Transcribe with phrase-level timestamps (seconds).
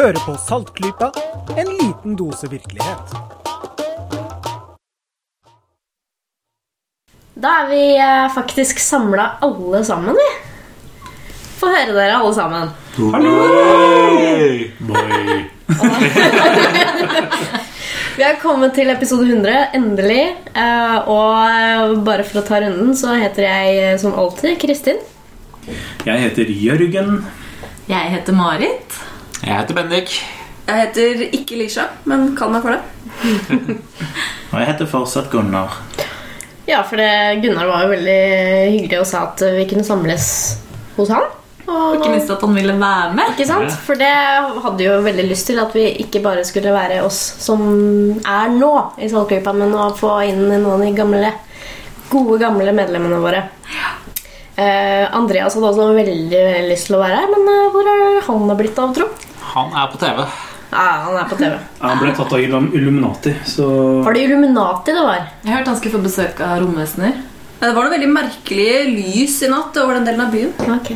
[0.00, 1.10] Hører på Saltklypa,
[1.60, 3.10] en liten dose virkelighet.
[7.36, 10.24] Da er vi eh, faktisk samla alle sammen, vi.
[11.58, 12.72] Få høre dere, alle sammen.
[13.12, 13.28] Hallo
[18.16, 20.24] Vi har kommet til episode 100, endelig.
[20.54, 24.96] Eh, og eh, bare for å ta runden, så heter jeg som alltid Kristin.
[26.08, 27.20] Jeg heter Jørgen.
[27.92, 29.09] Jeg heter Marit.
[29.40, 30.14] Jeg heter Bendik.
[30.68, 32.80] Jeg heter ikke Lisha, men kall meg for det.
[34.52, 35.78] Og jeg heter fortsatt Gunnar.
[36.68, 38.18] Ja, for det, Gunnar var jo veldig
[38.76, 40.26] hyggelig og sa at vi kunne samles
[40.98, 41.24] hos han.
[41.70, 43.32] Og, Ikke minst at han ville være med.
[43.32, 43.74] Ikke sant?
[43.86, 47.62] For det hadde jo veldig lyst til at vi ikke bare skulle være oss som
[48.20, 51.32] er nå i Saltklypa, men å få inn noen av de gamle,
[52.10, 53.42] gode, gamle medlemmene våre.
[54.60, 58.18] Eh, Andreas hadde også veldig, veldig lyst til å være her, men uh, hvor er
[58.26, 59.06] han blitt av, tro?
[59.54, 60.20] Han er på TV.
[60.70, 61.54] Ja, han er på TV.
[61.80, 63.66] Han ble tatt av Illum- Illuminati, så
[64.04, 65.24] Var det Illuminati det var?
[65.46, 67.16] Jeg hørte han skulle få besøk av romvesener.
[67.60, 70.52] Det var noe veldig merkelig lys i natt over den delen av byen.
[70.76, 70.92] Ok.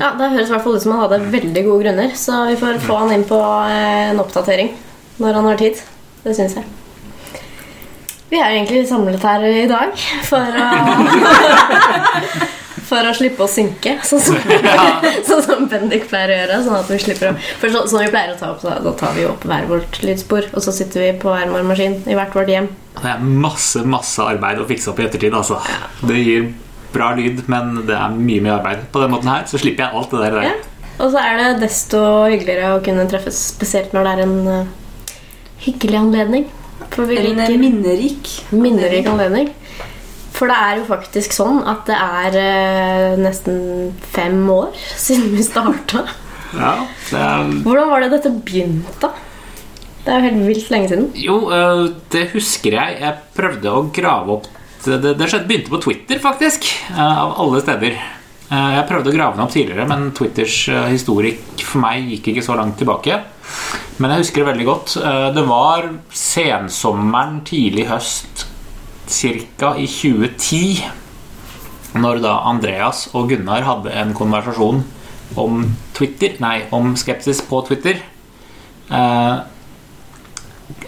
[0.00, 2.56] Ja, Det høres i hvert fall ut som han hadde veldig gode grunner, så vi
[2.60, 4.72] får få han inn på eh, en oppdatering
[5.20, 5.82] når han har tid.
[6.24, 6.64] Det syns jeg.
[8.32, 9.92] Vi er egentlig samlet her i dag
[10.24, 10.70] for å
[12.92, 14.36] For å slippe å synke, sånn som,
[15.28, 16.58] sånn som Bendik pleier å gjøre.
[16.66, 18.92] Sånn at vi slipper å For så, sånn vi pleier å ta opp, da, da
[19.00, 22.18] tar vi opp hver vårt lydspor, og så sitter vi på hver vår maskin i
[22.18, 22.68] hvert vårt hjem.
[22.98, 25.32] Det er masse masse arbeid å fikse opp i ettertid.
[25.34, 25.56] altså.
[26.04, 26.52] Det gir
[26.92, 28.84] bra lyd, men det er mye mye arbeid.
[28.92, 30.38] På den måten her så slipper jeg alt det der.
[30.50, 30.54] Ja.
[31.00, 35.14] Og så er det desto hyggeligere å kunne treffes, spesielt når det er en uh,
[35.64, 36.50] hyggelig anledning.
[36.92, 38.28] For vi En minnerik.
[38.52, 39.48] minnerik anledning.
[40.42, 45.44] For det er jo faktisk sånn at det er eh, nesten fem år siden vi
[45.46, 46.02] starta.
[46.52, 46.72] Ja,
[47.16, 47.46] er...
[47.64, 49.08] Hvordan var det dette begynte?
[50.02, 51.06] Det er jo helt vilt lenge siden.
[51.16, 52.98] Jo, øh, det husker jeg.
[53.00, 54.50] Jeg prøvde å grave opp
[54.84, 56.66] Det, det, skjedde, begynte på Twitter, faktisk.
[56.90, 57.96] øh, Av alle steder.
[58.50, 60.58] Eh, Jeg prøvde å grave den opp tidligere, men Twitters
[60.90, 63.22] historikk for meg gikk ikke så langt tilbake.
[63.96, 64.96] Men jeg husker det veldig godt.
[65.00, 68.44] Eh, Det var sensommeren, tidlig høst,
[69.12, 69.74] ca.
[69.76, 70.82] i 2010.
[71.92, 74.80] Når da Andreas og Gunnar hadde en konversasjon
[75.36, 75.62] om
[75.96, 78.00] Twitter Nei, om skepsis på Twitter.
[78.92, 79.36] Eh,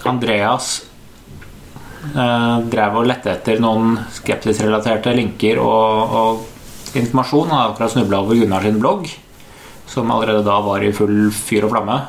[0.08, 0.70] Andreas
[2.14, 7.52] eh, drev og lette etter noen skepsisrelaterte linker og, og informasjon.
[7.52, 9.08] Han hadde akkurat snubla over Gunnar sin blogg,
[9.90, 12.00] som allerede da var i full fyr og flamme.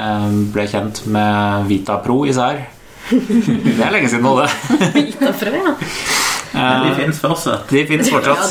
[0.00, 2.64] Eh, ble kjent med Vita Pro især.
[3.10, 4.48] Det er lenge siden nå, det.
[4.96, 5.74] Vitafrø, ja.
[6.50, 6.58] de
[6.90, 7.68] Eh, fins fortsatt.
[7.70, 8.50] de fins fortsatt.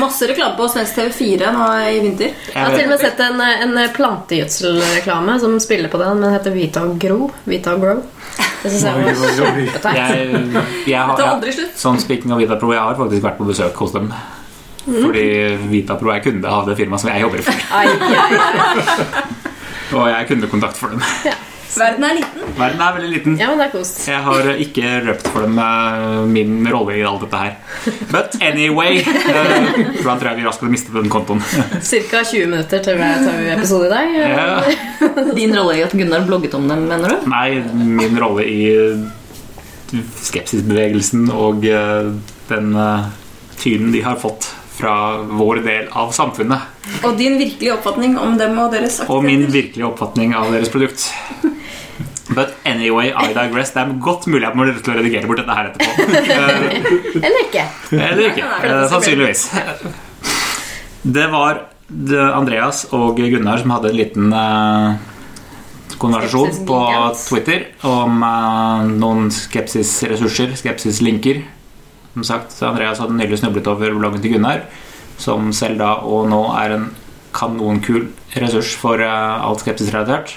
[0.00, 2.30] Masse reklame på svensk TV4 nå i vinter.
[2.52, 6.54] Jeg har til og med sett en, en plantegjødselreklame som spiller på den, men heter
[6.56, 7.28] Vita Gro.
[7.48, 8.00] Vita Grow.
[8.62, 9.02] Det synes jeg var
[9.38, 9.96] kjempeteit.
[11.78, 14.08] Sånn speaking of Vitapro, jeg har faktisk vært på besøk hos dem.
[14.88, 15.26] Fordi
[15.68, 17.54] Vitapro er kunde av det firmaet som jeg jobber for.
[19.98, 21.00] Og jeg er kundekontakt for dem.
[21.76, 22.46] Verden er liten.
[22.56, 23.34] Verden er veldig liten.
[23.38, 23.98] Ja, men det er kost.
[24.08, 27.54] Jeg har ikke røpt for dem eh, min rolle i alt dette her.
[28.10, 29.68] But anyway eh,
[30.00, 31.42] da tror jeg vi raskt hadde mistet den kontoen.
[31.84, 34.18] Cirka 20 minutter til hver tar vi episode i dag.
[34.18, 34.58] Ja.
[35.38, 37.28] Din rolle i at Gunnar blogget om dem, mener du?
[37.30, 37.60] Nei,
[38.00, 42.10] min rolle i eh, skepsisbevegelsen og eh,
[42.50, 43.08] den eh,
[43.60, 44.92] tynen de har fått fra
[45.26, 46.68] vår del av samfunnet.
[47.02, 49.56] Og din virkelige oppfatning om dem og deres Og min aktiviteter.
[49.56, 51.08] virkelige oppfatning av deres produkt.
[52.34, 53.72] But anyway, I digress.
[53.72, 55.90] Det er godt mulig at man må til å redigere bort dette her etterpå.
[57.26, 57.64] Eller ikke.
[57.96, 58.48] Eller ikke.
[58.68, 59.44] Eh, Sannsynligvis.
[61.08, 61.62] Det var
[62.36, 64.98] Andreas og Gunnar som hadde en liten eh,
[65.98, 66.80] konversasjon på
[67.22, 71.40] Twitter om eh, noen skepsisressurser, skepsislinker.
[72.12, 74.66] Som sagt, Andreas hadde nylig snublet over bloggen til Gunnar,
[75.20, 76.90] som selv da og nå er en
[77.36, 80.36] kanonkul ressurs for alt skepsisrelatert.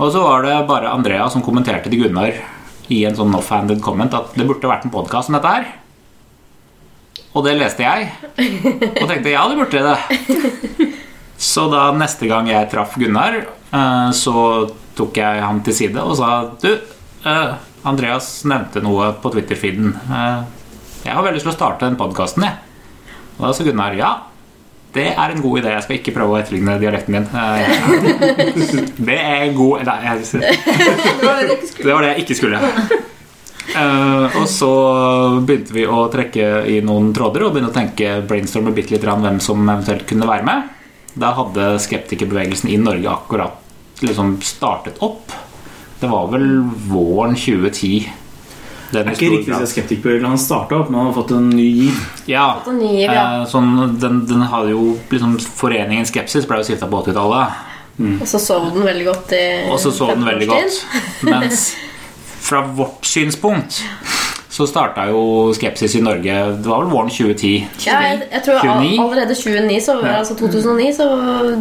[0.00, 2.36] Og så var det bare Andrea som kommenterte til Gunnar
[2.92, 5.68] i en sånn offhanded comment at det burde vært en podkast om dette her.
[7.32, 8.10] Og det leste jeg,
[9.00, 10.88] og tenkte ja, det burde det.
[11.42, 13.38] Så da neste gang jeg traff Gunnar,
[13.72, 14.34] eh, så
[14.98, 16.28] tok jeg han til side og sa
[16.60, 16.68] Du,
[17.24, 17.54] eh,
[17.88, 19.94] Andreas nevnte noe på Twitter-feeden.
[20.08, 20.42] Eh,
[21.02, 23.16] Jeg har veldig lyst til å starte den podkasten, jeg.
[23.38, 24.10] Og da sa Gunnar ja.
[24.92, 25.70] Det er en god idé.
[25.72, 27.28] Jeg skal ikke prøve å etterligne dialekten din.
[27.32, 30.42] Eh, Det er god Nei, jeg,
[31.82, 32.60] Det var det jeg ikke skulle.
[33.72, 34.72] Eh, og så
[35.46, 39.40] begynte vi å trekke i noen tråder og begynne å tenke brainstorme bitte litt hvem
[39.40, 40.68] som eventuelt kunne være med.
[41.16, 45.32] Da hadde skeptikerbevegelsen i Norge akkurat liksom startet opp.
[46.00, 46.48] Det var vel
[46.90, 48.08] våren 2010.
[48.92, 51.14] Den Det er ikke riktig riktig grad- på skeptikerbevegelsen han starta opp, men han har
[51.16, 52.00] fått en ny giv.
[52.28, 53.22] Ja, ny giv, ja.
[53.40, 57.62] eh, sånn, den, den hadde jo liksom Foreningen Skepsis ble jo stifta på 80-tallet.
[58.20, 60.78] Og så sov den veldig godt i Og så sov den veldig godt.
[61.28, 61.72] Mens
[62.46, 63.82] fra vårt synspunkt
[64.52, 65.20] så starta jo
[65.56, 67.52] skepsis i Norge Det var vel våren 2010.
[67.86, 68.98] Ja, jeg, jeg tror all, 29?
[69.00, 71.06] allerede 29, så, altså 2009 så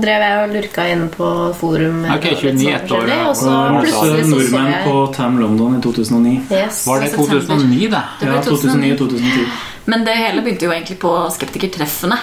[0.04, 1.30] drev jeg og lurka inn på
[1.62, 2.02] forum.
[2.18, 3.22] Ok, og 29, sånn ett år, ja.
[3.30, 6.36] Og så plutselig så så jeg på Tam London i 2009.
[6.52, 6.84] yes.
[6.90, 8.04] Var det 2009, da?
[8.20, 9.48] Det Ja, 2009 og 2010.
[9.92, 12.20] Men det hele begynte jo egentlig på Skeptikertreffene,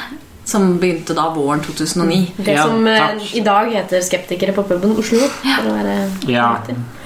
[0.49, 2.33] som begynte da våren 2009.
[2.37, 3.35] Det Ja, som eh, takk.
[3.37, 5.29] i dag heter Skeptikere på puben Oslo.
[5.43, 5.97] For å være
[6.31, 6.47] Ja.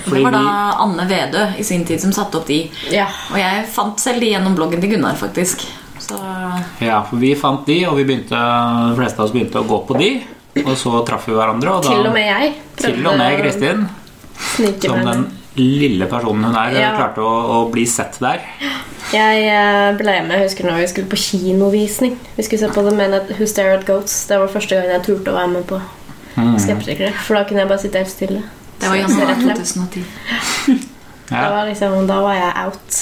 [0.05, 2.61] Fordi det var da Anne Vedø i sin tid som satte opp de.
[2.91, 3.09] Ja.
[3.33, 5.67] Og jeg fant selv de gjennom bloggen til Gunnar, faktisk.
[6.03, 6.19] Så
[6.83, 9.79] ja, for vi fant de, og vi begynte, de fleste av oss begynte å gå
[9.87, 10.11] på de.
[10.63, 13.87] Og så traff vi hverandre, og da Til og med jeg til og med Kristin,
[14.83, 15.23] som den
[15.57, 16.93] lille personen hun er, Ja.
[16.97, 18.41] klarte å, å bli sett der.
[19.13, 22.15] Jeg eh, ble med jeg husker når vi skulle på kinovisning.
[22.37, 24.27] Vi skulle se på The Men Who Stare at Goats.
[24.31, 25.81] Det var første gang jeg turte å være med på
[26.33, 26.55] Mm.
[26.57, 27.11] Skeptikere.
[27.27, 28.39] For da kunne jeg bare sitte helt stille.
[28.81, 29.59] det var januar rett frem.
[29.59, 30.05] 2010.
[31.29, 31.51] Det Ja.
[31.53, 32.97] var liksom, da var jeg out.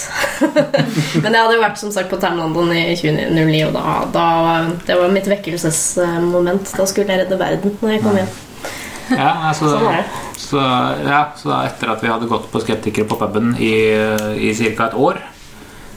[1.23, 4.26] Men jeg hadde jo vært som sagt på Tam London i 2009, og da, da
[4.87, 6.73] det var mitt vekkelsesmoment.
[6.76, 8.29] Da skulle jeg redde verden når jeg kom hjem.
[9.11, 10.23] Ja, altså, Sånn er det.
[10.39, 10.62] så,
[11.07, 13.75] ja, så etter at vi hadde gått på Skeptikere på puben i,
[14.39, 14.87] i ca.
[14.91, 15.21] et år,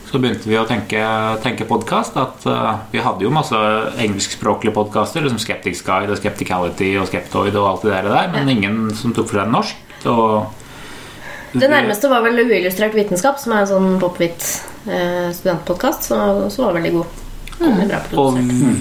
[0.09, 1.03] så begynte vi å tenke,
[1.41, 2.17] tenke podkast.
[2.21, 3.57] At uh, vi hadde jo masse
[4.03, 8.51] engelskspråklige podkaster, som Skeptics Guide og Skepticality og Skeptoid og alt det der, der men
[8.53, 9.97] ingen som tok for seg norsk.
[10.11, 14.45] Og Det nærmeste var vel Uillustrert vitenskap, som er en sånn pop-hvit
[14.89, 17.22] eh, studentpodkast, som som var veldig god.
[17.63, 18.37] Veldig Og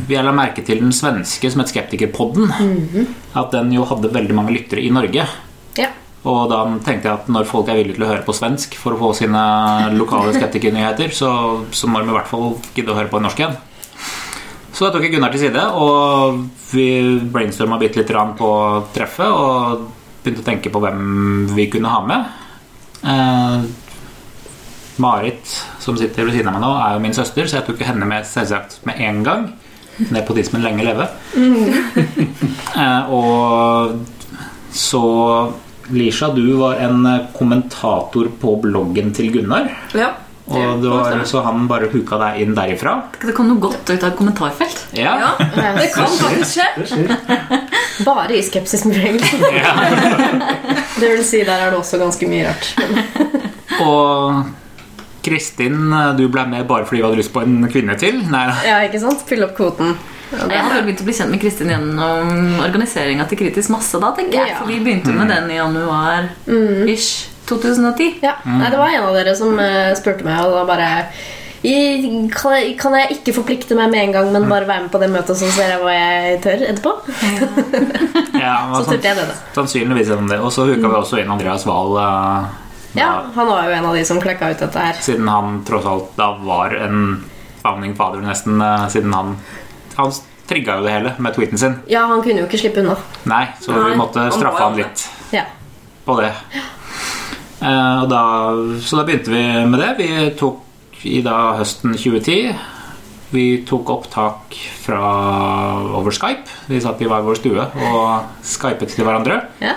[0.08, 2.52] vi la merke til den svenske som het Skeptikerpodden.
[3.38, 5.26] At den jo hadde veldig mange lyttere i Norge.
[5.78, 5.88] Ja.
[6.28, 8.94] Og da tenkte jeg at når folk er villige til å høre på svensk for
[8.94, 9.42] å få sine
[9.96, 11.30] lokale skeptikernyheter, så,
[11.74, 13.56] så må de i hvert fall gidde å høre på en norsk en.
[14.72, 16.86] Så da tok jeg Gunnar til side, og vi
[17.32, 18.52] brainstorma bitte litt grann på
[18.94, 19.88] treffet og
[20.22, 21.02] begynte å tenke på hvem
[21.56, 22.30] vi kunne ha med.
[25.02, 27.66] Eh, Marit, som sitter ved siden av meg nå, er jo min søster, så jeg
[27.66, 29.48] tok henne med selvsagt med en gang.
[30.14, 31.08] Nepotismen lenge leve.
[31.36, 31.74] Mm.
[33.18, 33.98] og
[34.72, 35.04] så
[35.92, 37.02] Lisha, du var en
[37.34, 39.68] kommentator på bloggen til Gunnar.
[39.98, 40.14] Ja.
[40.52, 42.96] Og det var, så han bare huka deg inn derifra.
[43.22, 44.86] Det kom noe godt ut av et kommentarfelt.
[44.96, 45.12] Ja.
[45.22, 45.30] ja.
[45.78, 47.18] Det kan faktisk skje.
[48.06, 49.44] Bare i skepsisbevegelsen.
[51.00, 52.74] det vil si, der er det også ganske mye rart.
[53.82, 54.61] Og
[55.22, 55.76] Kristin,
[56.18, 58.22] du ble med bare fordi du hadde lyst på en kvinne til?
[58.32, 59.22] Nei, Ja, ikke sant?
[59.28, 59.94] Fylle opp kvoten.
[60.32, 64.14] Ja, Jeg hadde begynt å bli kjent med Kristin gjennom organiseringa til Kritisk masse da,
[64.16, 64.48] tenker jeg.
[64.54, 64.58] Ja.
[64.62, 68.18] For vi begynte jo med den i januar-ish 2010.
[68.22, 68.36] ja.
[68.46, 70.88] Nei, det var en av dere som eh, spurte meg, og da bare
[71.62, 74.90] I- kan jeg, kan jeg ikke forplikte meg med en gang, men bare være med
[74.90, 76.94] på det møtet, så ser jeg hva jeg tør etterpå?
[78.40, 79.36] ja, Så turte jeg det, da.
[79.54, 80.40] Sannsynligvis gjennom det.
[80.42, 82.00] Og så hooka vi også inn Andreas Wahl.
[82.94, 84.98] Ja, Han var jo en av de som klekka ut dette her.
[85.00, 87.24] Siden han tross alt da var en
[87.62, 88.60] founding father, nesten.
[88.60, 89.36] eh, Siden han
[89.96, 90.12] Han
[90.48, 91.78] trigga jo det hele med tweeten sin.
[91.88, 92.96] Ja, han kunne jo ikke slippe unna.
[93.24, 95.44] Nei, så Nei, vi måtte straffe han, han litt Ja.
[96.04, 96.32] på det.
[97.62, 98.22] Og da,
[98.82, 99.90] så da begynte vi med det.
[100.00, 102.54] Vi tok i da høsten 2010
[103.32, 104.98] Vi tok opptak fra
[105.96, 106.50] over Skype.
[106.68, 109.38] Vi satt i hver vår stue og skypet til hverandre.
[109.62, 109.76] ja.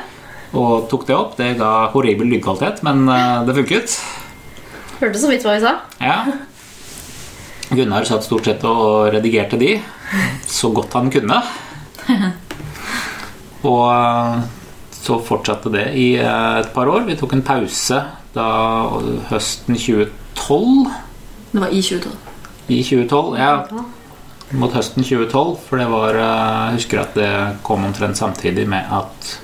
[0.55, 1.35] Og tok det opp.
[1.39, 3.97] Det ga horribel lydkvalitet, men eh, det funket.
[5.01, 5.73] Hørte så vidt hva vi sa.
[5.99, 6.19] Ja.
[7.75, 9.75] Gunnar satt stort sett og redigerte de
[10.47, 11.41] så godt han kunne.
[13.65, 14.45] Og eh,
[14.95, 17.03] så fortsatte det i eh, et par år.
[17.09, 17.99] Vi tok en pause
[18.35, 18.47] da
[19.31, 20.87] høsten 2012.
[21.51, 22.15] Det var i 2012.
[22.65, 23.51] I 2012, ja.
[24.55, 27.31] Mot høsten 2012, for det var Jeg husker at det
[27.65, 29.35] kom omtrent samtidig med at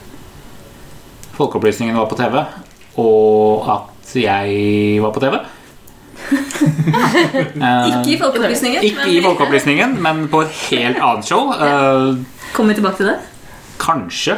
[1.37, 2.37] Folkeopplysningen var på TV,
[3.01, 5.39] og at jeg var på TV.
[6.61, 8.83] Eh, Ikke i Folkeopplysningen.
[8.85, 11.49] Ikke i Folkeopplysningen, men på et helt annet show.
[11.53, 12.15] Eh,
[12.53, 13.17] Kommer vi tilbake til det?
[13.81, 14.35] kanskje.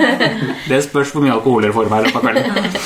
[0.70, 2.78] Det spørs hvor mye alkohol dere får i meg i løpet av kvelden.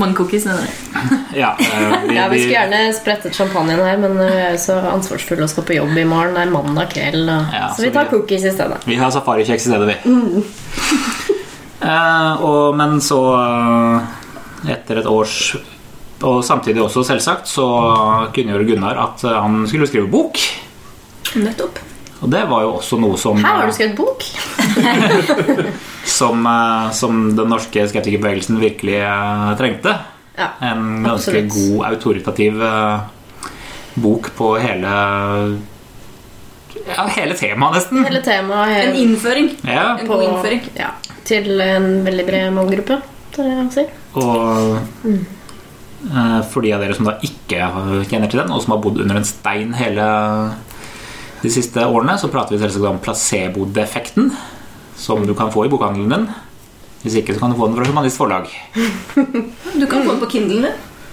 [0.00, 0.46] Mange cookies.
[0.48, 0.70] mener.
[1.42, 4.78] Ja, eh, vi, Ja, Vi skulle gjerne sprettet champagnen her, men vi er jo så
[4.94, 6.32] ansvarsfulle og skal på jobb i morgen.
[6.38, 7.52] Det er mandag kveld, og...
[7.52, 8.80] Ja, så så vi tar vi- cookies i stedet.
[8.88, 9.96] vi har safarikjeks i stedet, vi.
[10.14, 11.23] Eh,
[11.84, 15.56] og, men så, eh, etter et års
[16.24, 17.66] Og samtidig også, selvsagt, så
[18.32, 20.38] kunngjorde Gunnar at eh, han skulle skrive bok.
[21.36, 21.82] Nettopp.
[22.24, 24.24] Og det var jo også noe som, Her har du skrevet bok!
[26.18, 29.96] som, eh, som den norske skeptikerbevegelsen virkelig eh, trengte.
[30.38, 31.52] Ja, En ganske absolutt.
[31.52, 33.00] god, autoritativ eh,
[34.00, 34.94] bok på hele
[36.88, 38.00] Ja, hele temaet, nesten.
[38.08, 39.52] Hele temaet En er innføring.
[39.62, 40.64] Ja, En god innføring.
[40.80, 40.90] ja,
[41.24, 43.00] til en veldig bred målgruppe.
[43.74, 43.86] si.
[44.20, 45.20] Og mm.
[46.52, 47.68] for de av dere som da ikke
[48.10, 50.06] kjenner til den, og som har bodd under en stein hele
[51.44, 54.32] de siste årene, så prater vi selvsagt om placebo-defekten,
[54.96, 56.26] som du kan få i bokhandelen din.
[57.04, 58.48] Hvis ikke, så kan du få den fra Humanist Forlag.
[59.80, 60.62] Du kan få den på Kindlen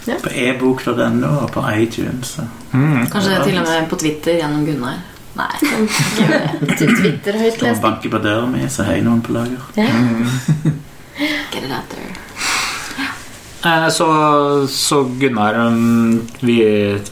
[0.05, 0.19] din.
[0.23, 2.37] På ebook.no og på iTunes.
[2.71, 3.07] Mm.
[3.11, 5.01] Kanskje til og med på Twitter gjennom Gunnar.
[5.37, 5.51] Nei.
[6.75, 9.35] Til Twitter høyt Når man banke banker på døra mi, så har jeg noen på
[9.35, 9.63] lager.
[11.51, 12.11] Get it out there.
[13.63, 14.07] Eh, Så,
[14.67, 16.57] så Gunnar um, vi,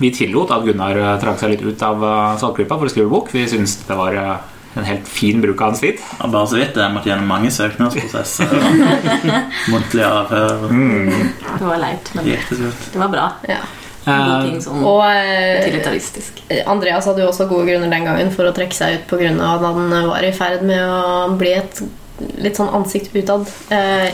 [0.01, 3.11] vi tillot at Gunnar eh, trakk seg litt ut av eh, Saltklypa for å skrive
[3.11, 3.29] bok.
[3.35, 6.01] Vi syntes det var en helt fin bruk av hans tid.
[6.19, 8.55] Og bare så vidt, jeg måtte gjennom mange søknadsprosesser.
[9.71, 10.67] Muntlige avhør.
[10.73, 11.11] Mm.
[11.45, 13.29] Det var leit, men det, det var bra.
[13.49, 13.61] Ja.
[14.07, 16.41] Eh, sånn Og eh, utilitaristisk.
[16.69, 19.33] Andreas hadde jo også gode grunner den gangen for å trekke seg ut pga.
[19.35, 21.81] at han var i ferd med å bli et
[22.39, 24.11] litt sånn ansikt utad eh,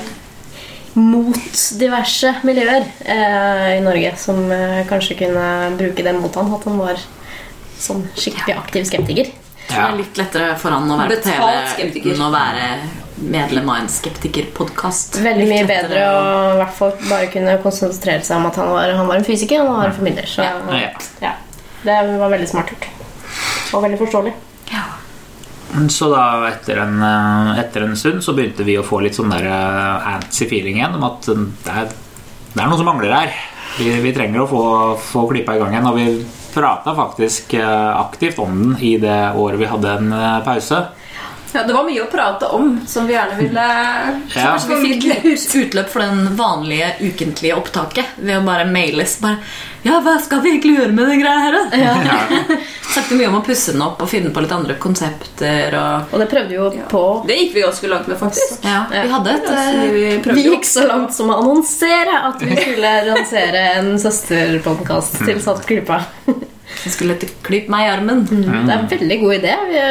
[0.96, 5.48] mot diverse miljøer eh, i Norge som eh, kanskje kunne
[5.80, 7.02] bruke det mot han, at han var
[7.80, 9.34] sånn skikkelig aktiv skeptiker.
[9.66, 12.70] Det er litt lettere for han å være på TV uten å være
[13.16, 15.20] medlem av en skeptikerpodkast.
[15.24, 16.24] Veldig mye bedre å
[16.56, 19.62] i hvert fall bare kunne konsentrere seg om at han var, han var en fysiker
[19.62, 20.28] og han var en formidler.
[20.30, 20.92] Så Ja.
[21.22, 21.36] ja,
[21.84, 22.90] det var veldig smart gjort.
[23.74, 24.36] Og veldig forståelig.
[25.92, 29.34] Så da etter en, eh, etter en stund så begynte vi å få litt sånn
[29.34, 31.90] der eh, antsy feeling igjen om at eh, det er,
[32.54, 33.36] det er noe som mangler her.
[33.76, 34.64] Vi, vi trenger å få,
[35.04, 35.90] få klippa i gang igjen.
[35.90, 36.06] Og vi
[36.56, 40.14] prata faktisk aktivt om den i det året vi hadde en
[40.46, 40.78] pause.
[41.56, 43.66] Ja, det var mye å prate om som vi gjerne ville
[44.36, 44.58] Ja.
[44.68, 49.14] Vi fikk litt utløp for den vanlige ukentlige opptaket ved å bare mailes.
[49.24, 49.38] Bare,
[49.86, 52.58] ja, hva skal vi egentlig gjøre med den greia her, da?
[52.96, 55.78] Snakket mye om å pusse den opp og finne på litt andre konsepter.
[55.80, 57.04] Og, Og det prøvde vi jo på.
[57.30, 58.58] Det gikk vi ganske langt med, faktisk.
[58.66, 62.44] ja, vi hadde et Så eh, vi Vi gikk så langt som å annonsere at
[62.44, 66.02] vi skulle lansere en søsterpodkast til Saltklypa.
[66.66, 68.26] Som skulle hete 'Klyp meg i armen'.
[68.30, 69.56] Det er en veldig god idé.
[69.70, 69.82] Vi,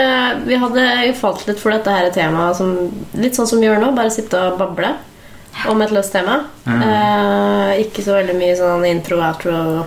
[0.50, 2.74] vi hadde jo falt litt for dette her temaet som,
[3.14, 3.92] litt sånn som vi gjør nå.
[3.96, 4.94] Bare sitte og bable
[5.70, 6.40] om et løst tema.
[6.66, 9.86] Eh, ikke så veldig mye sånn intro, outro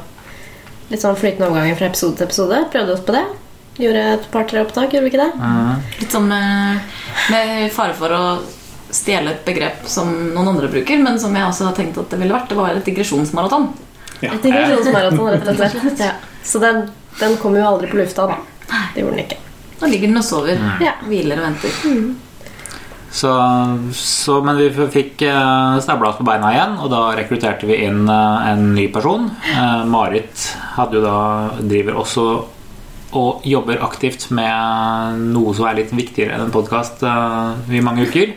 [0.87, 2.61] Litt sånn flytende overganger fra episode til episode.
[2.71, 3.25] Prøvde oss på det.
[3.77, 5.49] Gjorde et par-tre opptak, gjorde vi ikke det?
[5.99, 6.79] Litt sånn med,
[7.33, 8.21] med fare for å
[8.95, 12.21] stjele et begrep som noen andre bruker, men som jeg også har tenkt at det
[12.21, 12.47] ville vært.
[12.47, 13.67] Det var et digresjonsmaraton.
[14.21, 16.01] Et digresjonsmaraton, rett og slett.
[16.07, 16.13] Ja.
[16.47, 16.87] Så den,
[17.19, 18.39] den kom jo aldri på lufta, da.
[18.93, 19.41] Det gjorde den ikke.
[19.77, 20.63] Da ligger den og sover.
[20.81, 20.95] Ja.
[21.05, 22.15] Hviler og venter.
[23.17, 23.31] Så,
[23.95, 28.03] så, men vi fikk uh, stabla oss på beina igjen, og da rekrutterte vi inn
[28.11, 29.29] eh, en ny person.
[29.53, 30.43] Eh, Marit
[30.75, 31.19] hadde jo da,
[31.61, 32.27] driver også
[33.17, 38.33] og jobber aktivt med noe som er litt viktigere enn en podkast i mange uker.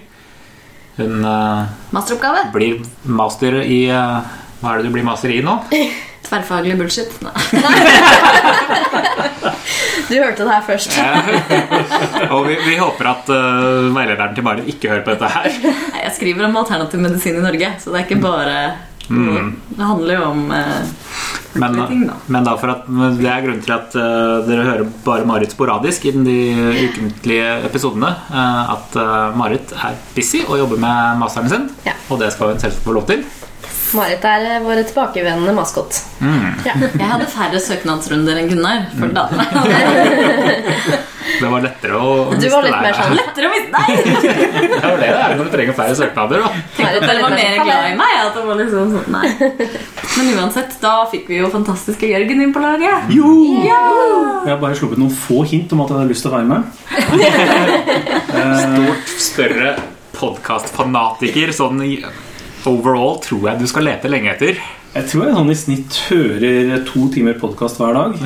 [1.00, 2.46] Hun uh, Masteroppgave.
[2.54, 4.20] blir master i uh,
[4.60, 5.56] Hva er det du blir master i nå?
[6.30, 7.10] Tverrfaglig bullshit.
[7.26, 7.34] Nei.
[10.10, 10.96] Du hørte det her først.
[12.34, 15.50] og vi, vi håper at uh, veilederen til Marit ikke hører på dette her.
[16.00, 18.56] Jeg skriver om alternativ medisin i Norge, så det er ikke bare
[19.06, 20.90] Det handler jo om uh,
[21.62, 22.16] Men, ting, da.
[22.26, 22.88] men da for at
[23.20, 26.38] det er grunnen til at uh, dere hører bare Marit sporadisk i de
[26.88, 28.10] ukentlige episodene.
[28.32, 28.98] Uh, at
[29.38, 31.94] Marit er busy og jobber med masteren sin, Ja.
[32.10, 33.22] og det skal hun selvsagt få lov til.
[33.96, 36.00] Marit er eh, vår tilbakevendende maskot.
[36.64, 36.74] Ja.
[36.78, 38.84] Jeg hadde færre søknadsrunder enn Gunnar.
[38.96, 39.24] For da
[41.40, 43.90] Det var lettere å miste Du var litt mer sånn lettere å miste Nei!
[44.00, 46.42] Det var det det er når du trenger færre søknader.
[46.42, 46.48] Da.
[46.80, 48.14] Marit var, er var mer glad i meg.
[48.20, 49.28] At det var liksom sånn, nei.
[50.16, 53.12] Men uansett, da fikk vi jo fantastiske Jørgen inn på laget.
[53.14, 53.30] Jo!
[53.64, 56.48] Jeg har bare sluppet noen få hint om at jeg hadde lyst til å være
[56.50, 56.62] med.
[58.60, 59.76] Stort, større
[60.16, 61.80] podkastfanatiker sånn
[62.66, 64.58] overall tror jeg du skal lete lenge etter.
[64.90, 68.16] Jeg tror jeg sånn i snitt hører to timer podkast hver dag.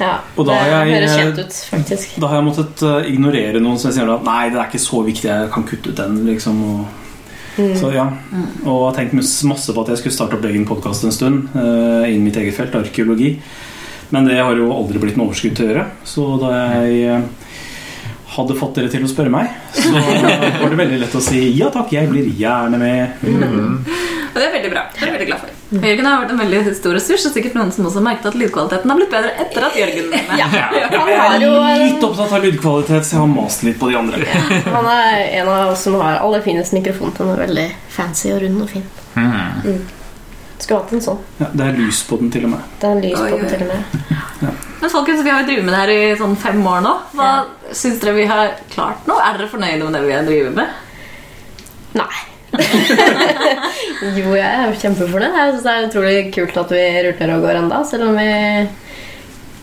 [0.00, 2.20] Ja, Og da det har jeg- kjent ut.
[2.20, 5.04] Da har jeg måttet eh, ignorere noen som sier at nei, det er ikke så
[5.04, 6.24] viktig, jeg kan kutte ut den.
[6.26, 6.86] liksom og,
[7.76, 8.06] Så ja,
[8.64, 9.12] Og har tenkt
[9.44, 11.48] masse på at jeg skulle starte opp egen podkast en stund.
[11.54, 13.36] Uh, Innen mitt eget felt, arkeologi.
[14.10, 15.86] Men det har jo aldri blitt noe overskudd til å gjøre.
[16.04, 16.50] Så da
[16.80, 17.20] jeg eh,
[18.40, 21.70] hadde fått dere til å spørre meg, så var det veldig lett å si ja
[21.74, 23.20] takk, jeg blir gjerne med.
[24.30, 24.82] Og det er veldig bra.
[24.94, 25.56] Det er jeg veldig glad for.
[25.70, 28.36] Jørgen har vært en veldig stor ressurs, og sikkert noen som også har merket at
[28.38, 30.38] lydkvaliteten har blitt bedre etter at Jørgen er med.
[30.38, 30.48] Ja.
[31.00, 33.98] Han Jeg jo er litt opptatt av lydkvalitet, så jeg har mast litt på de
[33.98, 34.22] andre.
[34.70, 37.14] Han er en av oss som har aller finest mikrofon.
[37.18, 38.86] Den er veldig fancy og rund og fin.
[39.18, 39.80] Mm.
[40.60, 41.20] Skulle hatt en sånn.
[41.40, 42.64] Ja, det er lys på den, til og med.
[42.82, 44.66] Det er lys Oi, på den til og med.
[44.80, 46.92] Men folkens, vi har jo drevet med det her i sånn fem år nå.
[47.16, 47.30] Hva
[47.76, 49.16] syns dere vi har klart nå?
[49.20, 50.78] Er dere fornøyde med det vi har drevet med?
[52.00, 52.26] Nei.
[54.18, 55.36] jo, jeg er kjempefornøyd.
[55.36, 58.30] Jeg synes det er utrolig kult at vi ruller og går enda, selv om vi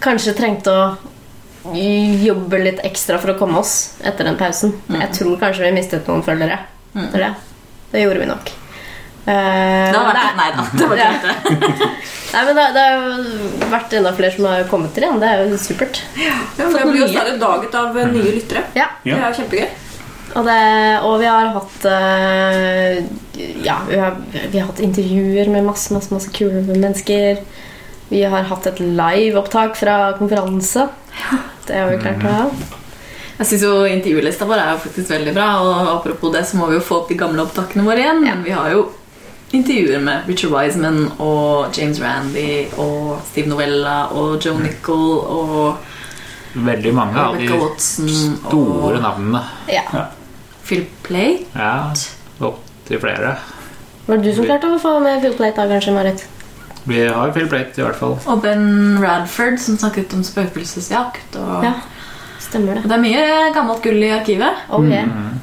[0.03, 0.87] kanskje trengte å
[1.73, 4.77] jobbe litt ekstra for å komme oss etter den pausen.
[4.93, 6.61] Jeg tror kanskje vi mistet noen følgere.
[6.93, 7.09] Mm.
[7.13, 7.33] Det.
[7.91, 8.53] det gjorde vi nok.
[9.27, 11.07] Eh, Det har vært det Nei da, det var Ja.
[11.17, 11.87] ikke.
[12.33, 15.19] Nei, men det, det har vært enda flere som har kommet til igjen.
[15.19, 15.99] Det er jo supert.
[16.19, 18.63] Ja, for jeg blir jo stadig daget av eh, nye lyttere.
[18.77, 19.67] Ja, Det er jo kjempegøy.
[20.37, 20.57] Og, det,
[21.07, 22.97] og vi har hatt uh,
[23.63, 24.17] Ja, vi har,
[24.51, 27.39] vi har hatt intervjuer med masse, masse, masse kule mennesker.
[28.11, 30.85] Vi har hatt et liveopptak fra konferanse.
[31.67, 32.43] Det har vi klart å ha.
[33.37, 35.47] Jeg synes jo Intervjulista vår er jo faktisk veldig bra.
[35.63, 38.21] Og apropos det, så må vi jo få opp de gamle opptakene våre igjen.
[38.23, 38.85] Men vi har jo
[39.55, 45.77] intervjuer med Richard Wiseman og James Randy og Steve Novella og Joe Nicol og
[46.57, 49.41] Veldig mange av de Watson store og navnene.
[49.69, 49.83] Ja.
[50.65, 51.45] Phil Plate.
[51.53, 51.93] Ja,
[52.41, 53.35] opptil flere.
[54.07, 56.23] Var det du som klarte å få med Phil Plate da, kanskje, Marit?
[56.87, 58.15] Vi har Phil Plate, i hvert fall.
[58.31, 61.35] Og Ben Radford, som snakket om spøkelsesjakt.
[61.37, 61.73] Og Ja,
[62.41, 62.89] stemmer og det.
[62.89, 64.63] det er mye gammelt gull i arkivet.
[64.71, 65.03] Okay.
[65.03, 65.39] Mm.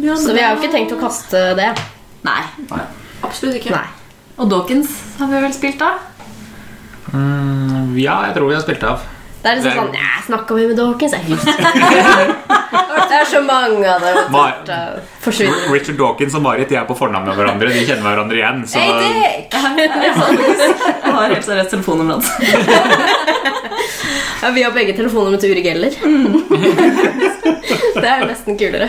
[0.00, 1.70] Ja, Så vi har jo ikke tenkt å kaste det.
[2.26, 2.42] Nei.
[3.26, 3.70] Absolutt ikke.
[3.74, 3.88] Nei.
[4.40, 5.98] Og Dawkins har vi vel spilt av.
[7.12, 9.02] Mm, ja, jeg tror vi har spilt av.
[9.40, 11.14] Det er liksom sånn Nei, snakka vi med Dawkins?
[11.16, 11.54] Jeg husker.
[13.10, 14.18] Det er så mange av dem.
[14.30, 15.64] Mar- Forsvinner.
[15.72, 17.72] Richard Dawkins og Marit de er på fornavn med hverandre.
[17.74, 18.60] De kjenner hverandre igjen.
[18.70, 19.50] Så Dick!
[19.80, 22.28] Jeg har helt seriøst telefonnummeret hans.
[24.40, 25.92] Ja, vi har begge telefonnummer til Uri Geller.
[28.00, 28.88] det er nesten kulere.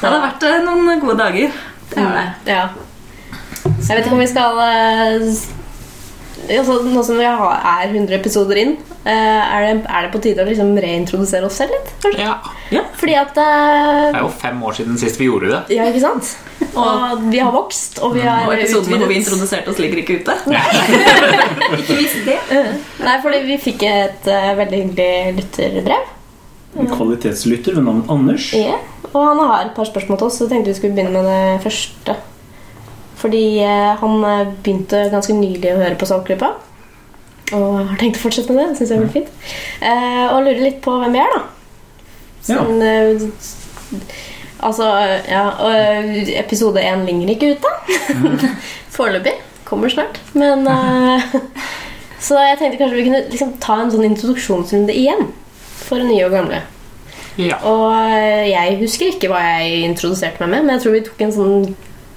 [0.00, 1.54] Det hadde vært eh, noen gode dager.
[1.90, 2.28] Det er det.
[2.52, 2.68] Ja.
[3.64, 5.24] Jeg vet ikke om vi skal eh,
[6.58, 10.20] altså, Nå som vi har, er 100 episoder inn, eh, er det, er det på
[10.22, 11.90] tide å liksom reintrodusere oss selv litt?
[12.04, 12.28] kanskje?
[12.74, 12.84] ja.
[13.00, 15.60] Fordi at eh, Det er jo fem år siden sist vi gjorde det.
[15.76, 16.32] Ja, ikke sant?
[16.70, 20.20] Og vi har vokst, og vi har Og episodene hvor vi introduserte oss, ligger ikke
[20.20, 20.36] ute.
[21.80, 22.38] Ikke visst det.
[23.06, 26.08] Nei, fordi vi fikk et uh, veldig hyggelig lytterbrev.
[26.78, 28.52] En kvalitetslytter ved navn Anders.
[28.54, 28.76] Ja,
[29.10, 31.26] og han har et par spørsmål til oss, så jeg tenkte vi skulle begynne med
[31.26, 32.16] det første.
[33.20, 36.54] Fordi eh, han eh, begynte ganske nylig å høre på Saltklypa.
[37.56, 38.68] Og har tenkt å fortsette med det.
[38.72, 39.32] Det syns jeg er fint.
[39.82, 41.42] Eh, og lurer litt på hvem vi er, da.
[42.40, 43.98] Sånn, ja.
[44.64, 44.86] altså,
[45.28, 47.74] ja og, Episode én ligger ikke ute.
[48.96, 49.36] Foreløpig.
[49.68, 50.16] Kommer snart.
[50.32, 50.64] Men
[52.20, 55.28] Så jeg tenkte kanskje vi kunne liksom ta en sånn introduksjonsrunde igjen.
[55.84, 56.60] For nye og gamle.
[57.40, 57.60] Ja.
[57.68, 61.24] Og eh, jeg husker ikke hva jeg introduserte meg med, men jeg tror vi tok
[61.24, 61.70] en sånn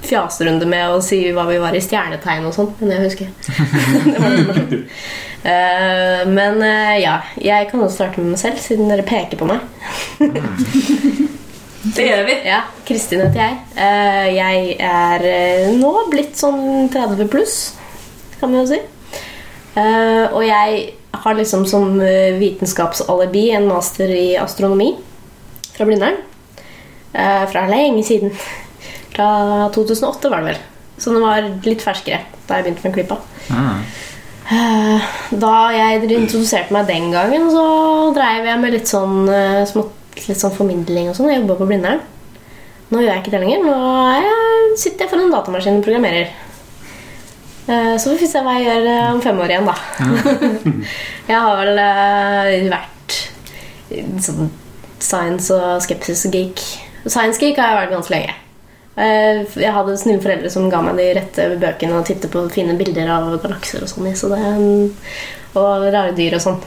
[0.04, 2.74] fjaserunde med å si hva vi var i stjernetegn og sånn.
[2.82, 3.30] Men jeg husker
[4.10, 4.90] det var litt morsomt.
[5.44, 9.50] Eh, men eh, ja, jeg kan jo starte med meg selv, siden dere peker på
[9.50, 9.64] meg.
[11.84, 12.36] Det gjør vi.
[12.48, 13.56] Ja, Kristin heter jeg.
[13.76, 15.26] Eh, jeg er
[15.76, 17.58] nå blitt sånn 30 pluss,
[18.40, 18.80] kan vi jo si.
[19.76, 20.86] Eh, og jeg
[21.26, 22.00] har liksom som
[22.40, 24.94] vitenskapsalibi en master i astronomi
[25.74, 26.22] fra Blindern.
[27.14, 28.32] Eh, fra lenge siden.
[29.14, 30.62] Fra 2008 var det vel.
[30.98, 33.18] Så den var litt ferskere da jeg begynte med Klippa.
[33.50, 33.84] Mm.
[34.54, 37.66] Eh, Da jeg introduserte meg den gangen, så
[38.16, 39.94] dreiv jeg med litt sånn, eh, smått,
[40.28, 41.32] litt sånn formidling og sånn.
[41.32, 42.02] Jeg jobba på Blindern.
[42.92, 43.64] Nå gjør jeg ikke det lenger.
[43.66, 43.78] Nå
[44.14, 46.34] er sitter jeg foran en datamaskin og programmerer.
[47.66, 49.76] Så Så vi får se hva jeg gjør eh, om fem år igjen, da.
[51.30, 53.16] jeg har vel eh, vært
[54.20, 54.52] sånn
[55.04, 56.62] science og skepsis geek.
[57.04, 58.36] Science geek har jeg vært ganske lenge.
[58.94, 62.76] Eh, Jeg hadde snille foreldre som ga meg de rette bøkene og titte på fine
[62.80, 64.13] bilder av galakser og sånn.
[64.16, 64.30] Så
[65.54, 66.62] og rare dyr og sånn.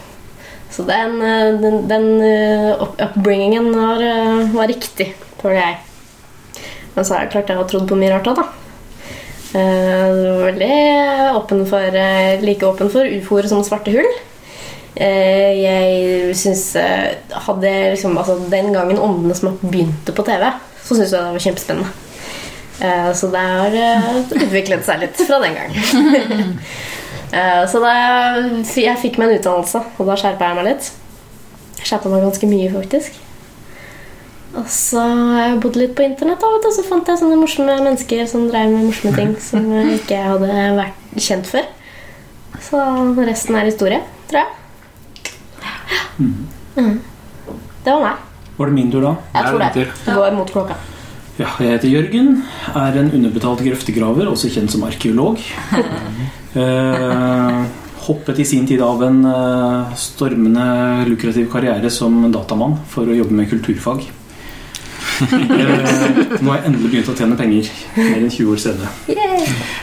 [0.70, 4.02] Så den, eh, den, den eh, upbringingen var,
[4.52, 5.78] var riktig, føler jeg.
[6.96, 8.46] Men så er det klart jeg har trodd på mye rart òg, da.
[9.56, 10.76] Jeg var veldig
[11.38, 11.96] åpen for,
[12.42, 14.08] like åpen for ufoer som svarte hull.
[14.96, 20.46] Eh, Jeg syns eh, Hadde liksom altså, Den gangen Åndenes makt begynte på TV,
[20.80, 21.90] så syntes jeg det var kjempespennende.
[22.80, 23.76] Eh, Så det har
[24.40, 26.56] utviklet seg litt fra den gangen.
[27.68, 27.90] Så da
[28.62, 30.86] jeg fikk meg en utdannelse, og da skjerpa jeg meg litt.
[31.80, 33.16] Jeg skjerpa meg ganske mye, faktisk.
[34.56, 38.22] Og så har jeg bodd litt på internett, og så fant jeg sånne morsomme mennesker
[38.30, 41.66] som drev med morsomme ting som jeg ikke hadde vært kjent før.
[42.70, 42.80] Så
[43.26, 44.54] resten er historie, tror jeg.
[46.18, 46.98] Mm.
[47.84, 48.26] Det var meg.
[48.56, 49.14] Var det min tur da?
[49.34, 49.88] Jeg tror det.
[50.06, 50.76] Det går mot klokka.
[51.36, 52.28] Ja, jeg heter Jørgen,
[52.72, 55.40] er en underbetalt grøftegraver, også kjent som arkeolog.
[56.56, 57.56] Eh,
[58.06, 60.62] hoppet i sin tid av en eh, stormende
[61.04, 64.06] lukrativ karriere som datamann for å jobbe med kulturfag.
[65.20, 67.68] Eh, nå har jeg endelig begynt å tjene penger,
[67.98, 68.88] mer enn 20 år senere.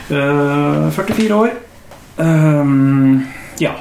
[0.09, 1.53] Eh, 44 år.
[2.25, 2.73] Eh,
[3.67, 3.75] ja.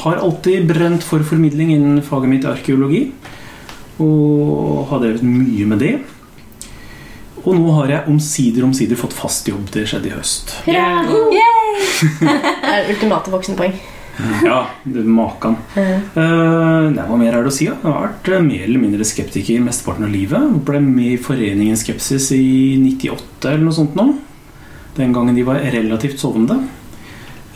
[0.00, 3.06] Har alltid brent for formidling innen faget mitt arkeologi.
[4.00, 5.94] Og har drevet mye med det.
[7.40, 9.68] Og nå har jeg omsider omsider fått fast jobb.
[9.72, 10.56] Det skjedde i høst.
[10.66, 10.88] Hurra!
[12.20, 13.72] Det er ultimate voksenpoeng.
[14.44, 15.56] Ja, det makan.
[15.76, 17.66] Uh, nei, hva mer er det å si?
[17.68, 17.76] Ja.
[17.80, 20.58] Jeg har vært eh, mer eller mindre skeptiker mesteparten av livet.
[20.66, 24.06] Ble med i Foreningen Skepsis i 98 eller noe sånt nå.
[24.98, 26.58] Den gangen de var relativt sovende.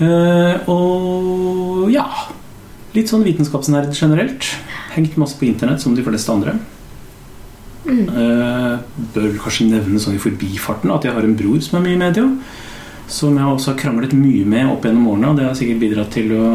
[0.02, 2.08] Eh, og ja
[2.94, 4.46] Litt sånn vitenskapsnerd generelt.
[4.94, 6.52] Hengt masse på internett, som de fleste andre.
[7.90, 8.76] Eh,
[9.16, 12.00] bør kanskje nevne sånn i forbifarten at jeg har en bror som er mye i
[12.04, 12.28] media.
[13.10, 15.32] Som jeg også har kranglet mye med opp gjennom årene.
[15.32, 16.46] Og det har sikkert bidratt til å,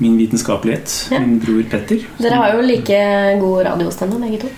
[0.00, 0.96] min vitenskapelighet.
[1.12, 1.20] Ja.
[1.20, 2.08] Min bror Petter.
[2.24, 3.00] Dere har jo like
[3.44, 4.54] god radiostemme, begge to.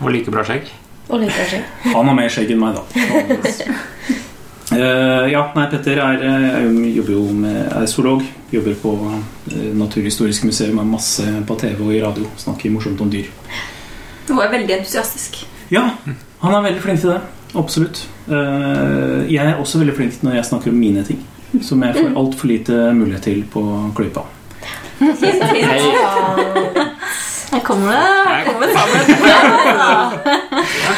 [0.00, 0.72] Og like bra skjegg.
[1.10, 1.68] Og like skjegg.
[1.92, 2.84] Han har mer skjegg enn meg, da.
[4.74, 8.22] Eh, ja, nei, Petter er, eh, jobber jo med, er zoolog.
[8.52, 8.94] Jobber på
[9.52, 10.78] eh, Naturhistorisk museum.
[10.78, 12.26] Er masse på TV og i radio.
[12.40, 13.30] Snakker morsomt om dyr.
[14.28, 15.44] Hun er veldig entusiastisk.
[15.70, 15.90] Ja,
[16.40, 17.20] han er veldig flink til det.
[17.54, 18.08] Absolutt.
[18.26, 21.20] Uh, jeg er også veldig flink når jeg snakker om mine ting.
[21.62, 23.62] Som jeg får altfor lite mulighet til på
[23.94, 24.24] Klypa.
[27.54, 28.02] Her kommer det.
[28.28, 28.74] Her kommer det.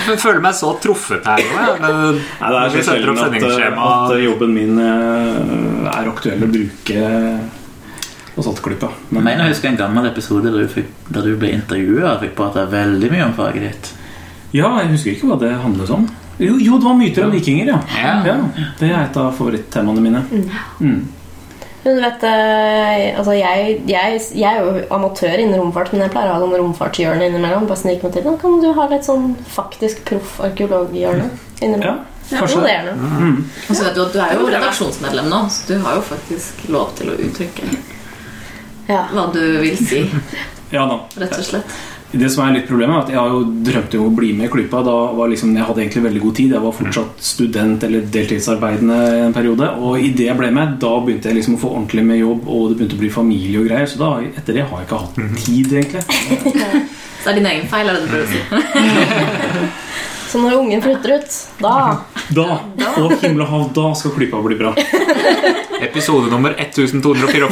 [0.06, 1.46] Jeg føler meg så truffet her nå.
[1.60, 1.80] jeg.
[1.82, 6.48] Men Nei, det er så sjelden at, eh, at jobben min eh, er aktuell å
[6.50, 7.00] bruke
[8.36, 8.88] og Saltklypa.
[9.08, 12.20] Jeg mener jeg husker en gammel episode der du, fikk, der du ble intervjua og
[12.24, 13.84] fikk prate veldig mye om faget ditt.
[14.56, 16.04] Ja, jeg husker ikke hva det handlet om.
[16.36, 17.78] Jo, jo det var myter om vikinger, ja.
[17.96, 18.36] Ja.
[18.76, 20.20] Det er et av favorittemaene mine.
[20.84, 21.00] Mm.
[21.86, 26.10] Men du vet, eh, altså jeg, jeg, jeg er jo amatør innen romfart, men jeg
[26.16, 27.68] pleier å ha sånn romfartshjørne innimellom.
[27.70, 28.24] Bare snike meg til.
[28.26, 32.00] Da kan du ha litt sånn faktisk proff arkeologhjørne Ja, innimellom.
[32.26, 32.94] Ja, kanskje det det.
[32.96, 32.98] er.
[33.22, 33.36] Mm.
[33.70, 37.18] Altså, du du er jo redaksjonsmedlem nå, så du har jo faktisk lov til å
[37.28, 37.70] uttrykke
[38.88, 39.04] Ja.
[39.14, 40.02] hva du vil si,
[40.74, 41.78] Ja rett og slett.
[42.16, 44.48] Det som er litt problemet er at Jeg har jo drømt om å bli med
[44.48, 44.82] i Klypa.
[44.86, 46.54] Da var liksom, Jeg hadde egentlig veldig god tid.
[46.56, 49.70] Jeg var fortsatt student eller deltidsarbeidende en periode.
[49.82, 52.70] Og idet jeg ble med, da begynte jeg liksom å få ordentlig med jobb, og
[52.70, 53.90] det begynte å bli familie og greier.
[53.90, 56.02] Så da, etter det har jeg ikke hatt tid, egentlig.
[57.26, 59.72] Så det er din egen feil, er det du prøver å si.
[60.30, 61.72] Så når ungen flytter ut, da
[62.34, 62.46] Da,
[62.98, 64.72] og himmel og hav, da skal Klypa bli bra.
[65.86, 67.48] Episode nummer 1244.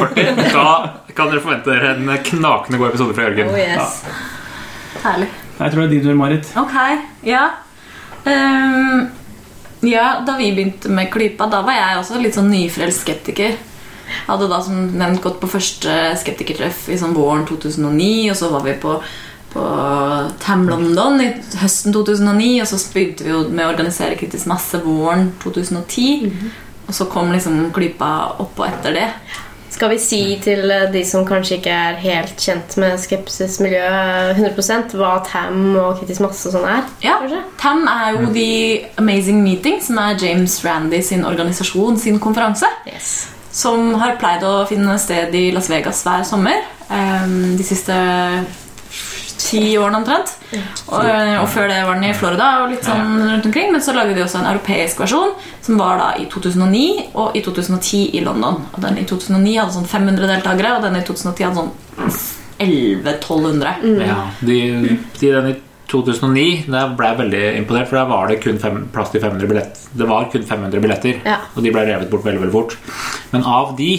[0.52, 0.66] Da
[1.14, 3.52] kan dere forvente dere en knakende god episode fra Jørgen.
[3.52, 4.00] Oh yes.
[5.04, 5.28] Herlig.
[5.58, 6.48] Jeg tror det er din tur, Marit.
[6.56, 6.74] Ok,
[7.28, 7.44] ja.
[8.24, 9.04] Um,
[9.84, 13.58] ja, da vi begynte med Klypa, da var jeg også litt sånn nyfrelst skeptiker.
[14.04, 18.50] Jeg hadde da som nevnt gått på første skeptikertreff i sånn våren 2009, og så
[18.52, 18.96] var vi på,
[19.52, 19.64] på
[20.44, 24.80] Tam London i høsten 2009, og så begynte vi jo med å organisere kritisk masse
[24.84, 26.30] våren 2010.
[26.84, 28.14] Og så kom liksom Klypa
[28.44, 29.08] oppå etter det.
[29.74, 34.94] Skal vi si til eh, de som kanskje ikke er helt kjent med skepsismiljøet 100%
[35.00, 36.84] hva TAM og kritisk masse og sånn er?
[37.02, 37.40] Ja, Kanskje?
[37.58, 38.52] TAM er jo The
[39.02, 42.70] Amazing Meeting, som er James Randy sin organisasjon, sin konferanse.
[42.86, 43.26] Yes.
[43.54, 46.62] Som har pleid å finne sted i Las Vegas hver sommer.
[46.94, 47.94] ehm, de siste
[49.44, 50.30] ti årene omtrent.
[50.88, 53.72] Og, eh, og før det var den i Florida og litt sånn rundt omkring.
[53.74, 57.42] Men så lagde de også en europeisk versjon, som var da i 2009 og i
[57.44, 58.62] 2010 i London.
[58.72, 61.72] Og den i 2009 hadde sånn 500 deltakere, og den i 2010 hadde sånn
[62.64, 64.06] 1100-1200.
[64.06, 64.58] Ja, de,
[65.20, 65.54] de den i
[65.90, 69.50] 2009 da ble jeg veldig imponert, for da var det kun fem, plass til 500
[69.50, 69.88] billetter.
[70.00, 71.38] Det var kun 500 billetter, Ja.
[71.54, 72.76] og de ble revet bort veldig, veldig fort.
[73.34, 73.90] Men av de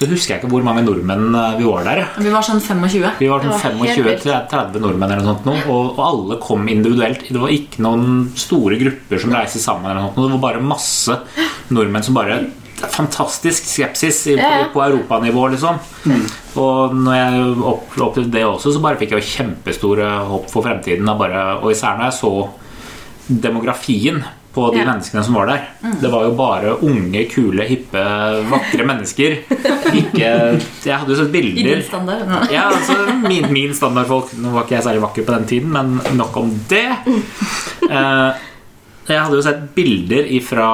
[0.00, 1.98] så husker jeg ikke hvor mange nordmenn eh, vi var der.
[2.16, 3.18] Vi var sånn 25.
[3.20, 7.26] Vi var sånn 25-30 nordmenn eller noe sånt nå, og, og alle kom individuelt.
[7.28, 9.90] Det var ikke noen store grupper som reiste sammen.
[9.90, 10.24] eller noe sånt.
[10.24, 11.18] Det var bare masse
[11.76, 12.40] nordmenn som bare
[12.80, 15.76] Fantastisk skepsis i, Ja, på europanivå, liksom.
[16.56, 21.04] Og når jeg opplevde det også, så bare fikk jeg jo kjempestore håp for fremtiden.
[21.12, 22.32] Og, Bare, og især når jeg så
[23.28, 24.22] demografien
[24.54, 24.84] på de Ja.
[24.88, 25.60] menneskene som var der.
[26.00, 28.02] Det var jo bare unge, kule, hippe,
[28.50, 29.36] vakre mennesker.
[30.00, 30.30] Ikke
[30.84, 32.24] Jeg hadde jo sett bilder I din standard.
[32.26, 32.40] Ja.
[32.50, 32.96] Ja, altså
[33.28, 36.50] min, min standardfolk Nå var ikke jeg særlig vakker på den tiden, men nok om
[36.70, 36.86] det.
[37.90, 38.30] Eh,
[39.10, 40.68] jeg hadde jo sett bilder fra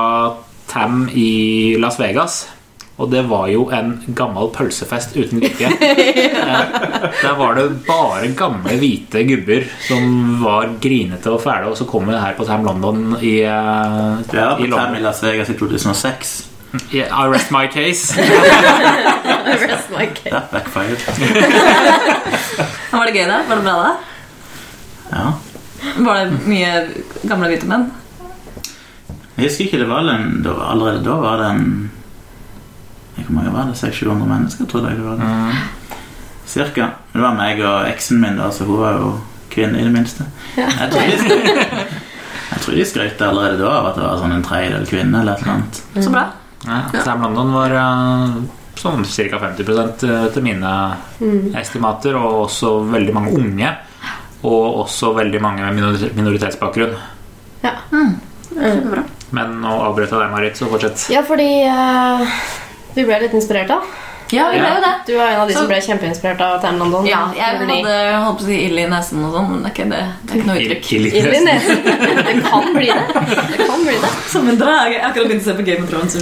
[0.68, 2.46] Tam i Las Vegas.
[2.98, 5.68] Og det var jo en gammel pølsefest uten like.
[6.46, 6.62] Eh,
[7.22, 12.06] Der var det bare gamle, hvite gubber som var grinete og fæle, og så kom
[12.08, 13.48] vi her på Tam London i, eh,
[14.32, 16.36] Ja, er i på Tam i Las Vegas i 2006.
[16.92, 18.14] I I rest my case.
[19.66, 20.30] Rest my case.
[20.30, 20.98] That backfired.
[22.92, 23.40] Var det gøy, da?
[23.48, 23.92] Var det bra, da?
[25.12, 25.26] Ja.
[26.06, 26.72] Var det mye
[27.30, 27.86] gamle hvite menn?
[29.36, 31.66] Jeg husker ikke, det var den, allerede da var det en
[33.16, 33.76] Hvor mange var det?
[33.80, 35.16] 600-700 mennesker, tror jeg det var.
[35.20, 36.00] det.
[36.46, 36.90] Cirka.
[37.12, 39.14] Men det var meg og eksen min, da, så hun var jo
[39.50, 40.26] kvinne, i det minste.
[40.56, 41.48] Jeg tror de skrøt-
[42.52, 45.32] jeg tror de skrøt allerede da av at det var sånn en tredjedel kvinne eller
[45.34, 45.80] et eller annet.
[46.04, 46.26] Så bra.
[46.66, 48.36] Ja, Sam London var uh,
[48.78, 49.40] sånn ca.
[49.42, 50.70] 50% etter mine
[51.58, 53.72] estimater, og også veldig mange unge.
[54.46, 56.94] Og også veldig mange med minoritetsbakgrunn.
[57.64, 57.72] Ja.
[57.90, 58.14] Mm.
[59.34, 61.08] Men nå avbrøt jeg deg, Marit, så fortsett.
[61.12, 62.36] Ja, fordi eh,
[62.96, 63.82] vi ble litt inspirert av.
[64.34, 64.92] Ja, vi ble jo det.
[65.06, 67.06] Du var en av de Så- som ble kjempeinspirert av Tam London.
[67.06, 67.66] Ja, jeg hadde
[68.24, 70.32] holdt på å si ild i nesen og sånn, men det er ikke, det, det
[70.32, 70.92] er ikke noe uttrykk.
[70.96, 71.84] Ild i nesen.
[71.84, 73.06] Det kan bli det.
[73.52, 74.10] Det kan bli det.
[74.32, 74.92] Som en drage.
[74.96, 76.12] Jeg har akkurat begynt å se på Game of Thrones.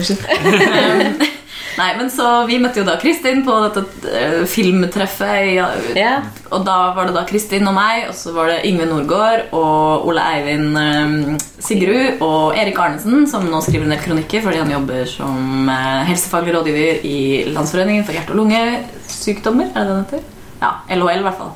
[1.79, 5.55] Nei, men så Vi møtte jo da Kristin på dette eh, filmtreffet.
[5.57, 6.27] Ja, yeah.
[6.55, 10.07] Og da var det da Kristin og meg, og så var det Yngve Nordgaard og
[10.07, 15.09] Ole Eivind um, Sigrud og Erik Arnesen, som nå skriver ned kronikker fordi han jobber
[15.11, 17.19] som uh, helsefaglig rådgiver i
[17.51, 19.73] Landsforeningen for hjerte- og lungesykdommer.
[19.73, 20.31] Er det den heter?
[20.63, 21.53] Ja, LHL i hvert fall.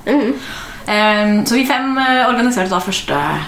[0.88, 3.46] Eh, så vi fem uh, organiserte da første eh,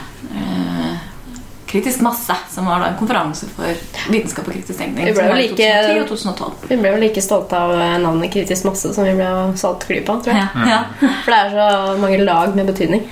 [1.71, 5.07] Kritisk masse, som var da en konferanse for vitenskap og kritisk tenkning.
[5.07, 6.65] Vi ble jo like- 2010 og 2012.
[6.73, 10.17] Vi ble jo like stolte av eh, navnet Kritisk masse som vi ble av Saltklypa,
[10.25, 10.49] tror jeg.
[10.57, 10.81] Ja, ja.
[11.25, 13.07] For det er så mange lag med betydning.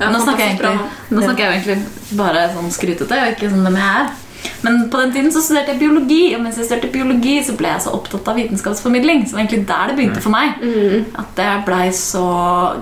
[0.00, 3.70] Ja, nå, snakker jeg egentlig, nå snakker jeg egentlig bare sånn skrytete, og ikke sånn
[3.70, 4.12] dem jeg er.
[4.66, 7.70] Men på den tiden så studerte jeg biologi, og mens jeg studerte biologi, så ble
[7.70, 9.22] jeg så opptatt av vitenskapsformidling.
[9.22, 10.58] Så det var egentlig der det begynte for meg.
[11.22, 12.24] At jeg blei så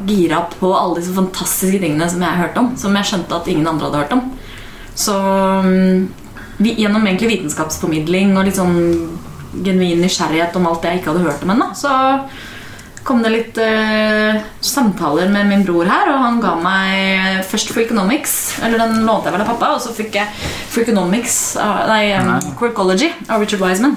[0.08, 2.70] gira på alle disse fantastiske tingene som jeg hørte om.
[2.80, 4.24] Som jeg skjønte at ingen andre hadde hørt om.
[5.00, 5.16] Så
[5.64, 6.06] mm,
[6.60, 8.78] vi, gjennom egentlig vitenskapsformidling og litt sånn
[9.64, 11.94] genuin nysgjerrighet om alt det jeg ikke hadde hørt om ennå, så
[13.02, 18.36] kom det litt uh, samtaler med min bror her, og han ga meg først Freakonomics,
[18.62, 22.52] eller den lånte jeg vel av pappa, og så fikk jeg Freakonomics, uh, nei, um,
[22.60, 23.96] Quirkology av Richard Wiseman,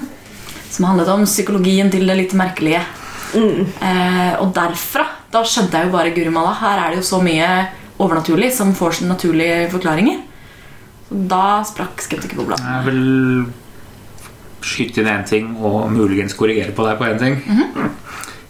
[0.72, 2.82] som handlet om psykologien til det litt merkelige.
[3.34, 7.20] Eh, og derfra, da skjønte jeg jo bare Guri malla, her er det jo så
[7.22, 7.48] mye
[7.98, 10.20] overnaturlig som får sine naturlige forklaringer.
[11.14, 12.56] Da sprakk skeptikerbobla.
[12.58, 13.02] Jeg vil
[14.64, 17.36] skyte inn én ting og muligens korrigere på deg på én ting.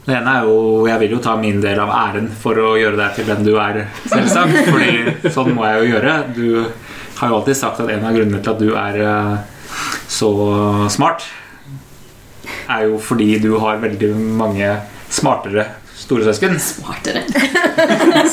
[0.04, 3.00] Det ene er jo Jeg vil jo ta min del av æren for å gjøre
[3.00, 4.70] deg til den du er, selvsagt.
[4.70, 6.16] Fordi sånn må jeg jo gjøre.
[6.36, 6.46] Du
[7.20, 9.36] har jo alltid sagt at en av grunnene til at du er eh,
[10.08, 10.32] så
[10.92, 11.24] smart,
[12.68, 14.70] er jo fordi du har veldig mange
[15.12, 15.66] smartere
[16.04, 17.22] storesøsken Smartere.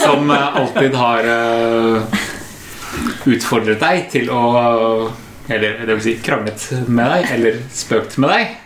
[0.03, 2.21] som eh, alltid har eh,
[3.29, 4.41] utfordret deg til å
[5.51, 8.57] Eller det vil si kranglet med deg, eller spøkt med deg.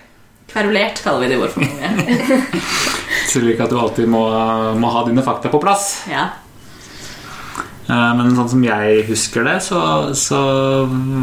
[0.51, 2.57] Kverulert kaller vi det i vår familie.
[3.31, 4.21] Slik at du alltid må,
[4.79, 5.87] må ha dine fakta på plass.
[6.11, 6.27] Ja.
[7.89, 9.79] Eh, Men sånn som jeg husker det, så,
[10.17, 10.39] så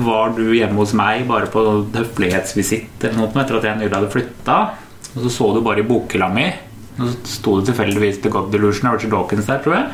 [0.07, 1.62] var du hjemme hos meg bare på
[1.95, 4.59] høflighetsvisitt eller noe etter at jeg nylig hadde flytta.
[5.12, 6.49] Og så så du bare i bokhylla mi.
[6.99, 9.87] Og så sto det tilfeldigvis The God Delusion av Richard Dawkins der, tror jeg.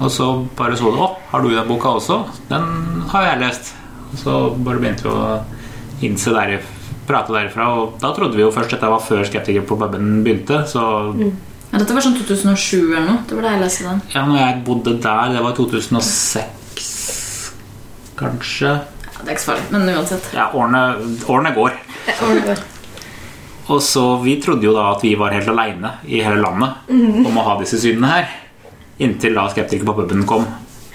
[0.00, 0.26] Og så
[0.58, 2.20] bare så du Å, har du den boka også?
[2.50, 2.66] Den
[3.12, 3.72] har jeg lest.
[4.12, 5.40] Og så bare begynte vi å
[6.06, 6.58] innse der,
[7.08, 7.64] prate derifra.
[7.78, 10.62] Og da trodde vi jo først dette var før Skeptiker på puben begynte.
[10.68, 10.82] Så
[11.20, 11.30] ja.
[11.76, 13.18] Dette var sånn 2007 eller noe.
[13.28, 13.98] Det var da jeg leste den.
[14.14, 17.52] ja, når jeg bodde der, det var 2006
[18.16, 18.70] kanskje.
[18.76, 20.24] Ja, det er ikke så farlig, men uansett.
[20.36, 20.82] Ja, årene,
[21.28, 21.72] årene går.
[23.66, 26.86] Og så Vi trodde jo da at vi var helt aleine i hele landet
[27.26, 28.28] om å ha disse synene her.
[28.98, 30.46] Inntil da Skeptiker på puben kom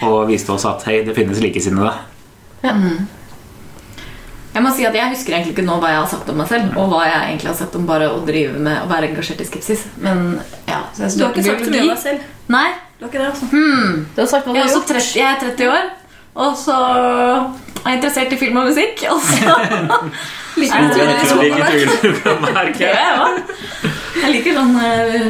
[0.02, 1.92] og viste oss at hei, det finnes likesinnede.
[4.52, 6.50] Jeg må si at jeg husker egentlig ikke nå hva jeg har sagt om meg
[6.50, 9.44] selv, og hva jeg egentlig har sagt om bare å drive med å være engasjert
[9.44, 9.86] i skepsis.
[10.04, 10.18] Men
[10.68, 12.20] ja, så jeg Du har ikke sagt så mye om deg selv.
[12.52, 12.70] Nei.
[12.98, 13.46] Du har ikke det, altså.
[13.52, 14.92] Du har sagt hva du Jeg er, har gjort.
[14.92, 15.86] 30, jeg er 30 år,
[16.42, 18.96] og så er jeg interessert i film og musikk.
[19.14, 19.36] Og så
[20.60, 20.76] liker
[22.82, 22.92] Jeg.
[22.92, 24.30] Ja, ja.
[24.36, 25.30] liker sånn eh,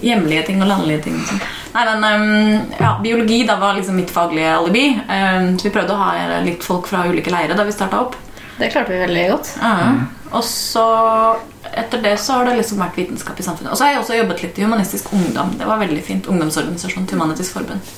[0.00, 1.20] hjemlige ting og landlige ting.
[1.28, 1.42] sånn.
[1.72, 4.86] Nei, men um, ja, Biologi da var liksom mitt faglige alibi.
[5.08, 8.18] Um, så vi prøvde å ha litt folk fra ulike leire da vi starta opp.
[8.58, 9.54] Det klarte vi veldig godt.
[9.62, 9.78] Ja.
[10.32, 10.84] Og så
[11.72, 13.72] etter det så har det liksom vært vitenskap i samfunnet.
[13.72, 15.54] Og så har jeg også jobbet litt i Humanistisk Ungdom.
[15.58, 16.28] Det var veldig fint.
[16.28, 17.92] Ungdomsorganisasjon til Humanitisk Forbund.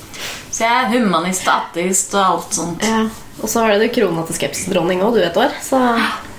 [0.55, 2.85] Så jeg er humanist ateist og alt sånt.
[2.87, 3.03] Ja.
[3.41, 5.51] Og så har du krona til skepsisdronning òg, du et år.
[5.63, 5.81] Så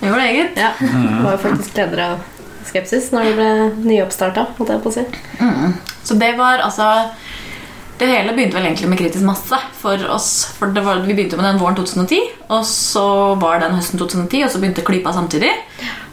[0.01, 0.57] Jeg gjorde det, eget.
[0.57, 0.70] ja.
[0.81, 2.25] Du var jo faktisk leder av
[2.68, 3.48] Skepsis når det ble
[3.92, 4.46] nyoppstarta,
[4.94, 5.05] si.
[6.07, 7.11] Så det var altså
[7.98, 10.44] Det hele begynte vel egentlig med kritisk masse for oss.
[10.59, 12.18] For var, Vi begynte med den våren 2010,
[12.52, 15.52] og så var den høsten 2010, og så begynte Klypa samtidig.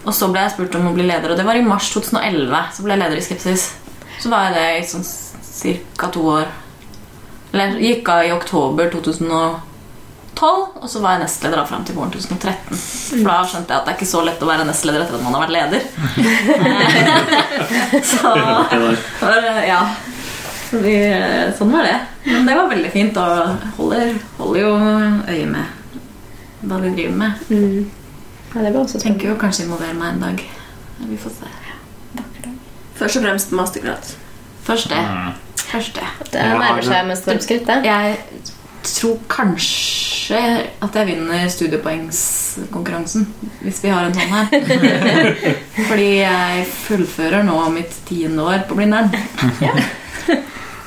[0.06, 2.56] Og så ble jeg spurt om å bli leder, og det var i mars 2011.
[2.72, 3.66] Så ble jeg leder i Skepsis.
[4.20, 5.06] Så var jeg det i sånn
[5.98, 6.08] ca.
[6.08, 6.48] to år.
[7.54, 9.60] Eller gikk av i oktober 2012,
[10.42, 12.78] og så var jeg nestleder da fram til våren 2013.
[12.78, 15.24] For da skjønte jeg at det er ikke så lett å være nestleder etter at
[15.26, 15.82] man har vært leder.
[18.12, 18.34] så
[19.20, 19.82] for, ja.
[20.70, 20.82] Så
[21.60, 21.98] sånn var det.
[22.26, 24.72] Men det var veldig fint, og holder, holder jo
[25.30, 25.66] øye med
[26.64, 27.46] hva vi driver med.
[28.54, 29.02] Ja, det også.
[29.02, 30.44] Tenker jo kanskje involvere meg en dag.
[31.04, 31.54] Vi får se.
[32.98, 34.12] Først og fremst mastergrad.
[34.64, 35.02] Først det.
[35.74, 36.10] Først det.
[36.32, 37.80] Det nærmer seg med stormskritt, skritt, det.
[37.90, 38.54] Jeg
[38.88, 40.40] tror kanskje
[40.84, 43.26] at jeg vinner studiepoengskonkurransen
[43.64, 44.48] hvis vi har en hånd her.
[45.90, 49.10] Fordi jeg fullfører nå mitt tiende år på Blindern.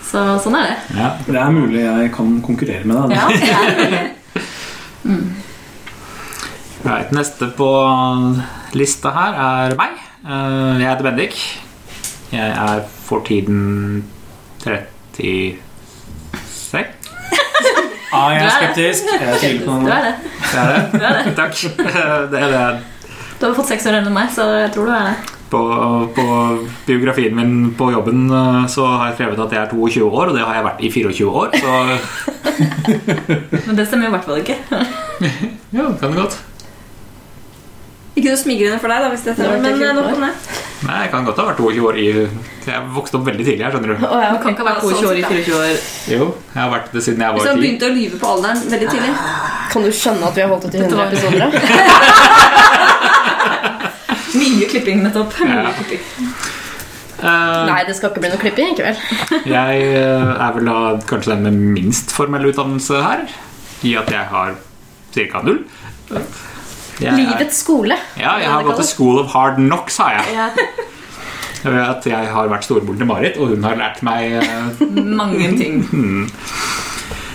[0.06, 0.76] Så sånn er det.
[0.96, 1.08] Ja.
[1.26, 3.16] Det er mulig jeg kan konkurrere med deg.
[3.16, 3.50] Ja, det
[3.90, 4.12] er
[6.86, 7.66] Right, neste på
[8.78, 9.96] lista her er meg.
[10.22, 11.34] Eh, Jeg heter Bendik.
[12.30, 14.04] Jeg er for tiden
[14.62, 15.58] 36.
[18.12, 18.56] Ah, jeg er er det.
[18.56, 19.04] skeptisk.
[19.20, 19.94] Jeg tviler på Du det.
[19.94, 20.14] er det.
[20.92, 21.32] Du er det.
[21.36, 21.54] Takk.
[22.32, 22.66] Det er det.
[23.40, 25.32] Du har fått seks år enn meg, så jeg tror du er det.
[25.50, 25.60] På,
[26.16, 26.24] på
[26.88, 30.34] biografien min på jobben eh, så har jeg skrevet at jeg er 22 år, og
[30.34, 31.48] det har jeg vært i 24 år.
[31.54, 31.70] Så
[33.68, 34.56] Men det stemmer jo i hvert fall ikke.
[35.76, 36.38] ja, kan det godt.
[38.16, 40.24] Ikke noe smigrende for deg, da, hvis det Det var stemmer, men eh, nok om
[40.26, 40.32] det.
[40.84, 42.06] Nei, jeg kan godt ha vært 22 år i
[42.66, 43.96] Jeg vokste opp veldig tidlig her, skjønner du.
[44.04, 44.42] Oh, ja, okay.
[44.42, 45.76] kan ikke ha vært 22 år i 24 år.
[46.12, 47.62] Jo, jeg har vært det siden jeg Hvis var han 10.
[47.64, 49.12] begynte å lyve på alderen veldig tidlig.
[49.72, 51.48] Kan du skjønne at vi har holdt det i 100 episoder?
[54.36, 55.32] Mye klipping, nettopp.
[55.40, 55.72] Ja.
[55.78, 56.04] Klipping.
[57.16, 58.96] Uh, Nei, det skal ikke bli noe klipping likevel.
[59.56, 63.24] Jeg eh, er vel da kanskje den med minst formell utdannelse her.
[63.86, 64.54] I at jeg har
[65.16, 65.40] ca.
[65.44, 65.62] null.
[67.00, 67.96] Jeg Livets skole.
[68.16, 70.52] Ja, jeg har gått til School of Hard Knocks, har jeg.
[71.62, 74.82] Jeg vet at jeg har vært storebroren til Marit, og hun har lært meg eh,
[75.20, 75.82] Mange ting.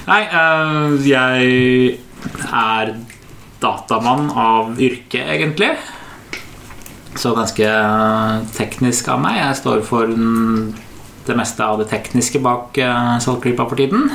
[0.07, 1.99] Nei, uh, jeg
[2.49, 2.93] er
[3.61, 5.75] datamann av yrke, egentlig.
[7.21, 7.67] Så ganske
[8.57, 9.37] teknisk av meg.
[9.43, 10.73] Jeg står for den-
[11.27, 14.07] det meste av det tekniske bak uh, Saltklypa for tiden.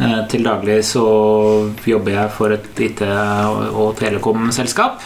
[0.00, 1.04] Eh, til daglig så
[1.84, 5.02] jobber jeg for et IT- og telekomselskap.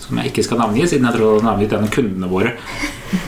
[0.00, 2.54] Som jeg ikke skal navngi, siden jeg tror jeg har navngitt en av kundene våre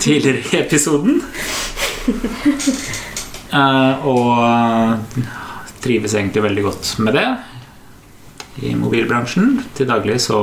[0.01, 1.23] tidligere i episoden.
[3.53, 5.11] Eh, og
[5.85, 7.27] trives egentlig veldig godt med det
[8.65, 9.59] i mobilbransjen.
[9.77, 10.39] Til daglig så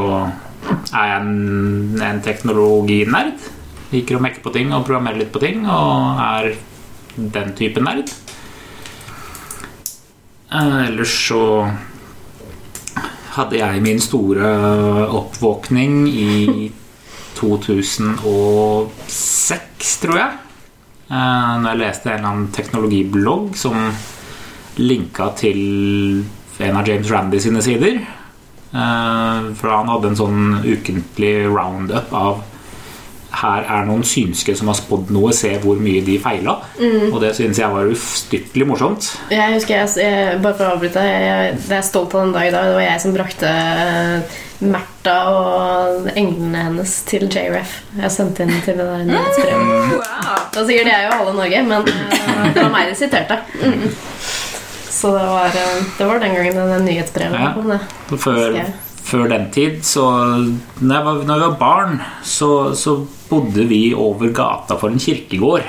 [0.93, 3.47] er jeg en, en teknologinerd.
[3.89, 6.51] Liker å mekke på ting og programmere litt på ting, og er
[7.17, 8.13] den type nerd.
[10.51, 11.69] Eh, ellers så
[13.35, 14.49] hadde jeg min store
[15.19, 16.71] oppvåkning i
[17.39, 20.31] 2006, tror jeg.
[21.09, 23.75] Eh, Når jeg leste en eller annen teknologiblogg som
[24.79, 25.59] linka til
[26.59, 27.95] en av James Randy sine sider.
[28.73, 32.33] Eh, For han hadde en sånn ukentlig roundup av
[33.31, 36.57] her er noen synske som har spådd noe, se hvor mye de feila.
[37.13, 39.09] Og det synes jeg var ustyrtelig morsomt.
[39.31, 42.33] Jeg husker jeg, jeg Bare for å avbryte jeg, jeg, Det er stolt av den
[42.33, 42.69] dag i dag.
[42.71, 47.77] Det var jeg som brakte eh, Märtha og englene hennes til JRF.
[48.01, 49.93] Jeg sendte inn til det der nyhetsbrevet.
[49.93, 50.43] Wow.
[50.57, 53.39] Da sier det er jo halve Norge, men eh, det var meg de siterte.
[53.61, 53.87] Mm.
[54.99, 57.53] Så det var, eh, det var den gangen det nyhetsbrevet Ja.
[57.55, 57.69] kom.
[57.71, 58.19] Det.
[58.19, 58.73] Før, jeg.
[59.09, 60.05] Før den tid, så
[60.79, 62.95] Når jeg var, når jeg var barn, så, så
[63.29, 65.65] bodde vi over gata for en kirkegård.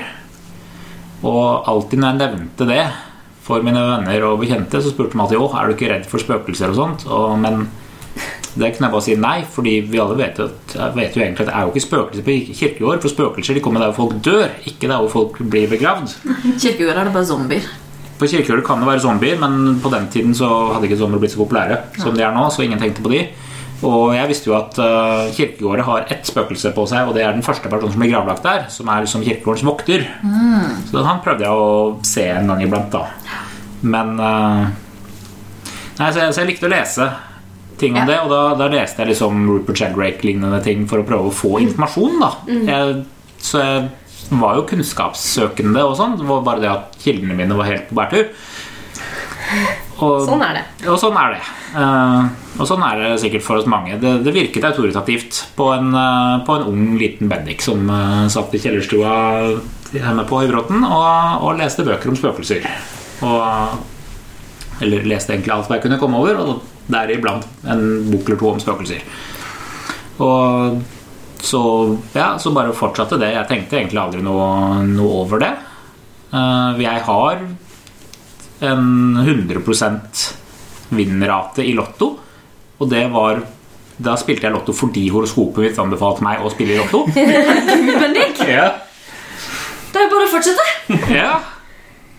[1.21, 2.85] Og alltid når jeg nevnte det
[3.45, 6.21] for mine venner og bekjente, så spurte de alltid om er du ikke redd for
[6.21, 7.05] spøkelser og sånt.
[7.09, 7.67] Og, men
[8.51, 11.51] det kunne jeg bare si nei, fordi vi alle vet at, vet jo egentlig at
[11.51, 13.03] det er jo ikke spøkelser på kirkegård.
[13.03, 16.17] For spøkelser de kommer der hvor folk dør, ikke der hvor folk blir begravd.
[16.61, 17.69] Kirkegård er det bare zombier.
[18.21, 21.33] På kirkegård kan det være zombier, men på den tiden så hadde ikke zombier blitt
[21.33, 23.23] så populære som de er nå, så ingen tenkte på de.
[23.81, 27.33] Og jeg visste jo at uh, kirkegårder har ett spøkelse på seg, og det er
[27.33, 30.05] den første personen som blir gravlagt der, som er liksom kirkegårdens vokter.
[30.91, 31.71] Så han prøvde jeg å
[32.05, 33.07] se en gang iblant, da.
[33.81, 34.69] Men uh,
[35.97, 37.09] Nei, så jeg, så jeg likte å lese
[37.81, 38.05] ting om Ja.
[38.11, 41.55] det, og da, da leste jeg liksom Rupert Sheldrake-lignende ting for å prøve å få
[41.65, 42.29] informasjon, da.
[42.69, 43.01] Jeg,
[43.41, 43.89] så jeg
[44.29, 46.17] var jo kunnskapssøkende og sånn.
[46.19, 48.29] Det var bare det at kildene mine var helt på bærtur.
[50.01, 50.63] Og, Sånn er det.
[50.89, 51.41] og sånn er det.
[51.75, 53.99] Uh, og sånn er det sikkert for oss mange.
[54.01, 58.55] Det, det virket autoritativt på en, uh, på en ung, liten Bendik som uh, satt
[58.57, 59.13] i kjellerstua
[59.91, 62.65] hjemme på Høybråten og, og leste bøker om spøkelser.
[63.27, 63.83] Og,
[64.81, 68.49] eller leste egentlig alt hva jeg kunne komme over, og deriblant en bok eller to
[68.55, 69.05] om spøkelser.
[70.21, 70.81] Og
[71.41, 71.61] så,
[72.15, 73.31] ja, så bare fortsatte det.
[73.35, 75.51] Jeg tenkte egentlig aldri noe, noe over det.
[76.31, 77.41] Eh, jeg har
[78.61, 78.85] en
[79.25, 80.27] 100%
[80.95, 82.11] vinnrate i Lotto.
[82.81, 83.41] Og det var
[84.01, 87.03] Da spilte jeg Lotto fordi horoskopet mitt anbefalte meg å spille i Lotto.
[88.51, 88.71] Ja.
[89.91, 90.65] det er bare å fortsette.
[91.13, 91.35] ja.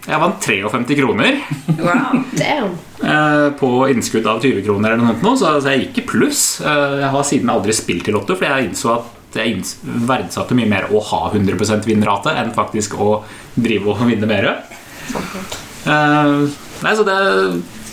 [0.03, 1.37] Jeg vant 53 kroner
[1.79, 2.23] Wow.
[2.35, 2.73] Damn.
[3.03, 6.43] eh, på innskudd av 20 kroner, eller noe sånt, så jeg gikk i pluss.
[6.61, 9.63] Eh, Jeg har siden aldri spilt i Lotto, for jeg innså at jeg
[10.09, 13.23] verdsatte mye mer å ha 100% vinnrate enn faktisk å
[13.57, 14.51] drive og vinne mer.
[15.87, 16.35] Eh,
[16.83, 17.17] nei, så det,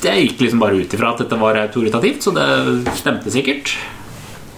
[0.03, 3.76] jeg gikk liksom bare ut ifra at dette var autoritativt, så det stemte sikkert.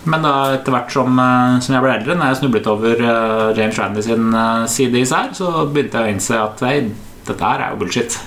[0.10, 1.20] Men da etter hvert som,
[1.62, 3.04] som jeg ble eldre, når jeg snublet over
[3.60, 4.32] James Randy sin
[4.72, 6.76] side især, så begynte jeg å innse at nei,
[7.28, 8.18] dette her er jo bullshit.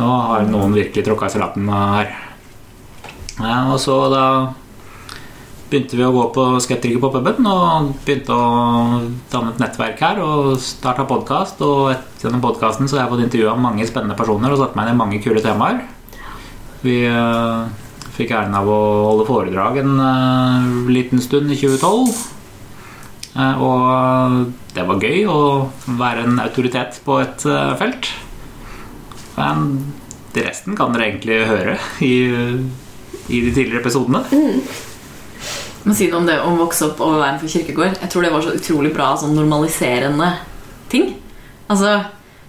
[0.00, 2.10] Nå har noen virkelig tråkka i salaten her.
[3.40, 4.24] Ja, og så da
[5.70, 10.20] begynte vi å gå på Skeptiker på puben og begynte å danne et nettverk her
[10.24, 11.62] og starta podkast.
[11.62, 15.22] Og gjennom podkasten har jeg fått intervjua mange spennende personer og satt meg i mange
[15.22, 15.84] kule temaer.
[16.82, 17.68] Vi uh,
[18.16, 22.39] fikk æren av å holde foredrag en uh, liten stund i 2012.
[23.36, 25.40] Eh, og det var gøy å
[26.00, 28.10] være en autoritet på et eh, felt.
[29.38, 29.66] Men
[30.36, 31.76] resten kan dere egentlig høre
[32.06, 32.14] i,
[33.30, 34.24] i de tidligere episodene.
[35.80, 38.00] Men si noe om det om å vokse opp over veien for kirkegård.
[38.02, 40.34] Jeg tror det var så utrolig bra sånn normaliserende
[40.92, 41.14] ting.
[41.70, 41.94] Altså,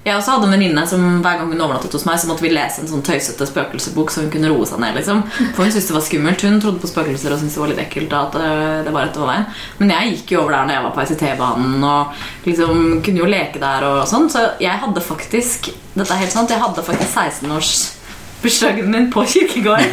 [0.01, 2.49] Jeg også hadde en venninne som hver gang hun overnattet hos meg, så måtte vi
[2.49, 4.95] lese en sånn tøysete spøkelsesbok så hun kunne roe seg ned.
[4.97, 5.19] liksom
[5.53, 6.45] For hun syntes det var skummelt.
[6.47, 8.15] Hun trodde på spøkelser og syntes det var litt ekkelt.
[8.17, 8.47] at det,
[8.87, 9.45] det var etter veien
[9.77, 12.01] Men jeg gikk jo over der når jeg var på ICT-banen og
[12.49, 12.73] liksom
[13.05, 14.25] kunne jo leke der og sånn.
[14.33, 19.91] Så jeg hadde faktisk Dette er helt sant, jeg hadde faktisk 16-årsbursdagen min på kirkegården.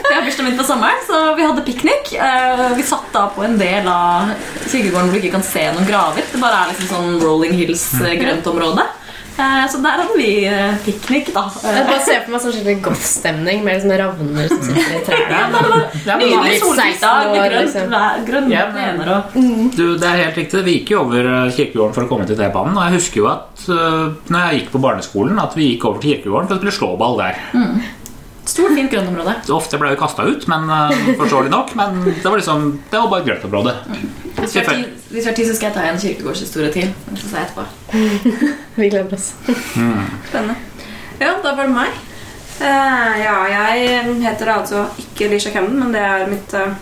[0.12, 2.12] Jeg har bursdagen min på sommeren, så vi hadde piknik.
[2.20, 4.28] Eh, Vi satt da på en del av
[4.68, 6.26] kirkegården hvor du ikke kan se noen graver.
[6.32, 8.20] Det bare er liksom sånn Rolling Hills-grøntområde.
[8.20, 8.84] grønt område.
[9.32, 11.46] Eh, Så der hadde vi eh, piknik, da.
[11.64, 15.62] Jeg bare ser på meg sånn skikkelig goffstemning med liksom ravner som sitter i trærne.
[16.20, 17.96] Nydelig litt solkrystall 16 med grønt liksom.
[18.28, 20.62] grønne Ja, men- plener og Du, det er helt riktig.
[20.68, 22.76] Vi gikk jo over eh, kirkegården for å komme til T-banen.
[22.76, 23.64] Og jeg husker jo at
[24.28, 27.16] når jeg gikk på barneskolen, at vi gikk over til kirkegården for å spille slåball
[27.24, 27.40] der.
[28.44, 29.34] Stort, fint grøntområde.
[29.46, 31.74] Så ofte ble vi kasta ut, men uh, forståelig nok.
[31.78, 33.74] Men det var liksom Det var bare et grøntområde.
[34.38, 36.94] Hvis vi har tid, hvis vi har tid, så skal jeg ta en kirkegårdshistorie til.
[37.14, 37.66] Så sa jeg etterpå.
[38.80, 39.34] Vi gleder oss.
[39.44, 40.56] Spennende.
[41.20, 42.00] Ja, da var det meg.
[42.62, 46.72] Uh, ja, jeg heter altså ikke Lisha Camden, men det er mitt uh,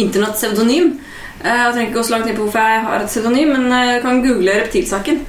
[0.00, 0.94] internettpseudonym.
[0.94, 1.08] Uh,
[1.48, 3.90] jeg trenger ikke gå så langt inn på hvorfor jeg har et pseudonym, men eh,
[3.92, 5.20] jeg kan google reptilsaken.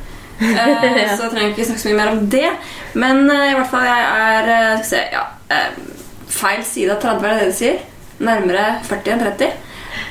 [0.42, 0.68] ja.
[1.18, 2.48] så jeg trenger ikke snakke så mye mer om det.
[2.94, 5.80] Men eh, i hvert fall, jeg er eh, Skal se ja, eh,
[6.30, 7.80] Feil side av 30, er det det de sier?
[8.22, 9.48] Nærmere 40 enn 30.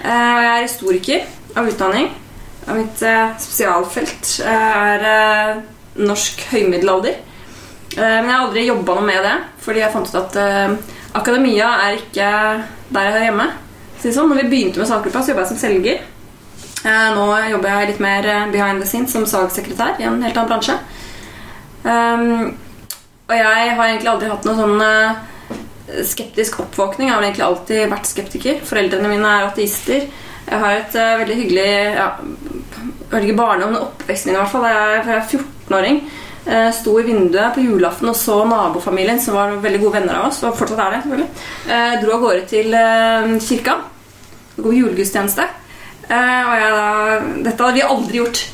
[0.03, 2.11] Eh, og jeg er historiker av utdanning.
[2.69, 5.63] Og mitt eh, spesialfelt eh, er eh,
[6.03, 7.17] norsk høymiddelalder.
[7.19, 10.39] Eh, Men jeg har aldri jobba noe med det, fordi jeg fant ut at
[11.19, 12.29] akademia er ikke
[12.93, 13.49] der jeg hører hjemme.
[13.99, 16.07] Så sånn, når vi begynte med salgsgruppa, så jobba jeg som selger.
[17.15, 20.51] Nå jobber jeg litt mer eh, behind the scenes som salgssekretær i en helt annen
[20.53, 20.77] bransje.
[21.83, 22.55] Um,
[23.29, 27.11] og jeg har egentlig aldri hatt noe sånn eh, skeptisk oppvåkning.
[27.11, 28.63] Jeg har egentlig alltid vært skeptiker.
[28.69, 30.09] Foreldrene mine er ateister.
[30.49, 31.67] Jeg har et uh, veldig hyggelig
[31.99, 32.07] ja,
[33.19, 34.65] ikke barndom, men oppveksten min i hvert fall.
[34.65, 36.01] Jeg er, er 14-åring.
[36.49, 40.31] Uh, sto i vinduet på julaften og så nabofamilien, som var veldig gode venner av
[40.31, 40.41] oss.
[40.49, 41.31] Og fortsatt er det, selvfølgelig.
[41.69, 43.77] Uh, dro av gårde til uh, kirka.
[44.59, 45.51] God julegudstjeneste.
[46.09, 46.85] Eh, og jeg da
[47.45, 48.45] Dette hadde vi aldri gjort.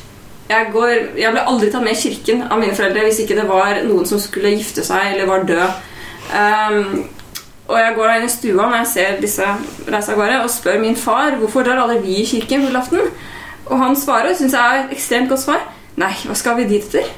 [0.49, 3.47] Jeg, går, jeg ble aldri tatt med i kirken av mine foreldre hvis ikke det
[3.49, 5.79] var noen som skulle gifte seg eller var død.
[6.35, 7.05] Um,
[7.65, 9.47] og jeg går da inn i stua når jeg ser disse
[9.89, 13.01] reise av gårde og spør min far hvorfor drar alle vi i kirken julaften.
[13.65, 15.63] Og han svarer, og syns jeg er et ekstremt godt svar.
[15.97, 17.09] Nei, hva skal vi dit etter?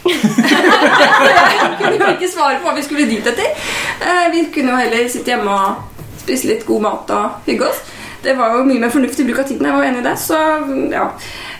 [0.10, 3.54] jeg kunne ikke svare på hva vi skulle dit etter.
[4.02, 7.84] Uh, vi kunne jo heller sitte hjemme og spise litt god mat og hygge oss.
[8.22, 9.68] Det var jo mye mer fornuftig bruk av tiden.
[9.68, 10.16] Jeg var enig i det.
[10.20, 10.40] Så,
[10.92, 11.06] ja.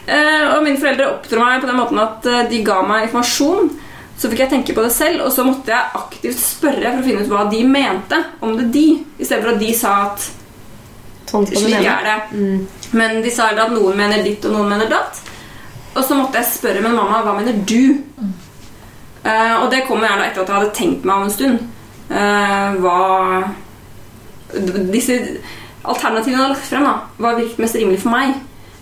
[0.07, 3.71] Eh, og mine foreldre oppdro meg på den måten at eh, de ga meg informasjon.
[4.21, 7.07] Så fikk jeg tenke på det selv, og så måtte jeg aktivt spørre for å
[7.07, 8.85] finne ut hva de mente om det de,
[9.17, 10.29] i stedet for at de sa at
[11.31, 12.41] Sånn slik er det.
[12.99, 15.21] Men de sa at noen mener ditt, og noen mener datt.
[15.95, 17.95] Og så måtte jeg spørre, men mamma, hva mener du?
[19.23, 21.69] Eh, og det kom gjerne etter at jeg hadde tenkt meg om en stund.
[22.11, 22.97] Uh, hva
[24.91, 25.15] Disse
[25.91, 28.35] alternativene jeg hadde lagt frem, da, var virket mest rimelig for meg.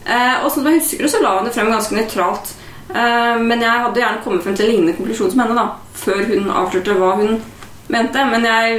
[0.09, 2.53] Eh, og som jeg husker det, så la han det frem ganske nøytralt.
[2.89, 5.67] Eh, men jeg hadde gjerne kommet frem til en lignende konklusjon som henne, da,
[6.05, 7.41] før hun avslørte hva hun
[7.93, 8.29] mente.
[8.33, 8.79] Men jeg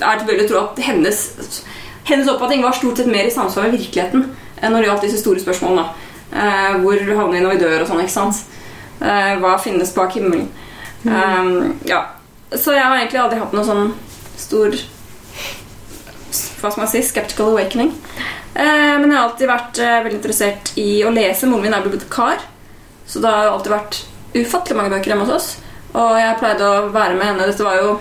[0.00, 1.22] er tilbøyelig til å tro at hennes,
[2.08, 5.22] hennes oppfatning var stort sett mer i samsvar med virkeligheten enn når det gjaldt disse
[5.22, 5.86] store spørsmålene.
[6.32, 8.42] Eh, hvor havner vi når vi dør, og sånn, ikke sant?
[9.00, 10.48] Eh, hva finnes bak himmelen?
[11.06, 11.50] Eh,
[11.88, 12.02] ja.
[12.52, 13.90] Så jeg har egentlig aldri hatt noe sånn
[14.38, 14.76] stor
[16.60, 17.92] hva skal man si, skeptical awakening.
[18.56, 21.48] Eh, men jeg har alltid vært eh, veldig interessert i å lese.
[21.50, 22.44] Moren min er bibliotekar,
[23.06, 24.02] så det har alltid vært
[24.36, 25.48] ufattelig mange bøker hjemme hos oss.
[25.96, 27.96] Og jeg pleide å være med henne Dette var jo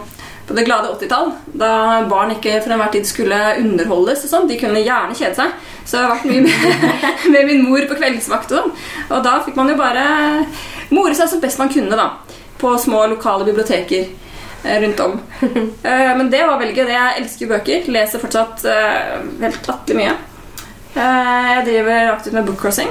[0.45, 1.70] på det glade 80-tall, da
[2.06, 4.28] barn ikke for enhver tid skulle underholdes.
[4.28, 4.49] og sånn.
[4.49, 5.56] De kunne gjerne kjede seg.
[5.86, 6.99] Så jeg har vært mye med,
[7.34, 8.53] med min mor på kveldsvakt.
[8.53, 9.08] Og, sånn.
[9.10, 10.06] og da fikk man jo bare
[10.93, 12.12] more seg så best man kunne da,
[12.62, 14.06] på små lokale biblioteker
[14.82, 15.18] rundt om.
[15.86, 16.89] Eh, Men det var veldig gøy.
[16.93, 17.89] Jeg elsker bøker.
[17.93, 20.13] Leser fortsatt eh, helt latterlig mye.
[20.95, 22.89] Eh, Jeg driver aktivt med bookcrossing.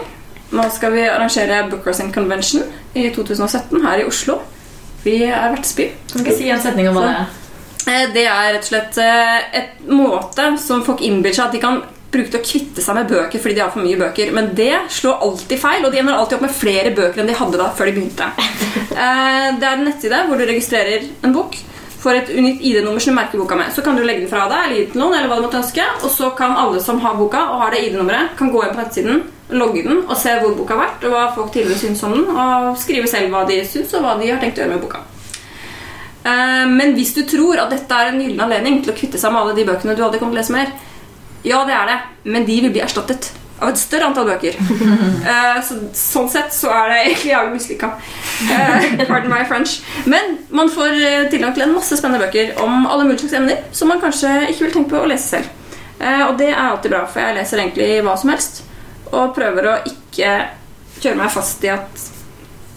[0.54, 2.62] Nå skal vi arrangere Bookcrossing Convention
[2.94, 4.36] i 2017 her i Oslo.
[5.04, 5.88] Vi er vertsby.
[6.12, 7.32] Kan ikke si en setning om hva det er.
[7.90, 11.62] Eh, Det er rett og slett eh, et måte som folk innbiller seg at de
[11.64, 11.82] kan
[12.14, 14.32] bruke til å kvitte seg med bøker fordi de har for mye bøker.
[14.36, 17.36] Men det slår alltid feil, og de ender alltid opp med flere bøker enn de
[17.42, 18.30] hadde da før de begynte.
[18.94, 21.56] Eh, Det er en nettside hvor du registrerer en bok.
[22.04, 23.72] Får et unikt ID-nummer som du merker boka med.
[23.74, 25.46] Så kan du legge den fra deg eller gi den til noen, eller hva du
[25.46, 25.86] måtte ønske.
[26.04, 28.82] Og så kan alle som har boka og har det ID-nummeret, kan gå inn på
[28.82, 29.22] nettsiden,
[29.58, 32.28] logge den og se hvor boka har vært, og hva folk tidligere syns om den,
[32.30, 35.02] og skrive selv hva de syns, og hva de har tenkt å gjøre med boka.
[36.24, 39.32] Eh, Men hvis du tror at dette er en gyllen anledning til å kvitte seg
[39.34, 40.70] med alle de bøkene du aldri kommer til å lese mer,
[41.44, 41.96] ja, det er det,
[42.34, 43.32] men de vil bli erstattet
[43.62, 44.56] av et større antall bøker.
[44.58, 47.90] Uh, så, sånn sett så er det egentlig jævlig mislykka.
[48.50, 49.76] Uh, pardon my French.
[50.10, 53.62] Men man får eh, tilgang til en masse spennende bøker om alle mulige slags emner
[53.76, 55.52] som man kanskje ikke vil tenke på å lese selv.
[56.00, 58.64] Uh, og det er alltid bra, for jeg leser egentlig hva som helst.
[59.12, 60.32] Og prøver å ikke
[60.98, 62.08] kjøre meg fast i at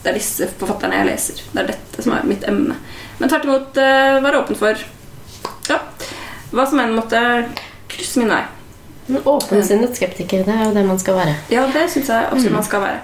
[0.03, 1.41] det er disse forfatterne jeg leser.
[1.51, 2.77] Det er dette som er mitt emne.
[3.17, 4.83] Men tvert imot eh, være åpen for
[5.67, 5.79] ja,
[6.53, 7.19] hva som enn måtte
[7.91, 8.43] krysse min vei.
[9.07, 11.35] En åpensinnet skeptiker, det er jo det man skal være.
[11.53, 13.03] Ja, det syns jeg absolutt man skal være.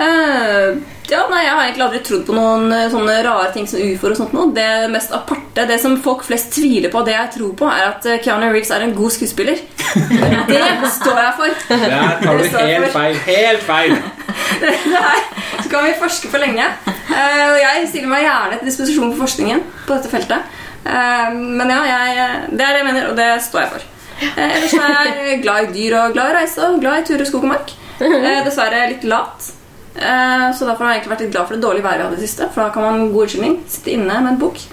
[0.00, 0.80] Uh,
[1.10, 4.14] ja, nei, Jeg har egentlig aldri trodd på noen eh, sånne rare ting som ufoer.
[4.14, 4.52] og sånt noe.
[4.54, 8.06] Det mest aparte, det som folk flest tviler på, det jeg tror på, er at
[8.06, 9.58] eh, Keanu Reeves er en god skuespiller.
[10.50, 10.62] Det
[10.94, 11.58] står jeg for.
[11.72, 13.20] Der tar du helt feil.
[13.26, 13.96] Helt feil.
[14.62, 15.24] Det her
[15.60, 16.64] så kan vi forske for lenge.
[17.10, 20.58] Uh, og jeg stiller meg gjerne til disposisjon for forskningen på dette feltet.
[20.86, 23.90] Uh, men ja, jeg, det er det jeg mener, og det står jeg for.
[24.20, 27.28] Eh, ellers er jeg glad i dyr og glad i reise og glad i turer
[27.28, 27.72] skog og mark.
[28.00, 29.50] Eh, dessverre litt lat.
[29.96, 32.18] Eh, så derfor har jeg egentlig vært litt glad for det dårlige været vi hadde
[32.18, 32.48] i det siste.
[32.54, 34.64] For da kan man god unnskyldning sitte inne med en bok.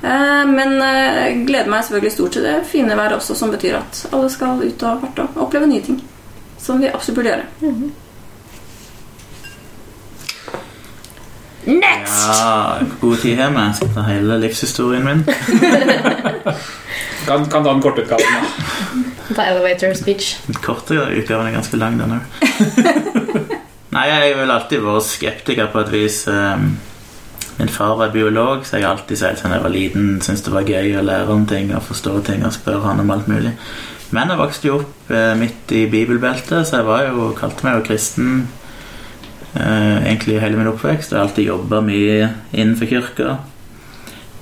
[0.00, 0.78] Men
[1.44, 4.84] gleder meg selvfølgelig stort til det fine været også, som betyr at alle skal ut
[4.88, 5.98] og farte og oppleve nye ting.
[6.56, 7.90] Som vi absolutt burde gjøre.
[11.66, 13.66] Ja, god tid har vi.
[13.76, 15.24] Skal ta hele livshistorien min.
[17.26, 18.24] Kan, kan ta den korte utgaven.
[19.36, 20.38] Ta elevator speech.
[20.46, 22.22] Den korte utgaven er ganske lang, den òg.
[23.94, 26.22] Nei, jeg har vel alltid vært skeptiker på et vis.
[26.32, 26.72] Um,
[27.60, 30.52] Min far var biolog, så jeg har alltid seilt siden jeg var liten syntes det
[30.54, 33.52] var gøy å lære om ting og forstå ting og spørre han om alt mulig.
[34.16, 37.76] Men jeg vokste jo opp eh, midt i bibelbeltet, så jeg var jo, kalte meg
[37.76, 38.30] jo kristen
[39.54, 41.12] egentlig hele min oppvekst.
[41.12, 43.38] Jeg har alltid jobba mye innenfor kirka.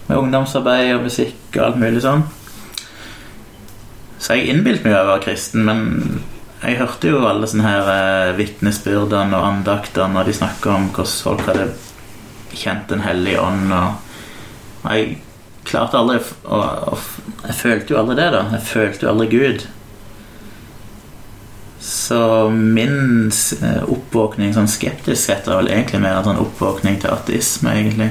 [0.09, 2.27] Med ungdomsarbeid og musikk og alt mulig sånn.
[4.19, 6.21] Så jeg innbilte meg å være kristen, men
[6.59, 11.15] jeg hørte jo alle sånne her eh, vitnesbyrdene og andaktene når de snakka om hvordan
[11.23, 11.69] folk hadde
[12.59, 13.71] kjent Den hellige ånd.
[13.71, 15.19] Og jeg
[15.69, 16.99] klarte aldri å, å,
[17.45, 18.43] Jeg følte jo aldri det, da.
[18.57, 19.67] Jeg følte jo aldri Gud.
[21.89, 23.31] Så min
[23.63, 28.11] eh, oppvåkning sånn skeptisk sett er vel egentlig mer en sånn oppvåkning til ateisme, egentlig.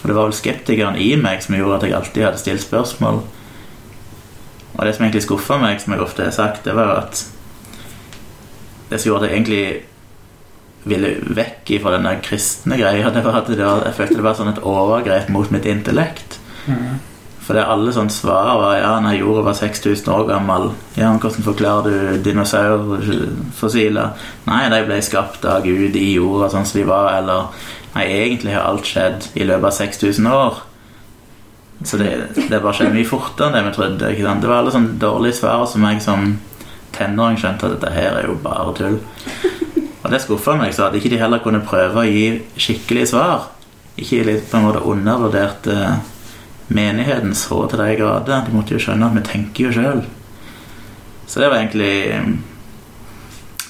[0.00, 3.22] For det var vel skeptikeren i meg som gjorde at jeg alltid hadde stilt spørsmål.
[4.74, 7.24] Og det som egentlig skuffa meg, som jeg ofte har sagt, det var at
[8.90, 9.64] Det som gjorde at jeg egentlig
[10.84, 14.26] ville vekk fra den der kristne greia, det var at det var, jeg følte det
[14.26, 16.36] var sånn et overgrep mot mitt intellekt.
[17.42, 20.68] For det alle sånne svar var ja, nei, jorda var 6000 år gammel.
[20.94, 24.12] Ja, Hvordan forklarer du dinosaurfossiler?
[24.46, 27.10] Nei, de ble skapt av Gud i jorda sånn som de var.
[27.18, 27.48] Eller
[27.96, 30.62] nei, egentlig har alt skjedd i løpet av 6000 år.
[31.82, 34.12] Så det, det bare skjedde mye fortere enn det vi trodde.
[34.14, 34.44] ikke sant?
[34.44, 36.28] Det var alle sånne dårlige svar som jeg som
[36.94, 39.00] tenåring skjønte at dette her er jo bare tull.
[40.02, 43.48] Og det skuffa meg så at ikke de heller kunne prøve å gi skikkelige svar.
[43.98, 45.76] Ikke litt på en måte undervurderte
[46.74, 48.44] menigheten så til de grader.
[48.46, 50.02] De måtte jo skjønne at vi tenker jo sjøl.
[51.26, 51.94] Så det var egentlig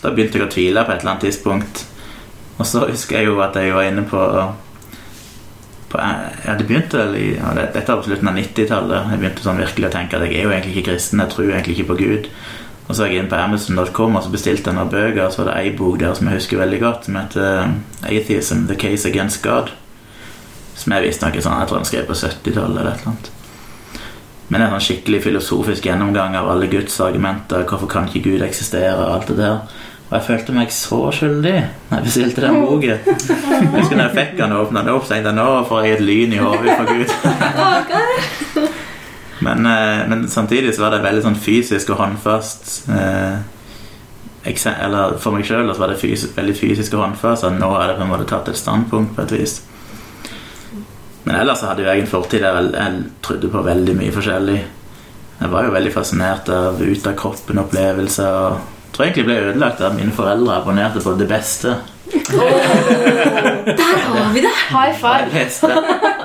[0.03, 1.85] Da begynte jeg å tvile på et eller annet tidspunkt.
[2.59, 4.23] Og så husker jeg jo at jeg var inne på,
[5.93, 9.13] på ja, det begynte vel i ja, Dette var på slutten av 90-tallet.
[9.13, 11.23] Jeg begynte sånn virkelig å tenke at jeg er jo egentlig ikke kristen.
[11.23, 12.29] Jeg tror egentlig ikke på Gud.
[12.89, 15.23] Og så var jeg inn på Amazon.com og så bestilte jeg noen bøker.
[15.25, 17.77] Og så var det ei bok der som jeg husker veldig godt, som heter
[18.11, 19.71] Atheism The Case Against God.
[20.79, 23.33] Som jeg visste noe sånn, jeg tror han skrev på 70-tallet eller et eller annet.
[24.53, 27.65] Men en sånn skikkelig filosofisk gjennomgang av alle Guds argumenter.
[27.69, 28.99] Hvorfor kan ikke Gud eksistere?
[28.99, 29.63] og alt det der.
[30.13, 31.55] Og jeg følte meg så skyldig
[31.89, 32.99] når jeg bestilte den boken.
[33.07, 35.87] Jeg husker når jeg fikk den og åpna den opp, så tenkte jeg nå får
[35.87, 37.15] jeg et lyn i hodet fra Gud.
[39.47, 42.75] men, eh, men, samtidig så var det veldig sånn fysisk og håndfast.
[42.93, 43.41] Eh,
[44.45, 47.49] eller For meg sjøl var det fysisk, veldig fysisk og håndfast.
[47.49, 49.63] At nå er det på en måte tatt et standpunkt på et vis.
[51.25, 54.61] Men ellers hadde jeg en fortid der jeg trodde på veldig mye forskjellig.
[55.43, 58.59] Jeg var jo veldig fascinert av ut-av-kroppen-opplevelser.
[58.83, 61.77] Jeg tror egentlig ble ødelagt av mine foreldre abonnerte på det beste.
[62.13, 62.51] Oh,
[63.67, 64.53] der har vi det!
[64.69, 65.31] High five.
[65.33, 65.79] Jeg ble,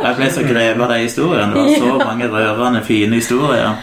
[0.04, 1.54] jeg ble så grevet av de historiene.
[1.54, 3.78] Det var så mange rørende, fine historier.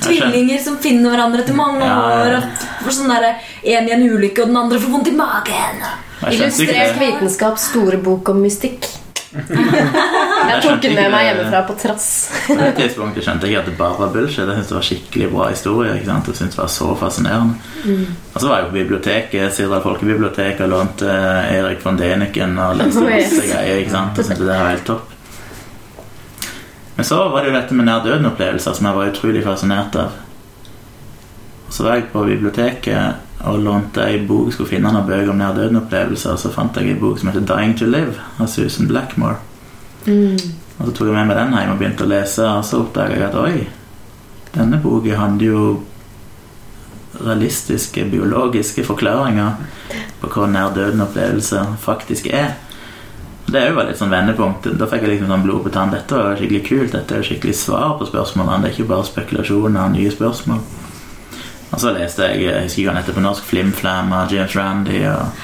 [0.00, 2.38] Tvillinger som finner hverandre etter mange år.
[2.86, 5.84] Og sånn der, En i en ulykke, og den andre får vondt i magen.
[6.30, 8.88] Illustrert vitenskap, store bok om mystikk.
[10.50, 12.06] Jeg tok den med meg hjemmefra på trass.
[12.48, 14.42] På det tidspunktet skjønte jeg at det bare var bullshit.
[14.42, 15.92] Jeg syntes det var skikkelig bra historie.
[15.98, 16.30] Ikke sant?
[16.30, 17.54] Jeg syntes det var så fascinerende.
[17.84, 18.16] Mm.
[18.32, 21.14] Og så var jeg på biblioteket, Sirdal folkebibliotek, og lånte
[21.54, 23.80] Erik von Deniken og leste masse greier.
[23.84, 24.18] Ikke sant?
[24.18, 25.16] Jeg syntes det var helt topp.
[26.98, 30.18] Men så var det jo dette med nær døden-opplevelser som jeg var utrolig fascinert av.
[31.68, 35.38] Og så var jeg på biblioteket og lånte ei bok, skulle finne noen bøker om
[35.40, 36.36] nær døden-opplevelser.
[36.36, 39.36] Så fant jeg ei bok som heter 'Dying to Live' av Susan Blackmore.
[40.06, 40.36] Mm.
[40.78, 43.14] Og Så tok jeg med meg den hjem og begynte å lese, og så oppdaga
[43.14, 43.68] jeg at oi,
[44.54, 45.80] denne boka handler jo
[47.20, 49.52] realistiske, biologiske forklaringer
[50.20, 52.54] på hva nær døden-opplevelser faktisk er.
[53.50, 54.68] Det var litt sånn vendepunkt.
[54.78, 55.90] Da fikk jeg liksom sånn blod på tann.
[55.90, 56.92] Dette var skikkelig kult.
[56.92, 58.62] Dette er skikkelig svar på spørsmålene.
[58.62, 60.60] Det er ikke bare spekulasjoner og nye spørsmål.
[61.70, 65.04] Og så leste jeg jeg husker ikke han heter på norsk, Flimflam av James Randy.
[65.06, 65.42] Og,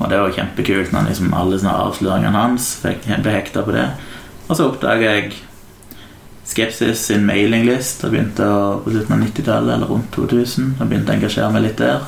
[0.00, 3.88] og, det var kjempekult når liksom alle sånne avsløringene hans fikk, ble hekta på det.
[4.48, 5.34] Og så oppdaga jeg
[6.44, 8.04] Skepsis sin mailinglist.
[8.04, 8.48] og begynte
[8.84, 10.74] på slutten av 90-tallet, eller rundt 2000.
[10.80, 12.04] og begynte å engasjere meg litt der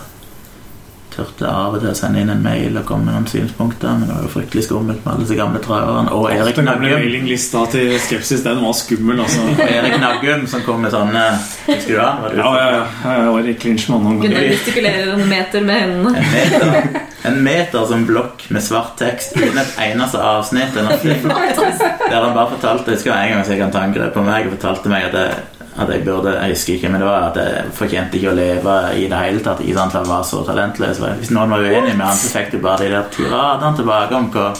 [1.16, 4.08] turte av og til å sende inn en mail og komme med noen synspunkter, men
[4.08, 6.12] det var jo fryktelig skummelt med alle disse gamle traverne.
[6.16, 7.06] Og Erik Naggum.
[7.26, 9.46] Lista til skepsis, den var skummel, altså.
[9.50, 11.24] og Erik Naggum som kom med sånne
[11.66, 12.38] Husker du han?
[12.38, 12.84] Ja, ja, ja.
[13.16, 16.14] Jeg var i clinch med han Kunne gestikulere en meter med hendene.
[16.20, 20.76] En meter, en meter som blokk med svart tekst uten et eneste avsnitt.
[20.76, 24.56] Der han bare fortalte Jeg husker en gang jeg kan ta angrep på meg og
[24.58, 25.28] fortalte meg at det
[25.76, 28.76] at jeg burde Jeg husker ikke, men det var at jeg fortjente ikke å leve
[28.96, 29.60] i det hele tatt.
[29.60, 31.02] Ikke sant, for jeg var så talentløs.
[31.20, 34.30] Hvis noen var uenig med han, så fikk du bare de der tiradene tilbake om
[34.32, 34.56] hvor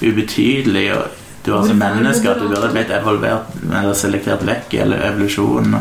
[0.00, 2.30] ubetydelig og du var som menneske.
[2.30, 5.78] At du burde blitt evolvert eller selektert vekk i evolusjonen.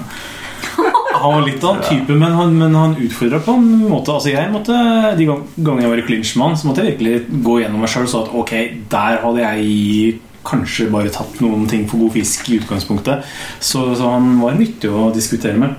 [1.20, 4.14] Han var litt av en type, men han, men han utfordra på en måte.
[4.16, 4.76] Altså jeg måtte,
[5.20, 7.92] De gangene jeg var i clinch med han, så måtte jeg virkelig gå gjennom meg
[7.92, 8.54] sjøl og sa at ok,
[8.94, 10.20] der hadde jeg
[10.50, 13.28] kanskje bare tatt noen ting for god fisk i utgangspunktet.
[13.60, 15.78] Så, så han var nyttig å diskutere med.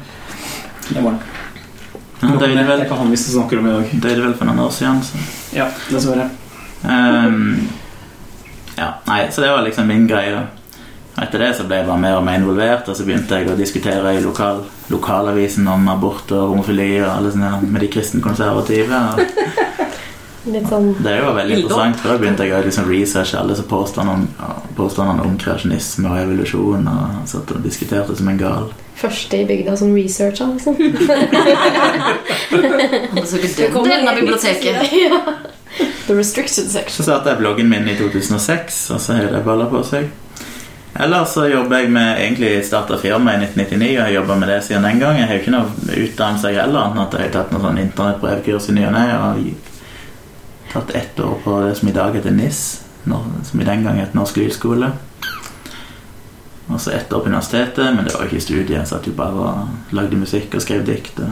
[0.89, 1.21] Det var han.
[2.21, 3.93] Ja, det, er vel, det han vi snakker om i dag.
[3.93, 5.01] Det er det vel for noen år siden.
[5.05, 5.21] Så.
[5.57, 6.29] Ja, dessverre.
[6.85, 7.69] Um,
[8.77, 10.43] ja, nei, så det var liksom min greie.
[11.21, 13.57] Etter det så ble jeg bare mer og mer involvert, og så begynte jeg å
[13.59, 14.63] diskutere i lokal,
[14.93, 19.01] lokalavisen om abort og homofili og alle sånne med de kristenkonservative.
[19.11, 19.70] Og
[20.71, 21.97] Sånn det var veldig interessant.
[22.03, 24.25] For da begynte jeg å liksom researche alle disse påstandene,
[24.79, 26.83] påstandene om kreasjonisme og evolusjon.
[26.91, 28.65] Og satt og diskuterte som en gal.
[29.01, 30.75] Første i bygda som researcha, liksom.
[33.57, 34.77] det kom delen av biblioteket.
[35.05, 35.17] ja.
[36.07, 36.97] The restricted section.
[36.97, 40.11] Så satte jeg bloggen min i 2006, og så har det balla på seg.
[41.01, 44.65] Eller så jobber jeg med egentlig starta firma i 1999, og jeg jobba med det
[44.67, 45.19] siden den gang.
[45.19, 45.67] Jeg har jo ikke noe
[46.05, 49.05] utdannelse heller, annet enn at jeg har tatt noe sånn internettbrevkurs i ny og ne
[50.73, 52.61] tatt ett år på det som i dag heter NIS,
[53.45, 54.93] som i den gang het Norsk lydskole.
[56.71, 58.77] Og så ett år på universitetet, men det var jo ikke i studiet.
[58.79, 61.19] Jeg satt jo bare og lagde musikk og skrev dikt.
[61.19, 61.31] Og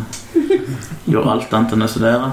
[1.12, 2.32] gjorde alt annet enn å studere.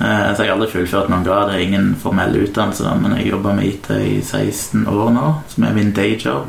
[0.00, 1.52] Eh, Så jeg har aldri fullført noen grad.
[1.60, 5.76] Ingen formell utdannelse, da, men jeg jobber med IT i 16 år nå, som er
[5.76, 6.48] min dayjob.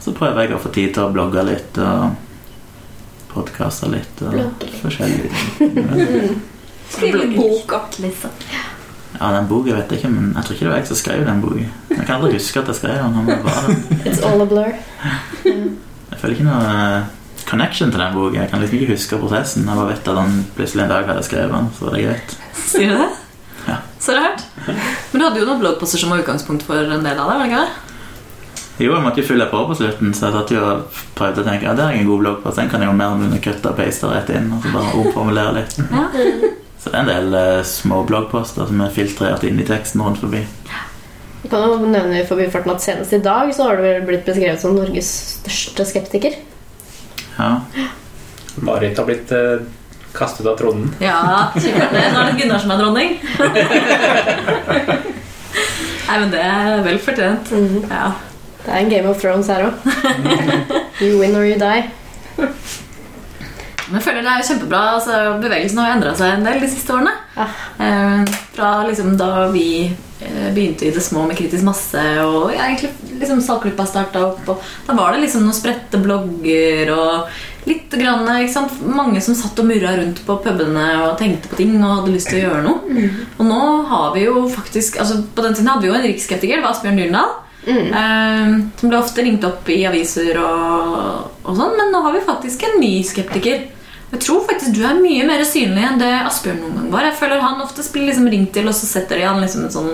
[0.00, 2.16] Så prøver jeg å få tid til å blogge litt og
[3.34, 5.28] podkaste litt og forskjellige
[5.58, 6.40] ting.
[6.88, 8.30] Skrive bok og Liksom.
[9.18, 11.22] Ja, den boka vet jeg ikke, men jeg tror ikke det var jeg som skrev
[11.26, 11.64] den boka.
[11.90, 13.26] Jeg kan aldri huske at jeg skrev den.
[13.26, 14.02] det var den.
[14.06, 14.74] It's all a blur.
[15.44, 17.08] Jeg føler ikke noe eh,
[17.48, 18.38] connection til den boka.
[18.38, 19.66] Jeg kan liksom ikke huske prosessen.
[19.66, 22.36] Jeg bare vet at han plutselig en dag hadde skrevet den, så var det greit.
[22.68, 23.10] Sier du det?
[23.68, 23.80] Ja.
[23.98, 24.46] Så rart.
[24.68, 27.38] Men du hadde jo noen bloggposter som var utgangspunkt for en del av det?
[27.38, 27.84] var det ikke det?
[28.78, 31.46] Jo, jeg måtte jo fylle på på slutten, så jeg satt jo og prøvde å
[31.48, 33.24] tenke ja, det er en god blogg på, så den kan jeg jo mer eller
[33.24, 35.74] mindre kutte og paste rett inn, og så bare omformulere litt.
[35.90, 36.04] Ja.
[36.78, 40.20] Så det er en del eh, små bloggposter som er filtrert inn i teksten rundt
[40.22, 40.44] forbi.
[41.42, 44.26] Vi kan jo nevne i forbifarten at Senest i dag så har du vel blitt
[44.26, 46.38] beskrevet som Norges største skeptiker.
[47.38, 47.50] Ja.
[48.66, 49.62] Marit har blitt uh,
[50.14, 50.90] kastet av tronen.
[51.02, 52.08] Ja, kikkertene.
[52.14, 53.10] Nå er det Gunnar som er dronning.
[56.08, 57.52] Nei, men det er vel fortjent.
[57.86, 58.10] Ja.
[58.64, 59.74] Det er en Game of Thrones her òg.
[61.00, 61.86] You win or you die.
[63.88, 64.82] Men jeg føler det er jo kjempebra.
[64.98, 67.14] Altså, bevegelsen har jo endra seg en del de siste årene.
[67.38, 67.48] Ja.
[67.86, 72.92] Eh, fra liksom da vi eh, begynte i det små med kritisk masse, og egentlig
[73.20, 78.28] liksom Saltklippa starta opp, og da var det liksom noen spredte blogger og litt grann?
[78.84, 82.32] Mange som satt og murra rundt på pubene og tenkte på ting og hadde lyst
[82.32, 83.08] til å gjøre noe.
[83.38, 86.60] Og nå har vi jo faktisk altså På den tiden hadde vi jo en riksskeptiker,
[86.60, 87.36] det var Asbjørn Dyrdal.
[87.68, 92.24] Eh, som ble ofte ringt opp i aviser og, og sånn, men nå har vi
[92.24, 93.66] faktisk en ny skeptiker.
[94.08, 97.08] Jeg tror faktisk du er mye mer synlig enn det Asbjørn noen gang var.
[97.10, 99.74] Jeg føler han oftest blir liksom ringt til, og så setter de han liksom en
[99.74, 99.90] sånn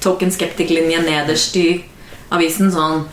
[0.00, 1.68] token skeptic-linje nederst i
[2.32, 2.72] avisen.
[2.72, 3.04] Sånn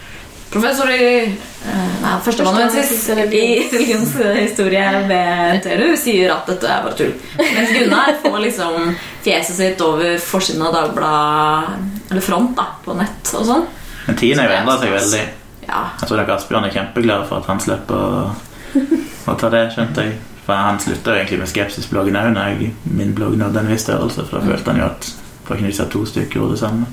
[0.53, 7.15] Professor i uh, Nei, førsteamanuensis i religionshistorie ved NTNU sier at dette er bare tull.
[7.41, 8.93] Mens Gunnar får liksom
[9.25, 13.65] fjeset sitt over forsiden av Dagbladet, eller front, da, på nett og sånn.
[14.05, 15.25] Men tiden har jo endra seg veldig.
[15.65, 15.81] Ja.
[15.99, 18.85] Jeg tror Asbjørn er kjempeglad for at han slipper å,
[19.33, 20.15] å ta det, skjønte jeg.
[20.45, 24.27] For han slutta egentlig med skepsisbloggen òg når jeg, min blogg nådde en viss størrelse.
[24.29, 25.07] For da følte han jo at
[25.45, 26.89] for ikke disse to stykker gjorde det samme.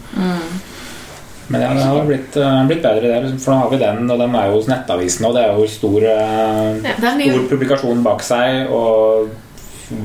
[1.52, 3.20] Men ja, det har blitt, uh, blitt bedre, det.
[3.24, 5.56] liksom, For nå har vi den, og den er jo hos Nettavisen, og det er
[5.58, 8.70] jo stor, uh, Ja, er stor publikasjon bak seg.
[8.72, 9.32] Og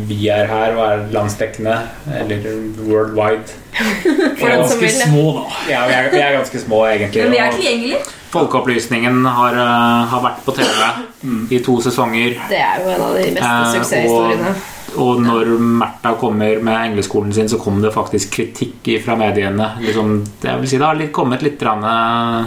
[0.07, 1.77] vi er her og er landsdekkende,
[2.19, 2.45] eller
[2.87, 3.57] worldwide.
[4.39, 5.43] For den som Ganske vil små, da.
[5.69, 7.23] Ja, vi er, vi er ganske små, egentlig.
[7.23, 7.99] Men vi er tilgjengelige.
[8.31, 12.35] Folkeopplysningen har, uh, har vært på TV i to sesonger.
[12.49, 14.55] Det er jo en av de beste Eh, suksesshistoriene.
[14.97, 19.73] Og når Märtha kommer med engleskolen sin, så kom det faktisk kritikk fra mediene.
[19.83, 22.45] Liksom, jeg vil si Det har litt, kommet litt grann, eh,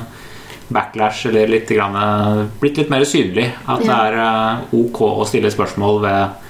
[0.68, 3.50] backlash, eller litt grann, blitt litt mer synlig.
[3.66, 6.49] At det er eh, ok å stille spørsmål ved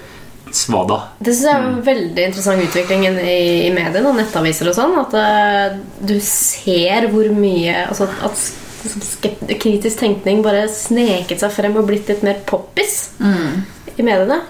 [0.57, 0.99] svada.
[1.19, 3.37] Det synes jeg er en veldig interessant utvikling i,
[3.69, 4.97] i mediene og nettaviser og sånn.
[5.03, 5.79] At eh,
[6.11, 8.49] du ser hvor mye altså, At
[9.61, 14.41] kritisk tenkning bare sneket seg frem og blitt litt mer poppis i mediene.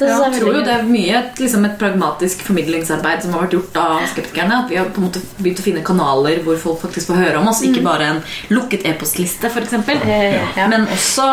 [0.00, 3.56] Det Ja, jeg tror jo det er mye liksom et pragmatisk formidlingsarbeid som har vært
[3.58, 4.62] gjort av skeptikerne.
[4.64, 7.42] At vi har på en måte begynt å finne kanaler hvor folk faktisk får høre
[7.42, 7.60] om oss.
[7.66, 8.22] Ikke bare en
[8.52, 9.76] lukket e-postliste, f.eks.
[10.06, 10.68] Eh, ja.
[10.72, 11.28] Men også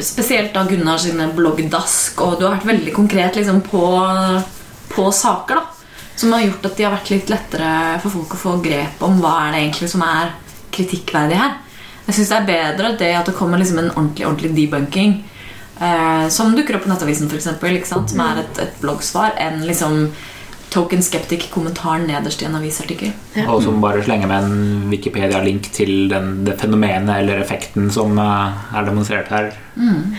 [0.00, 2.24] spesielt da Gunnar sine bloggdask.
[2.24, 3.84] Og du har vært veldig konkret liksom, på,
[4.94, 5.60] på saker.
[5.60, 7.74] da Som har gjort at de har vært litt lettere
[8.04, 10.32] for folk å få grep om hva er det egentlig som er
[10.72, 11.58] kritikkverdig her.
[12.06, 15.20] Jeg syns det er bedre det at det kommer liksom en ordentlig, ordentlig debunking.
[15.80, 18.12] Eh, som dukker opp på Nettavisen, for eksempel, ikke sant?
[18.12, 20.06] som er et, et bloggsvar, enn liksom
[20.72, 23.10] token skeptic-kommentaren nederst i en avisartikkel.
[23.44, 28.60] Og som bare slenger med en Wikipedia-link til den, det fenomenet eller effekten som eh,
[28.78, 29.52] er demonstrert her.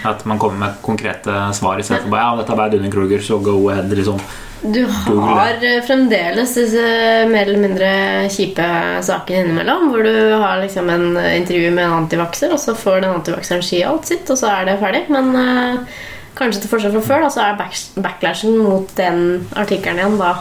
[0.06, 3.58] At man kommer med konkrete svar istedenfor bare ja, dette er bare Dunning-Kruger, så go
[3.70, 3.90] ahead.
[3.94, 4.22] liksom
[4.64, 6.84] Du har eh, fremdeles disse
[7.28, 7.90] mer eller mindre
[8.32, 8.68] kjipe
[9.04, 13.04] sakene innimellom, hvor du har liksom en eh, intervju med en antivakser, og så får
[13.04, 15.04] den antivakseren si alt sitt, og så er det ferdig.
[15.12, 15.98] Men uh,
[16.40, 19.20] kanskje til forskjell fra før, da, så er back backlashen mot den
[19.60, 20.38] artikkelen igjen da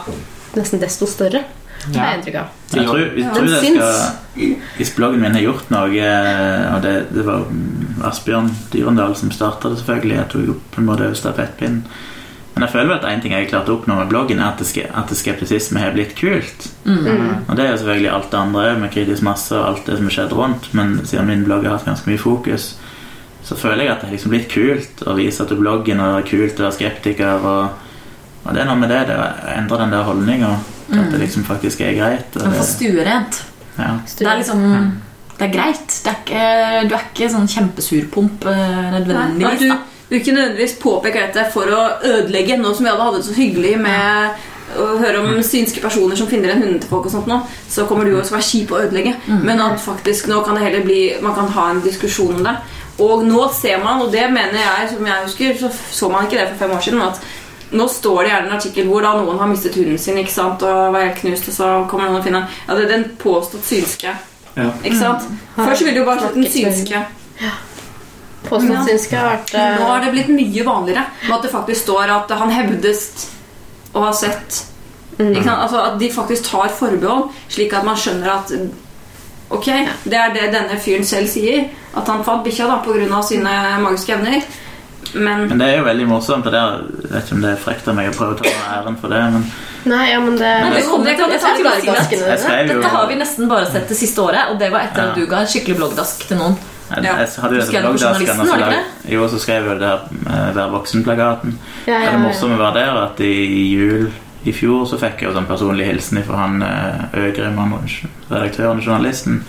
[0.55, 1.43] nesten desto større.
[1.83, 2.51] Det er jeg inntrykk av.
[2.73, 6.79] Jeg tror, jeg tror Den jeg skal Hvis bloggen min har gjort noe eh, Og
[6.81, 7.43] det, det var
[8.07, 10.15] Asbjørn Dyrendal som starta det, selvfølgelig.
[10.15, 11.83] Jeg tok jo på en måte stafettpinnen.
[12.53, 14.51] Men jeg føler vel at en ting jeg har klart å oppnå med bloggen, er
[14.51, 16.67] at, det at det skeptisisme har blitt kult.
[16.85, 20.09] Og det er jo selvfølgelig alt det andre med kritisk masse og alt det som
[20.09, 20.67] har skjedd rundt.
[20.77, 22.75] Men siden min blogg har hatt ganske mye fokus,
[23.43, 26.11] så føler jeg at det har liksom blitt kult å vise at du bloggen og
[26.13, 27.47] det er kult å være skeptiker.
[27.49, 27.89] Og,
[28.43, 29.01] og det er noe med det.
[29.09, 29.17] Det
[29.57, 30.53] endrer den der holdninga.
[30.93, 32.37] At det liksom faktisk er greit.
[32.37, 33.41] Og det, får stuerent.
[33.79, 33.95] ja.
[34.19, 34.83] Det er liksom Det
[35.43, 35.95] det er greit.
[36.03, 36.43] Det er ikke,
[36.87, 39.63] du er ikke sånn kjempesurpomp eh, Nei nødvendigvis.
[39.63, 39.79] du, da.
[40.13, 43.37] Du ikke nødvendigvis påpeker dette for å ødelegge nå som vi alle hadde det så
[43.37, 44.43] hyggelig med
[44.79, 47.39] å høre om synske personer som finner en hund til folk og sånt nå,
[47.69, 49.13] så kommer du og skal være kjip og ødelegge.
[49.45, 52.55] Men at faktisk nå kan det heller bli Man kan ha en diskusjon om det.
[53.03, 56.39] Og nå ser man, og det mener jeg, som jeg husker, så så man ikke
[56.39, 59.39] det for fem år siden, at nå står det gjerne en artikkel hvor da noen
[59.41, 62.27] har mistet hunden sin ikke sant, og var helt knust, og så kommer noen og
[62.27, 62.45] finner.
[62.67, 64.13] Ja, det er den påstått synske.
[64.53, 64.69] Ja.
[64.83, 65.25] Ikke sant?
[65.57, 67.05] Først så ville du bare sett den synske.
[67.41, 67.72] med
[68.49, 69.15] synske.
[69.15, 69.23] ja.
[69.23, 69.23] Ja.
[69.23, 69.79] jeg har vært uh...
[69.79, 73.03] Nå har det blitt mye vanligere med at det faktisk står at han hevdes
[73.93, 74.63] å ha sett
[75.19, 75.59] ikke sant?
[75.61, 78.53] Altså At de faktisk tar forbehold, slik at man skjønner at
[79.53, 79.67] Ok,
[80.09, 81.67] det er det denne fyren selv sier.
[81.93, 83.21] At han fant bikkja pga.
[83.21, 83.51] sine
[83.83, 84.41] magiske evner.
[85.13, 86.45] Men Men det er jo veldig morsomt.
[86.45, 88.39] Og det er, jeg vet ikke om det er frekt av meg å prøve å
[88.41, 89.45] ta æren for det, men
[89.83, 90.85] Nei, ja, men det Nei, jeg
[92.71, 95.25] Dette har vi nesten bare sett det siste året, og det var etter at du
[95.27, 96.55] ga en skikkelig bloggdask til noen.
[96.95, 97.15] Jeg, Ja.
[97.19, 100.69] jeg hadde jo Skrev på journalisten, så lag- Jo, så skrev jeg der eh, Vær
[100.71, 101.57] voksen-plagaten.
[101.87, 102.17] Ja, ja, Det ja.
[102.17, 104.11] morsomme var der at i jul
[104.45, 107.57] i fjor så fikk jeg jo sånn personlig hilsen fra han eh, Øgrim,
[108.29, 109.43] redaktøren og journalisten.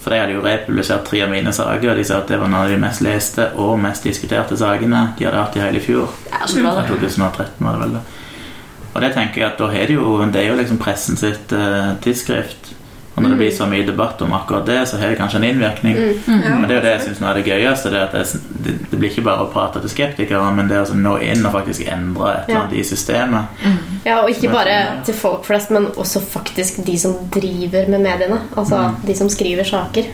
[0.00, 1.90] For de hadde jo republisert tre av mine saker.
[1.90, 5.00] og De sa at det var noen av de mest leste og mest diskuterte sakene
[5.18, 6.12] de hadde hatt i hele fjor.
[6.30, 8.02] Er så bra, 2013 var det vel det.
[8.94, 11.52] Og det tenker jeg at da er det jo Det er jo liksom pressen sitt
[11.52, 12.75] uh, tidsskrift.
[13.16, 15.46] Og når det blir så mye debatt om akkurat det, så har det kanskje en
[15.48, 15.96] innvirkning.
[16.26, 17.92] Men det er jo det jeg synes er det gøyeste.
[17.92, 18.34] Det, er at
[18.66, 21.54] det, det, blir ikke bare å prate til skeptikere, men det altså nå inn og
[21.56, 23.62] faktisk endre et eller annet i systemet.
[24.04, 24.76] Ja, og ikke bare
[25.08, 28.42] til folk flest, men også faktisk de som driver med mediene.
[28.54, 30.12] Altså de som skriver saker.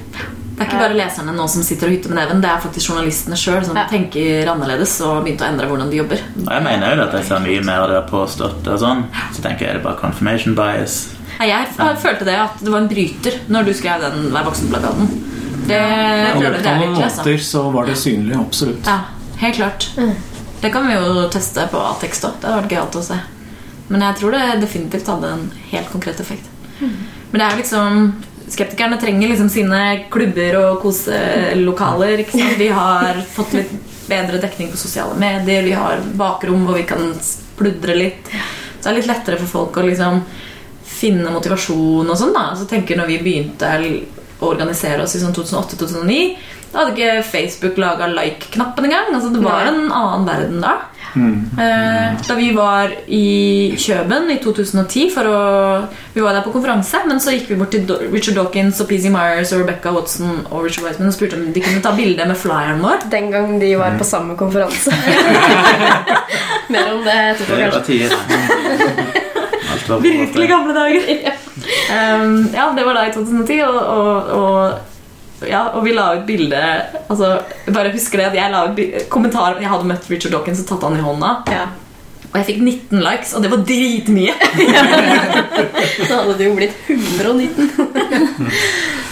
[0.52, 2.92] Det er ikke bare leserne nå som sitter og hytter med neven, det er faktisk
[2.92, 3.86] journalistene sjøl som Ja.
[3.90, 6.20] tenker annerledes og begynte å endre hvordan de jobber.
[6.44, 9.04] Og jeg mener jo at jeg ser mye mer av det påstått og sånn.
[9.32, 11.16] Så tenker jeg er det bare confirmation bias.
[11.38, 15.12] Nei, Jeg følte det at det var en bryter når du skrev den Vær voksen-plakaten.
[15.62, 17.36] Det, det av er noen altså.
[17.38, 18.88] så var det synlig, absolutt.
[18.88, 18.98] Ja,
[19.42, 19.86] helt klart.
[20.62, 22.40] Det kan vi jo teste på A-tekst òg.
[22.42, 23.20] Det hadde vært gøyalt å se.
[23.92, 26.50] Men jeg tror det definitivt hadde en helt konkret effekt.
[26.82, 28.04] Men det er liksom
[28.52, 29.78] Skeptikerne trenger liksom sine
[30.12, 32.20] klubber og koselokaler.
[32.20, 32.58] Ikke sant?
[32.58, 33.70] Vi har fått litt
[34.10, 35.62] bedre dekning på sosiale medier.
[35.64, 37.14] Vi har bakrom hvor vi kan
[37.56, 38.28] pludre litt.
[38.28, 40.20] Så det er litt lettere for folk å liksom
[40.92, 42.34] finne motivasjon og sånn.
[42.36, 43.72] da Så tenker når vi begynte
[44.42, 46.22] å organisere oss i sånn 2008-2009,
[46.72, 49.12] da hadde ikke Facebook laga like-knappen engang.
[49.12, 49.72] Altså, det var Nei.
[49.74, 50.78] en annen verden da.
[51.12, 51.50] Mm.
[52.24, 55.40] da vi var i Kjøben i 2010 for å
[56.14, 59.12] Vi var der på konferanse, men så gikk vi bort til Richard Dawkins og PZ
[59.12, 62.38] Myers og Rebecca Watson og Richard Wiseman og spurte om de kunne ta bilde med
[62.40, 63.08] flyeren vår.
[63.12, 64.92] Den gang de var på samme konferanse.
[66.72, 69.18] Mer om det etterpå, kanskje.
[69.82, 70.00] tider.
[70.06, 71.32] Virkelig gamle dager!
[71.92, 76.22] Um, ja, det var da i 2010, og, og, og, ja, og vi la ut
[76.26, 76.58] bilde
[77.12, 77.28] altså,
[77.68, 78.80] Bare husker det at jeg la ut
[79.12, 81.66] kommentar Jeg hadde møtt Richard Dawkins og tatt han i hånda, Ja.
[82.32, 84.32] og jeg fikk 19 likes, og det var dritmye.
[86.08, 87.68] Så hadde det jo blitt 119.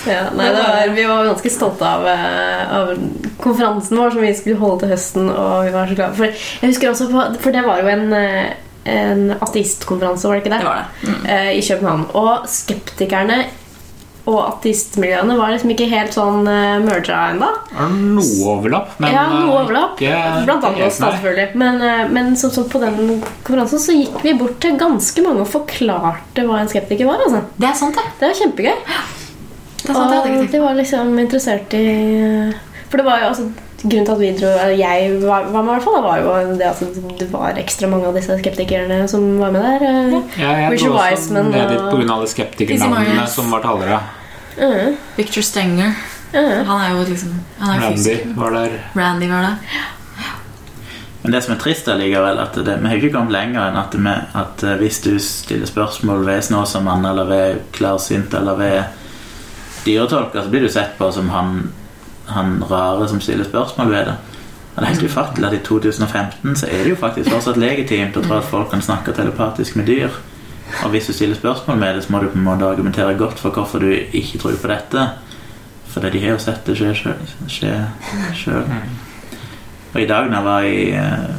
[0.09, 2.95] ja, nei, det var, vi var ganske stolte av, eh, av
[3.45, 5.29] konferansen vår som vi skulle holde til høsten.
[5.35, 7.11] Og vi var så glade For jeg husker også
[7.45, 8.51] For det var jo en, eh,
[8.85, 10.61] en ateistkonferanse, var det ikke det?
[10.63, 11.09] Det var det.
[11.09, 11.25] Mm.
[11.27, 12.05] Uh, I København.
[12.15, 13.41] Og skeptikerne
[14.31, 17.49] og ateistmiljøene var liksom ikke helt sånn uh, merga ennå.
[17.73, 19.97] Det noe overlapp, men Ja, noe eh, overlapp.
[20.01, 21.47] ikke- Blant annet oss, selvfølgelig.
[21.63, 25.41] Men, uh, men så, så på den konferansen så gikk vi bort til ganske mange
[25.45, 27.25] og forklarte hva en skeptiker var.
[27.27, 27.43] Altså.
[27.59, 28.07] Det er sant, det.
[28.21, 28.77] Det var kjempegøy.
[28.77, 30.53] det, er sant, det hadde jeg Og tenkt.
[30.53, 31.87] de var liksom interessert i
[32.91, 35.77] For det var jo altså Grunnen til at vi dro Jeg var, var med, i
[35.79, 36.81] hvert fall, var jo det at
[37.21, 39.85] det var ekstra mange av disse skeptikerne som var med der.
[39.89, 40.17] eh.
[40.43, 42.13] Ja, jeg Richard dro også Wiseman ned dit og- pga.
[42.17, 44.01] alle skeptikernavnene som var talere.
[44.59, 45.95] Mm, Victor Stenger.
[46.35, 46.67] mm.
[46.67, 48.77] Han er jo liksom Han er Randy var der.
[48.97, 49.57] Randy var der.
[51.23, 53.95] Men det som er trist allikevel, at det, vi har ikke kommet lenger enn at,
[53.97, 58.83] vi, at eh, hvis du stiller spørsmål ved Snåsamann eller ved klarsynt eller ved
[59.85, 61.73] dyretolker, så blir du sett på som han,
[62.35, 64.17] han rare som stiller spørsmål ved det.
[64.71, 68.17] Og det er helt ufattelig at i 2015 så er det jo faktisk fortsatt legitimt
[68.17, 70.15] å tro at folk kan snakke telepatisk med dyr.
[70.85, 73.39] Og hvis du stiller spørsmål med det, så må du på en måte argumentere godt
[73.39, 75.07] for hvorfor du ikke tror på dette.
[75.91, 77.75] For de har jo sett det skje
[78.39, 78.75] sjøl.
[79.93, 81.31] Og i dag når jeg var i, eh,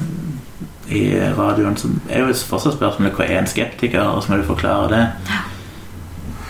[0.91, 1.03] i
[1.37, 4.89] radioen, så er jo fortsatt spørsmålet hva er en skeptiker, og så må du forklare
[4.91, 5.05] det.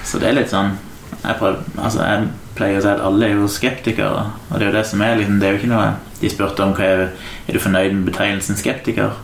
[0.03, 0.73] Så det er litt sånn
[1.21, 4.72] jeg, prøver, altså jeg pleier å si at alle er jo skeptikere, og det er
[4.72, 5.91] jo det som er liksom, det er jo ikke noe
[6.22, 6.99] De spurte om hva er,
[7.47, 9.16] er du fornøyd med betegnelsen skeptiker.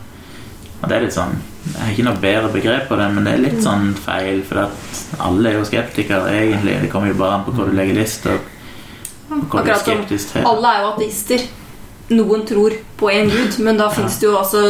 [0.80, 1.36] Og det er litt sånn
[1.68, 4.64] Jeg har ikke noe bedre begrep på det, men det er litt sånn feil, for
[4.64, 6.78] at alle er jo skeptikere egentlig.
[6.82, 8.26] Det kommer jo bare an på hvor du legger list.
[8.26, 8.38] Og
[9.28, 11.44] Og litt Akkurat som alle er jo ateister.
[12.08, 14.62] Noen tror på én gud, men da finnes det jo altså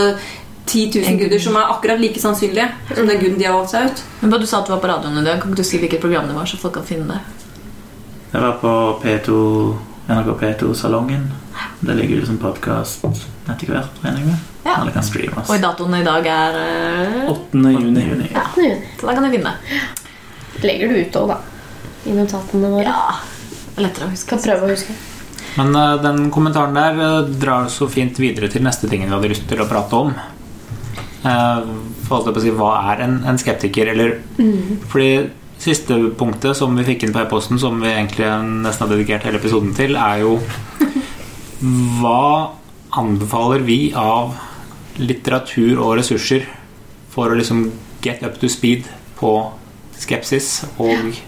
[0.68, 3.88] 10 000 guder som er akkurat like sannsynlige som den guden de har valgt seg
[3.88, 4.02] ut.
[4.20, 5.40] Men bare Du sa at du var på radioen i dag.
[5.40, 7.47] Kan ikke du si hvilket program det var, så folk kan finne det?
[8.30, 9.32] Det var på P2,
[10.06, 11.30] NRK P2-salongen.
[11.80, 13.06] Det ligger jo som podkast
[13.48, 14.42] etter hvert, regner jeg med.
[14.66, 14.74] Ja.
[14.84, 15.38] Kan.
[15.46, 17.62] Og datoen i dag er eh, 8.
[17.72, 18.02] juni.
[18.04, 18.26] juni.
[18.34, 18.44] Ja,
[19.00, 19.54] Så da kan du vinne.
[20.60, 21.38] legger du ut òg, da.
[22.04, 22.84] I notatene våre.
[22.84, 23.16] Ja.
[23.78, 24.34] Er lettere å huske.
[24.34, 24.98] Kan prøve å huske.
[25.56, 29.32] Men uh, den kommentaren der eh, drar så fint videre til neste tingen vi hadde
[29.32, 30.12] lyst til å prate om.
[31.24, 31.64] Uh,
[32.04, 34.18] for å si, hva er en, en skeptiker, eller
[34.92, 35.12] Fordi
[35.58, 38.28] siste punktet som vi fikk inn på e-posten, som vi egentlig
[38.64, 40.38] nesten har dedikert hele episoden til, er jo
[41.98, 42.54] Hva
[42.94, 44.36] anbefaler vi av
[45.02, 46.44] litteratur og ressurser
[47.10, 47.64] for å liksom
[48.04, 48.86] get up to speed
[49.18, 49.32] på
[49.98, 50.68] skepsis?
[50.78, 51.18] Og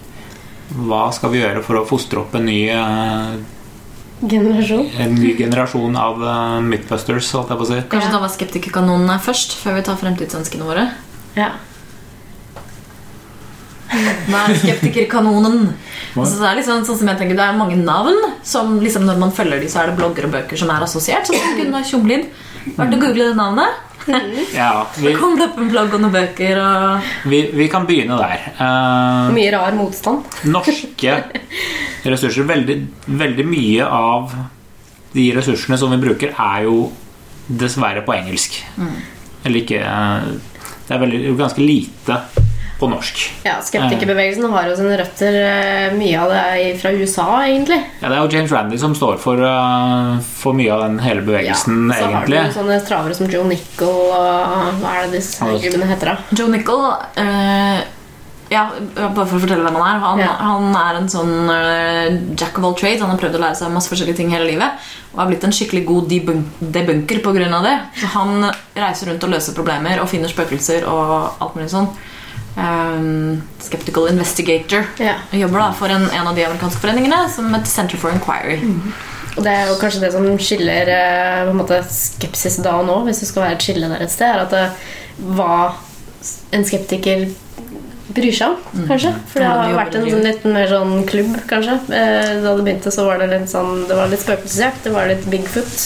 [0.86, 3.40] hva skal vi gjøre for å fostre opp en ny eh,
[4.20, 4.84] Generasjon.
[5.00, 7.78] en ny generasjon av uh, mythbusters, holdt jeg på å si.
[7.88, 10.84] Kanskje ta med skeptikerkanonene først, før vi tar fremtidsønskene våre.
[11.38, 11.54] Ja.
[13.90, 15.70] Hva er skeptikerkanonen?
[16.14, 19.20] Altså, det er liksom, sånn som jeg tenker, det er mange navn som liksom, når
[19.20, 21.26] man følger de, så er det blogger og bøker som er assosiert.
[21.28, 22.28] Sånn som Gunnar Tjomlid.
[22.76, 23.86] Vært å google det navnet?
[24.54, 28.16] Ja, vi, Kom det opp en blogg og noen bøker og vi, vi kan begynne
[28.20, 28.46] der.
[28.56, 30.24] Uh, Mye rar motstand.
[30.48, 31.18] norske
[32.08, 32.78] ressurser veldig,
[33.20, 34.32] veldig mye av
[35.12, 36.88] de ressursene som vi bruker, er jo
[37.50, 38.60] dessverre på engelsk.
[39.44, 40.26] Eller ikke eh,
[40.86, 42.18] Det er veldig, ganske lite
[42.80, 43.20] på norsk.
[43.44, 47.76] Ja, Skeptikerbevegelsen har jo sine røtter eh, mye av det er fra USA, egentlig.
[48.00, 51.22] Ja, det er jo James Randi som står for, eh, for mye av den hele
[51.26, 55.44] bevegelsen, ja, så har du sånne travere som Joe Nicol og Hva er det disse
[55.44, 56.36] gubbene heter, da?
[56.40, 56.86] Joe Nicol
[57.20, 57.80] eh,
[58.50, 58.64] Ja,
[58.96, 59.98] bare for å fortelle hvem han er.
[60.02, 60.30] Han, Ja.
[60.40, 62.98] han er en sånn uh, jack of all trades.
[63.04, 64.88] Han har prøvd å lære seg masse forskjellige ting hele livet.
[65.12, 67.60] Og har blitt en skikkelig god debunk debunker pga.
[67.62, 67.76] det.
[68.00, 71.86] Så han reiser rundt og løser problemer og finner spøkelser og alt mulig sånn.
[72.60, 74.84] Um, skeptical investigator.
[75.00, 75.14] Ja.
[75.32, 78.58] Jeg jobber da for en, en av de amerikanske foreningene som et Center for Inquiry.
[79.36, 82.88] Og det er jo kanskje det som skiller eh, på en måte skepsis da og
[82.88, 84.66] nå, hvis det skal være et skille der et sted, er at det,
[85.38, 85.54] hva
[86.52, 87.28] en skeptiker
[88.10, 89.14] bryr seg om, kanskje.
[89.30, 91.78] For det har vært en sånn litt mer sånn klubb, kanskje.
[91.94, 95.08] Eh, Da det begynte, så var det litt sånn Det var litt spøkelsesjakt, det var
[95.08, 95.84] litt Bigfoot.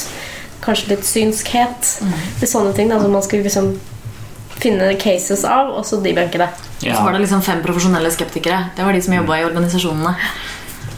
[0.64, 1.99] Kanskje litt synskhet.
[2.41, 3.75] Litt sånne ting da, som man skulle liksom
[4.61, 6.51] finne cases av, og så debunke det.
[6.85, 6.97] Ja.
[6.97, 8.69] så var det liksom fem profesjonelle skeptikere.
[8.77, 10.15] Det var de som jobba i organisasjonene.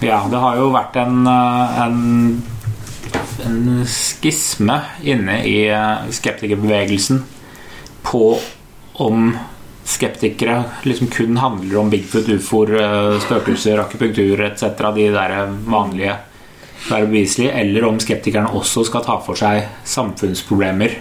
[0.04, 1.98] Ja, det har jo vært en, eh, en,
[3.46, 7.22] en skisme inne i eh, skeptikerbevegelsen
[8.06, 8.24] på
[9.06, 9.30] om
[9.86, 14.90] skeptikere liksom kun handler om Bigfoot, ufoer, eh, spøkelser, akupunktur etc.
[14.96, 15.36] De der
[15.68, 16.18] vanlige
[16.90, 20.98] være beviselige, eller om skeptikerne også skal ta for seg samfunnsproblemer.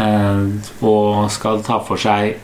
[0.00, 2.36] Eh, Og skal ta for seg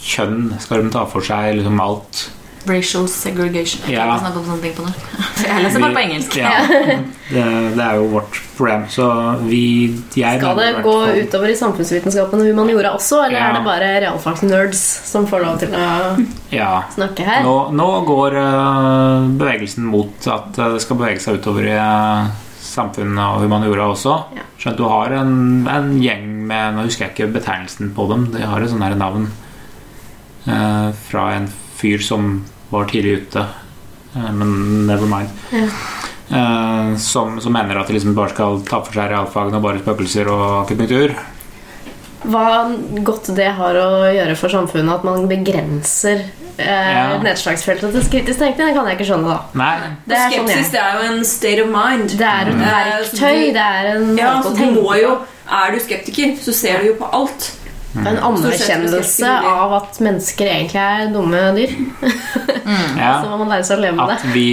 [0.00, 2.28] kjønn, skal de ta for seg liksom alt.
[2.68, 3.80] Racial segregation.
[3.88, 4.04] Jeg Ja.
[4.04, 5.04] kan ikke snakke om sånne ting på norsk.
[5.46, 6.34] Jeg leser bare på engelsk.
[6.36, 6.50] Ja,
[7.32, 7.44] det,
[7.76, 8.82] det er jo vårt problem.
[8.92, 9.06] Så
[9.46, 9.60] vi
[10.14, 13.46] jeg Skal det gå fall- utover i samfunnsvitenskapen og humaniora også, eller Ja.
[13.48, 16.26] er det bare realfagsnerds som får lov til å
[16.60, 16.82] Ja.
[16.92, 17.40] snakke her?
[17.48, 22.28] Nå, nå går uh, bevegelsen mot at eh, det skal bevege seg utover i uh,
[22.70, 24.16] samfunnet og humaniora også.
[24.36, 24.46] Ja.
[24.60, 25.34] Skjønt du har en,
[25.70, 28.28] en gjeng med Nå husker jeg ikke betegnelsen på dem.
[28.34, 29.28] De har et sånt her navn
[30.46, 31.48] eh, fra en
[31.80, 32.32] fyr som
[32.70, 33.46] var tidlig ute.
[34.14, 35.34] Eh, men never mind.
[35.54, 35.66] Ja.
[36.30, 39.82] Eh, som, som mener at de liksom bare skal ta for seg realfagene og bare
[39.82, 41.16] spøkelser og akupunktur.
[42.28, 42.46] Hva
[43.06, 46.20] godt det har å gjøre for samfunnet at man begrenser
[46.58, 47.18] eh, Ja.
[47.22, 49.38] nedslagsfeltet til kritisk tenkning, det kan jeg ikke skjønne, da.
[49.56, 52.10] Nei, Det er sånn Skepsis det er jo en state of mind.
[52.18, 54.82] Det er et Eh, verktøy, så det er en Ja, måte så å du tenke
[54.82, 55.14] må jo
[55.50, 57.52] Er du skeptiker, så ser du jo på alt.
[57.96, 61.72] En anerkjennelse av at mennesker egentlig er dumme dyr.
[63.00, 63.16] ja.
[63.18, 64.18] Så må man lære seg å leve med det.
[64.20, 64.44] At vi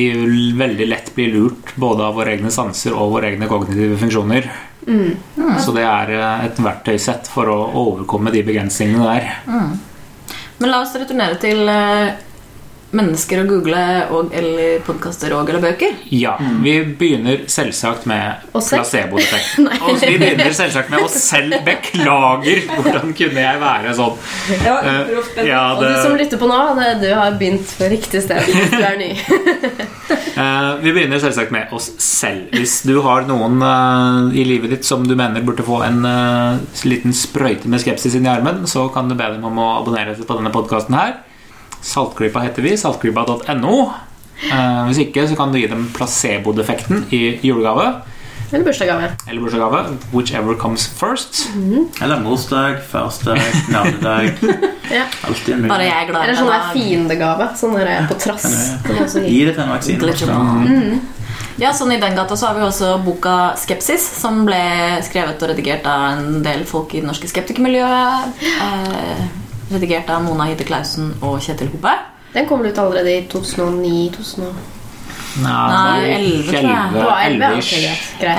[0.58, 4.50] veldig lett blir lurt både av våre egne sanser og våre egne kognitive funksjoner.
[4.88, 5.60] Mm.
[5.60, 9.30] Så det er eh, et verktøysett for å overkomme de begrensningene der.
[10.58, 12.16] Men la oss returnere til eh,
[12.96, 13.82] mennesker å google
[14.16, 15.98] og, eller podkaster og eller bøker.
[16.14, 19.58] Ja, vi begynner selvsagt med placeboeffekt.
[19.88, 21.58] Og vi begynner selvsagt med oss selv.
[21.68, 22.64] Beklager!
[22.72, 24.16] Hvordan kunne jeg være sånn?
[24.64, 27.76] Ja, var uproft, men- ja, Og du som lytter på nå, det, du har begynt
[27.78, 29.12] på riktig sted du er ny.
[30.38, 32.48] uh, vi begynner selvsagt med oss selv.
[32.56, 36.60] Hvis du har noen uh, i livet ditt som du mener burde få en eh,
[36.88, 40.16] liten sprøyte med skepsis inn i armen, så kan du be dem om å abonnere
[40.18, 41.18] på denne podkasten her.
[41.88, 42.76] Saltklypa heter vi.
[42.78, 43.78] Saltklypa.no.
[44.52, 47.88] Eh, hvis ikke, så kan du gi dem placebo-defekten i julegave
[48.52, 49.08] Eller bursdagsgave.
[49.28, 49.98] eller bursdagsgave.
[50.14, 51.48] Whichever comes first.
[52.02, 53.40] Eller morsdag, farsdag,
[53.74, 54.34] navnedag.
[54.88, 55.02] Ja.
[55.28, 55.82] Alltid en mulighet.
[55.84, 57.48] jeg er glad Eller sånn der fiendegave.
[57.60, 58.46] Sånn der på trass.
[58.88, 59.42] Gi.
[59.44, 60.00] Det til en vaksine.
[60.00, 61.00] Glitchable.
[61.60, 64.62] Ja, sånn I den gata så har vi også boka 'Skepsis', som ble
[65.04, 68.40] skrevet og redigert av en del folk i det norske skeptikermiljøet.
[68.64, 69.26] Eh,
[69.72, 71.94] redigert av Mona Hide Clausen og Kjetil Hope.
[72.34, 74.52] Den kommer ut allerede i 2009-2000.
[75.38, 76.94] Nei, Nei, 11, tror jeg.
[76.94, 77.50] Det var 11, ja.
[77.52, 78.22] 11 greit.
[78.22, 78.36] Ja.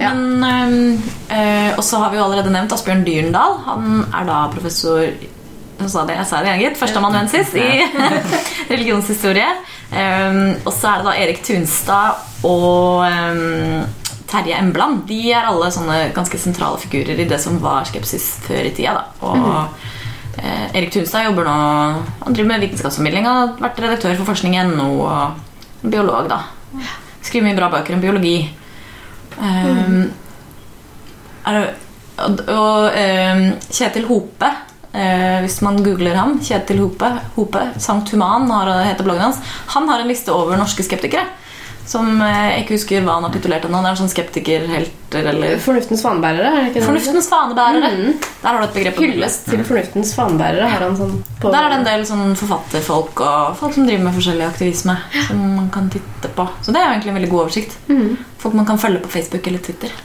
[0.00, 0.14] Ja.
[0.14, 0.94] Men
[1.30, 3.58] øh, Og så har vi jo allerede nevnt Asbjørn Dyrendal.
[3.66, 5.04] Han er da professor
[5.80, 6.76] jeg sa det, jeg sa det igjen, gitt.
[6.76, 7.68] Førsteamanuensis i
[8.74, 9.46] religionshistorie.
[9.90, 13.86] Um, og så er det da Erik Tunstad og um,
[14.28, 15.06] Terje Embland.
[15.08, 18.92] De er alle sånne ganske sentrale figurer i det som var skepsis før i tida.
[18.98, 19.30] Da.
[19.30, 19.89] Og
[20.40, 21.56] eh, Erik Tunstad jobber nå
[22.24, 23.28] Han driver med vitenskapsformidling.
[23.28, 26.42] Han har vært redaktør for forskning i NO og biolog, da.
[27.20, 28.38] Skriver mye bra bøker om biologi.
[29.40, 30.10] Um,
[31.46, 31.68] det,
[32.20, 38.50] og og um, Kjetil Hope uh, Hvis man googler ham Kjetil Hope, Hope Sankt Human
[38.52, 39.38] har, heter bloggen hans
[39.72, 41.24] Han har en liste over norske skeptikere
[41.90, 43.80] Som eh, jeg ikke husker hva han har titulert ennå.
[43.82, 46.86] Det er en sånn skeptikerhelter eller Fornuftens fanebærere, er det ikke det?
[46.86, 47.90] Fornuftens fanebærere.
[47.96, 48.12] Mm.
[48.44, 49.00] Der har du et begrep.
[49.02, 53.24] Hyllest til fornuftens fanebærere har han sånn på Der er det en del sånn forfatterfolk
[53.26, 54.94] og folk som driver med forskjellig aktivisme.
[55.26, 57.74] Som man kan titte på Så det er jo egentlig en veldig god oversikt.
[57.90, 58.12] Mm.
[58.38, 59.96] Folk man kan følge på Facebook eller Twitter.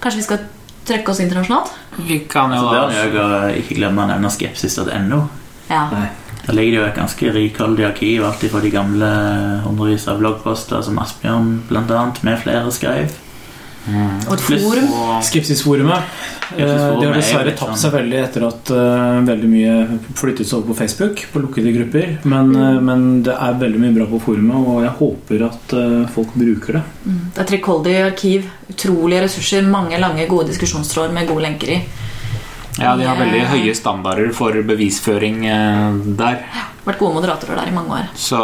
[0.00, 0.42] Kanskje vi skal
[0.90, 1.70] trekke oss internasjonalt?
[2.02, 5.20] Vi kan jo Så bør jeg jo ikke glemme å nevne skepsis.no.
[5.70, 5.84] Ja.
[5.94, 6.08] Nei.
[6.50, 9.08] Der ligger det jo et ganske rikholdig arkiv, alt fra de gamle
[9.62, 13.12] hundrevis av bloggposter som Asbjørn annet, med flere skrev.
[14.26, 14.88] Og et forum.
[14.90, 16.02] Og Skepsisforumet.
[16.58, 19.76] det har er dessverre tapt sånn- seg veldig etter at uh, veldig mye
[20.18, 22.18] flyttes over på Facebook, på lukkede grupper.
[22.24, 26.10] Men, uh, men det er veldig mye bra på forumet, og jeg håper at uh,
[26.10, 26.84] folk bruker det.
[27.06, 28.50] Det er trekoldig arkiv.
[28.74, 29.62] Utrolige ressurser.
[29.70, 31.82] Mange lange, gode diskusjonstråder med gode lenker i.
[32.80, 35.42] ja, de har veldig høye standarder for bevisføring
[36.18, 36.42] der.
[36.44, 38.06] Ja, Vært gode moderatorer der i mange år.
[38.16, 38.38] Så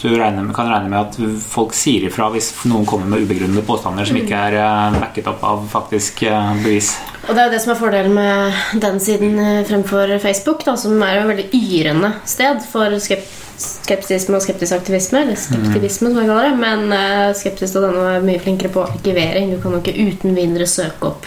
[0.00, 4.08] du regner kan regne med at folk sier ifra hvis noen kommer med ubegrunnede påstander
[4.08, 6.94] som ikke er eh, backet opp av faktisk eh, bevis.
[7.26, 10.78] Og det er jo det som er fordelen med den siden eh, fremfor Facebook, da,
[10.80, 13.26] som er jo et veldig yrende sted for skep
[13.58, 15.24] skepsisme og skeptisk aktivisme.
[15.26, 16.58] Eller skeptivisme, som jeg kaller det.
[16.60, 19.50] Men uh, skepsis og denne er mye flinkere på arkivering.
[19.50, 21.26] Du kan jo ikke uten videre søke opp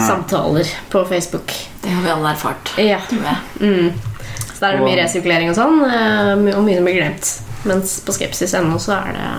[0.00, 1.52] samtaler på Facebook.
[1.82, 2.72] Det har vi alle erfart.
[2.78, 2.98] Ja.
[3.60, 3.92] Mm.
[4.56, 7.30] Så der er det mye resirkulering og sånn, eh, og mye som blir glemt.
[7.66, 9.30] Mens på skepsis.no så er det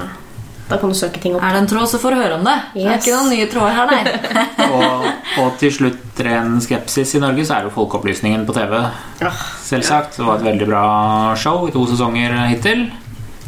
[0.68, 1.44] Da kan du søke ting opp.
[1.48, 2.56] Er det en tråd, så får du høre om det.
[2.74, 4.02] Det er ikke noen nye tråder her, nei.
[4.78, 5.06] Og,
[5.40, 8.76] og til slutt ren skepsis i Norge, så er det jo Folkeopplysningen på TV.
[9.24, 10.18] Ah, Selvsagt.
[10.18, 10.84] Det var et veldig bra
[11.40, 12.84] show i to sesonger hittil.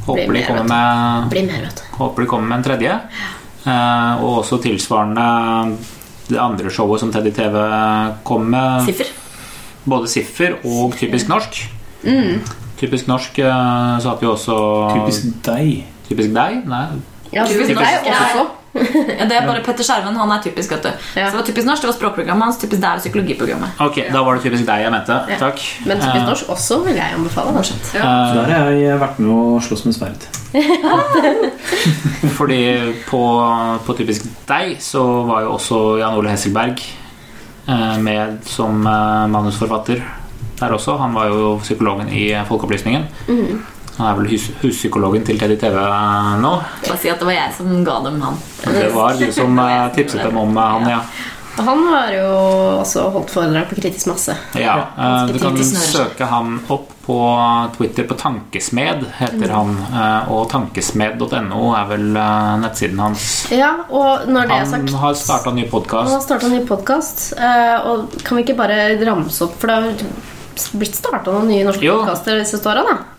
[0.07, 2.95] Håper de kommer med, med, håper de kommer med en tredje.
[3.68, 5.28] Eh, og også tilsvarende
[6.30, 7.57] det andre showet som Teddy TV
[8.27, 8.86] kom med.
[8.88, 9.11] Siffer.
[9.89, 11.61] Både Siffer og Typisk norsk.
[12.03, 12.39] Mm.
[12.80, 14.57] Typisk norsk eh, så hadde vi også
[14.95, 15.71] Typisk deg.
[16.07, 16.61] Typisk deg?
[16.69, 16.86] Nei.
[17.34, 18.47] Ja, Typisk typisk deg også.
[19.19, 20.15] Ja, det er bare Petter Skjerven.
[20.19, 20.89] Han er typisk, vet du.
[21.19, 21.27] Ja.
[21.30, 22.59] Så det var typisk norsk, det var språkprogrammet hans.
[22.61, 23.82] Typisk der er psykologiprogrammet.
[23.86, 25.17] Ok, da var det typisk deg jeg mente.
[25.34, 25.39] Ja.
[25.41, 25.63] Takk.
[25.86, 27.55] Men typisk Eh, norsk også vil jeg anbefale.
[27.55, 27.63] Ja.
[27.63, 30.30] Så eh, der har jeg vært med å slåss med sverd.
[32.38, 32.61] Fordi
[33.09, 33.21] på,
[33.86, 36.82] på Typisk deg så var jo også Jan Ole Hesselberg
[37.69, 40.01] eh, med som manusforfatter
[40.59, 40.97] der også.
[40.99, 43.05] Han var jo psykologen i Folkeopplysningen.
[44.00, 45.76] Han er vel hus huspsykologen til Teddy TV
[46.39, 46.54] nå.
[46.86, 48.38] Bare si at det var jeg som ga dem han.
[48.64, 51.01] Det var du som eh, tipset dem om eh, han, ja.
[51.59, 52.28] Og Han har jo
[52.80, 54.38] også holdt foredrag på kritisk masse.
[54.55, 54.78] ja.
[54.96, 57.17] eh, Du kan søke han opp på
[57.76, 59.76] Twitter på Tankesmed, heter han.
[59.92, 63.28] eh, Og tankesmed.no er vel eh, nettsiden hans.
[63.51, 67.34] Ja, og når det er Han har starta ny Han har starta en ny podkast.
[67.92, 71.84] Og kan vi ikke bare ramse opp For det har blitt starta noen nye norske
[71.84, 73.18] podkaster disse åra, da.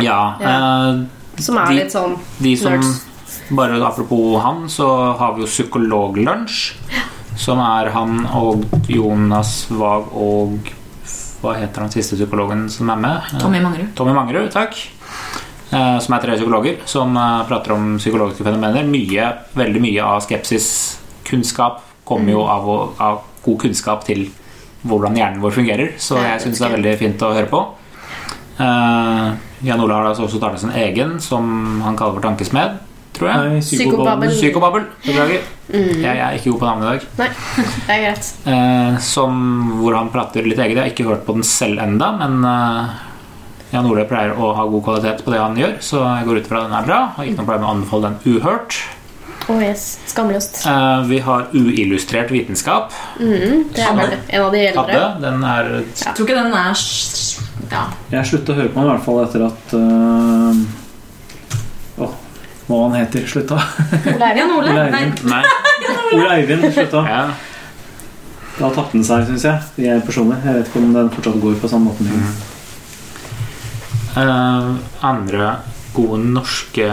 [0.00, 0.34] Ja.
[0.40, 1.04] eh,
[1.42, 3.04] Som er De- litt sånn De som Nerds.
[3.50, 6.74] Bare apropos han, så har vi jo Psykologlunsj.
[7.36, 10.58] Som er han og Jonas Vag og
[11.40, 13.22] Hva heter han siste psykologen som er med?
[13.34, 13.94] Eh, Tommy Mangerud.
[13.94, 14.74] Tommy Mangerud, takk.
[15.70, 18.82] Eh, Som er tre psykologer som eh, prater om psykologiske fenomener.
[18.84, 24.30] Mye, veldig mye av skepsiskunnskap kommer jo av, å- av god kunnskap til
[24.84, 25.92] hvordan hjernen vår fungerer.
[25.98, 27.62] Så jeg syns det er veldig fint å høre på.
[29.66, 32.78] Jan Ole har da også startet sin egen, som han kaller for Tankesmed,
[33.16, 33.48] tror jeg.
[33.56, 34.34] Nei, Psykobabel.
[34.36, 34.86] Psykobabel.
[35.06, 35.48] Beklager.
[35.68, 35.90] Mm.
[35.98, 37.08] Jeg, jeg er ikke god på navnet i dag.
[37.18, 37.28] Nei,
[37.88, 38.30] det er greit.
[38.54, 39.40] Eh, som,
[39.80, 40.76] hvor han prater litt eget.
[40.76, 42.94] Jeg har ikke hørt på den selv enda, men eh,
[43.74, 46.46] Jan Ole pleier å ha god kvalitet på det han gjør, så jeg går ut
[46.48, 47.00] fra at den er bra.
[47.18, 48.78] Har ikke noe problem med å anbefale den uhørt.
[49.48, 49.98] Oh yes.
[50.06, 50.62] Skamløst.
[50.68, 52.92] Eh, vi har uillustrert vitenskap.
[53.16, 54.82] Mm, det er vel en av de eldre.
[54.84, 55.04] Hadde.
[55.24, 56.82] Den er Jeg tror ikke den er
[57.72, 57.84] Ja.
[58.12, 60.52] Jeg slutta å høre på han i hvert fall etter at uh,
[62.04, 62.14] oh,
[62.68, 63.58] hva han heter, slutta.
[64.14, 64.54] Ole Eivind.
[64.56, 64.72] Ole?
[64.86, 65.22] Eivind.
[65.28, 65.42] Nei.
[66.16, 67.04] Ole Eivind slutta.
[67.08, 67.22] Ja.
[68.58, 69.58] Da tapte den seg, syns jeg.
[69.84, 70.38] Jeg personlig.
[70.44, 72.06] Jeg vet ikke om den fortsatt går på samme måte.
[72.08, 72.30] Mm.
[74.18, 74.68] Uh,
[75.06, 75.52] andre
[75.94, 76.88] gode norske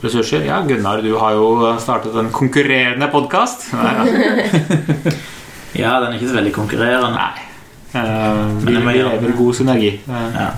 [0.00, 0.42] ressurser?
[0.48, 3.68] Ja, Gunnar, du har jo startet en konkurrerende podkast.
[5.72, 7.12] Ja, den er ikke så veldig konkurrerende.
[7.14, 7.49] Nei.
[7.92, 10.00] Eh, vi vi lever i god synergi.
[10.08, 10.50] eh, Ja.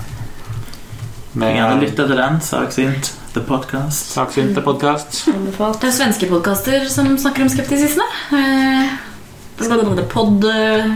[1.33, 2.41] Med Jeg hadde lytte til den.
[2.41, 3.13] Saksynt.
[3.33, 4.11] The Podcast.
[4.13, 5.25] Saksynt the podcast.
[5.25, 8.05] Det er svenske podkaster som snakker om skeptisisme.
[8.31, 8.89] Eh,
[10.09, 10.91] Pod eh?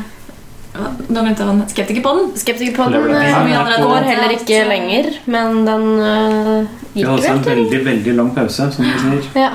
[1.09, 1.71] Nå glemte jeg het.
[1.73, 2.31] Skeptikerpodden.
[2.37, 8.13] Skeptikerpodden eh, går heller ikke lenger, men den uh, Vi har også en veldig, veldig
[8.13, 9.31] lang pause, som du sier.
[9.35, 9.49] ja.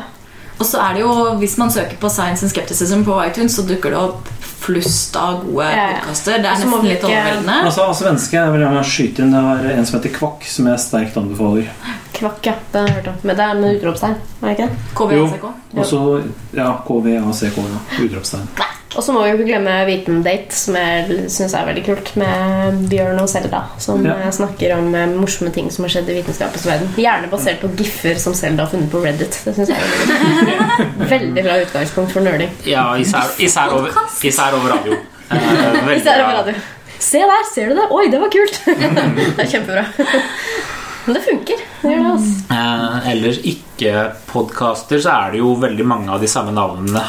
[0.59, 3.63] Og så er det jo, hvis man søker på Science and Skepticism på iTunes, så
[3.67, 4.29] dukker det opp
[4.63, 6.01] flust av gode Ja, ja.
[6.01, 6.39] podkaster.
[6.39, 7.57] Det er Også nesten litt overveldende.
[7.67, 9.35] Altså, altså svenske jeg vil gjerne skyte inn.
[9.35, 11.73] Det har en som heter Kvakk, som jeg sterkt anbefaler.
[12.19, 12.55] Kvakk, ja.
[12.75, 13.19] Den har jeg hørt om.
[13.23, 14.21] Men det er med utropstegn.
[14.43, 14.71] er det ikke?
[15.01, 15.49] KVACK.
[15.75, 16.03] Og så
[16.57, 17.83] ja, KVACK, ja.
[18.07, 18.49] Utropstegn.
[18.97, 22.83] Og så må vi jo ikke glemme Vitendate, som jeg syns er veldig kult, med
[22.91, 24.17] Bjørn og Selda, som Ja.
[24.19, 26.91] eh, snakker om eh, morsomme ting som har skjedd i vitenskapens verden.
[27.01, 29.39] Gjerne basert på giffer som Selda har funnet på Reddit.
[29.45, 31.09] Det synes jeg er veldig.
[31.13, 32.53] Veldig bra utgangspunkt for nerding.
[32.69, 35.01] Ja, især, især, over, især over radio.
[35.33, 36.53] Eh, er over radio.
[37.01, 37.87] Se der, ser du det?
[37.91, 38.59] Oi, det var kult!
[38.67, 39.87] det er kjempebra.
[41.07, 41.63] Men det funker.
[41.81, 42.35] Det gjør det, altså.
[42.53, 47.01] Eh, ellers ikke-podkaster, så er det jo veldig mange av de samme navnene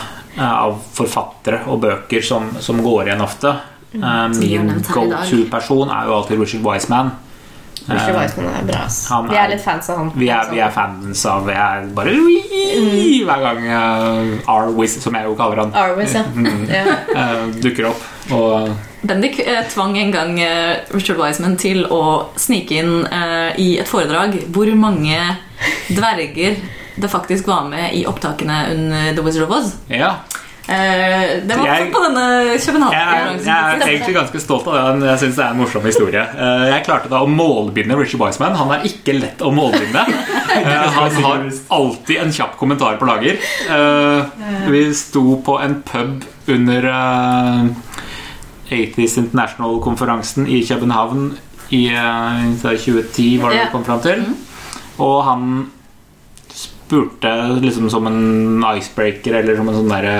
[0.42, 3.54] av forfattere og bøker som, som går igjen ofte.
[3.94, 5.20] Mm, min nevnt her i dag.
[5.30, 7.12] go-to-person er jo alltid Richard Wiseman.
[7.84, 8.80] Richard Eh, Wiseman er bra.
[8.86, 8.98] ass.
[9.30, 10.12] Vi er- litt fans av han.
[10.16, 13.24] Vi er, vi er fans av Jeg er bare Wii!
[13.26, 16.24] hver gang uh, R-Wiz, som jeg jo kaller han, ja.
[16.36, 16.70] mm,
[17.16, 18.02] uh, dukker opp.
[18.32, 18.72] Og
[19.04, 23.88] Bendik eh, tvang en gang eh, Richard Wiseman til å snike inn eh, i et
[23.88, 25.20] foredrag hvor mange
[25.92, 26.56] dverger
[26.95, 29.76] det faktisk var med i opptakene under The Wizard of Oz.
[29.90, 30.15] ja.
[30.64, 32.22] Uh, det var Jeg- på denne
[32.56, 35.10] Jeg er, jeg er egentlig ganske stolt av det.
[35.10, 36.22] Jeg syns det er en morsom historie.
[36.40, 38.56] Uh, Jeg klarte da å målbinde Richard Wiseman.
[38.56, 40.06] Han er ikke lett å målbinde.
[40.07, 43.36] Uh, Han har alltid en kjapp kommentar på lager.
[44.72, 47.65] Vi sto på en pub under eh,
[48.72, 51.38] Atheist International-konferansen i København
[51.76, 54.24] i eh, 2010, var det vi kom fram til.
[55.03, 55.48] Og han
[56.84, 57.32] spurte
[57.64, 60.16] liksom som en icebreaker eller som en sånn derre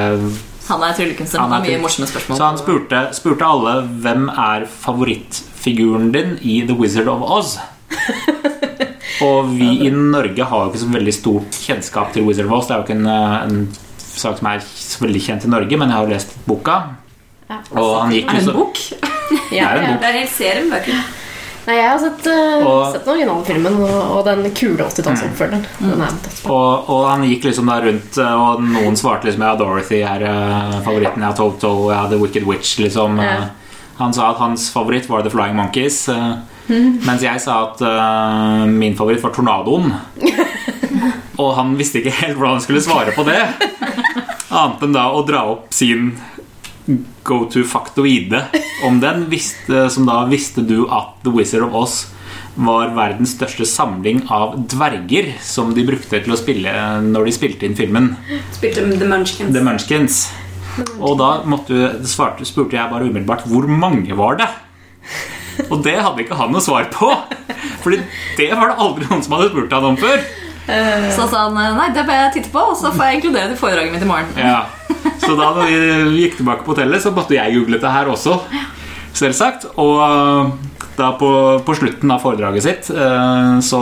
[0.69, 1.40] Han er tryllekunstner.
[1.41, 2.38] Han Han har mye morsomme spørsmål.
[2.40, 3.73] så han spurte, spurte alle
[4.03, 7.57] hvem er favorittfiguren din i The Wizard of Oz.
[9.23, 12.68] Og vi i Norge har jo ikke så veldig stort kjennskap til Wizard of Oz.
[12.68, 13.68] Det er jo ikke en, en
[13.99, 16.77] sak som er så veldig kjent i Norge, men jeg har jo lest boka.
[17.49, 17.60] Ja.
[17.77, 18.80] Og han gikk Er det en bok?
[19.52, 19.99] Ja, Det er en bok.
[19.99, 21.03] Det er en hel serie med bøker.
[21.64, 25.64] Nei, jeg har sett, uh, Og- sett den originalfilmen og, og den kule 80-tallsoppfølgeren.
[25.80, 26.18] Den er
[26.52, 30.26] og, og han gikk liksom da rundt, eh, og noen svarte liksom Ja, Dorothy er
[30.27, 31.23] uh, favoritten.
[31.23, 33.15] Ja, Toto, ja, The Wicked Witch, liksom.
[33.23, 33.38] Ja.
[34.02, 36.02] Han sa at hans favoritt var The Flying Monkeys.
[36.68, 36.99] Mm.
[37.06, 39.94] Mens jeg sa at uh, min favoritt var Tornadoen.
[41.41, 43.40] Og han visste ikke helt hvordan han skulle svare på det.
[44.53, 46.11] Annet enn da å dra opp sin
[47.23, 48.45] go to faktoide
[48.88, 49.27] om den.
[49.31, 51.95] Visste, som da visste du at The Wizard of Oz
[52.53, 57.65] var verdens største samling av dverger som de brukte til å spille når de spilte
[57.65, 58.11] inn filmen
[58.53, 59.55] Spilte The Munchkins.
[59.55, 60.19] The Munchkins.
[60.99, 64.49] Og da måtte, svarte, spurte jeg bare umiddelbart hvor mange var det?
[65.69, 67.11] Og det hadde ikke han noe svar på.
[67.84, 67.99] Fordi
[68.38, 70.23] det var det aldri noen som hadde spurt han om før.
[71.14, 73.57] Så sa han nei, det bør jeg titte på, og så får jeg inkludere det
[73.57, 74.31] i foredraget mitt i morgen.
[74.39, 74.64] Ja.
[75.23, 78.37] Så da vi gikk tilbake på hotellet, så måtte jeg google det her også.
[79.13, 79.69] Selvsagt.
[79.79, 80.01] Og
[80.97, 81.29] da på,
[81.65, 83.81] på slutten av foredraget sitt eh, så,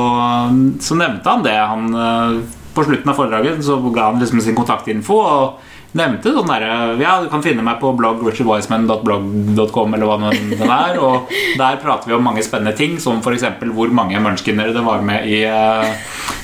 [0.79, 1.57] så nevnte han det.
[1.57, 2.39] Han, eh,
[2.75, 7.17] på slutten av foredraget så ga han liksom sin kontaktinfo og nevnte sånn derre Ja,
[7.19, 11.01] du kan finne meg på blogg richardwiseman.blogg.com eller hva det er.
[11.03, 13.43] Og der prater vi om mange spennende ting, som f.eks.
[13.75, 15.91] hvor mange munchkinere det var med i uh,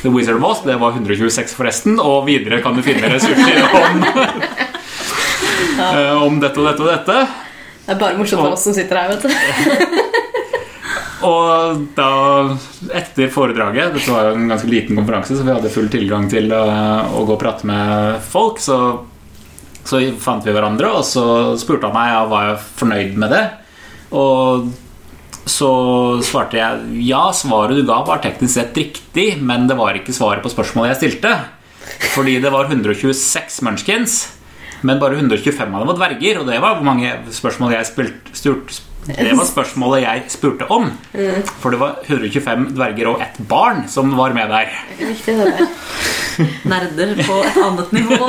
[0.03, 0.65] The Wizard of Oz.
[0.68, 1.95] Det var 126 forresten.
[2.03, 4.03] Og videre kan du finne ressurser om
[5.94, 7.18] eh, om dette og dette og dette.
[7.88, 10.04] Det er bare morsomt for oss som sitter her, vet du.
[11.28, 12.10] Og da,
[12.94, 16.52] etter foredraget Dette var jo en ganske liten konferanse, så vi hadde full tilgang til
[16.54, 16.64] å,
[17.10, 18.62] å gå og prate med folk.
[18.62, 18.78] Så,
[19.88, 21.26] så fant vi hverandre, og så
[21.60, 23.44] spurte han meg ja, var jeg fornøyd med det.
[24.18, 24.70] Og
[25.48, 25.72] så
[26.28, 30.44] svarte jeg ja, svaret du ga var teknisk sett riktig, men det var ikke svaret
[30.46, 31.34] på spørsmålet jeg stilte.
[32.14, 34.20] Fordi det var 126 munchkins,
[34.82, 36.41] men bare 125 av dem var dverger.
[36.41, 40.90] Og det var hvor mange spørsmål jeg spilt, sturt, det var spørsmålet jeg spurte om.
[41.62, 44.74] For det var 125 dverger og ett barn som var med der.
[44.99, 45.68] Riktig det der.
[46.68, 48.28] Nerder på et annet nivå.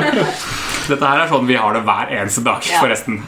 [0.90, 2.80] Dette her er sånn vi har det hver eneste dag, Ja.
[2.82, 3.22] forresten.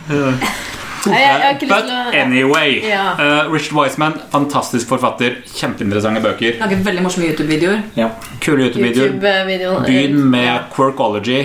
[1.04, 2.80] Lyst But anyway.
[2.80, 5.36] Uh, eh, Richard Wiseman, fantastisk forfatter.
[5.46, 6.56] Kjempeinteressante bøker.
[6.60, 7.82] Lager veldig morsomme YouTube-videoer.
[7.94, 8.08] Ja.
[8.40, 9.12] Kule YouTube-videoer.
[9.12, 9.84] YouTube-videoen.
[9.84, 11.44] Begynn med Quirkology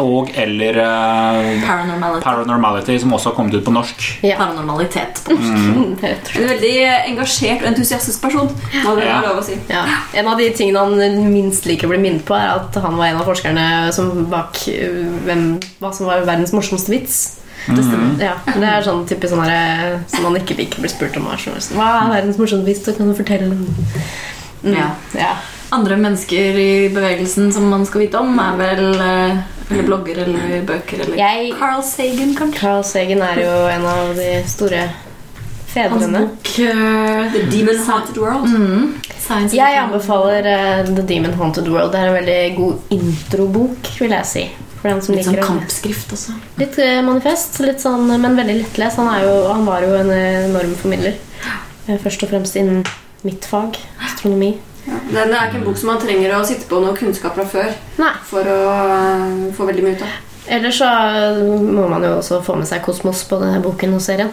[0.00, 2.22] og eller uh, Paranormality.
[2.24, 4.06] Paranormality, som også har kommet ut på norsk.
[4.24, 4.38] Ja.
[4.40, 5.58] Paranormalitet på norsk.
[5.82, 5.96] Mm.
[6.02, 6.72] En veldig
[7.08, 8.48] engasjert og entusiastisk person.
[8.84, 9.20] Må det Ja.
[9.24, 9.56] lov å si.
[9.68, 9.82] Ja.
[10.14, 13.06] En av de tingene han minst liker å bli minnet på, er at han var
[13.10, 15.46] en av forskerne som bak øh, hvem,
[15.80, 17.20] hva som var verdens morsomste vits.
[17.66, 17.76] Mm.
[17.76, 18.24] Det stemmer.
[18.24, 21.28] Ja, det er sånn type sånn her, som man ikke liker å bli spurt om.
[21.30, 22.84] Hva er verdens morsomste vits?
[22.86, 23.66] Så kan du fortelle den.
[24.62, 24.76] Mm.
[24.78, 24.88] Ja.
[25.18, 25.32] Ja.
[25.72, 29.38] Andre mennesker i bevegelsen som man skal vite om, er vel eh,
[29.70, 32.58] eller blogger eller bøker eller Jeg- Carl Sagan, kanskje.
[32.60, 34.82] Carl Sagan er jo en av de store
[35.72, 36.18] fedrene.
[36.18, 38.50] Hans bok uh, The Demon Haunted World.
[38.52, 38.90] mm,
[39.56, 41.92] Jeg anbefaler uh, The Demon Haunted World.
[41.94, 44.44] Det er en veldig god introbok, vil jeg si.
[44.82, 45.46] Som Litt sånn liker det.
[45.46, 46.34] kampskrift også.
[46.58, 46.76] Litt
[47.06, 48.98] manifest, litt sånn, men veldig lettlest.
[48.98, 51.16] Han, jo, han var jo en enorm formidler.
[52.02, 52.82] Først og fremst innen
[53.24, 54.56] mitt fag, astronomi.
[54.86, 54.98] Ja.
[55.12, 57.70] Den er ikke en bok som man trenger å sitte på noe kunnskap fra før
[58.00, 58.12] Nei.
[58.26, 60.16] for å øh, få veldig mye ut av.
[60.52, 60.88] Ellers så
[61.62, 64.32] må man jo også få med seg Kosmos på denne boken og serien.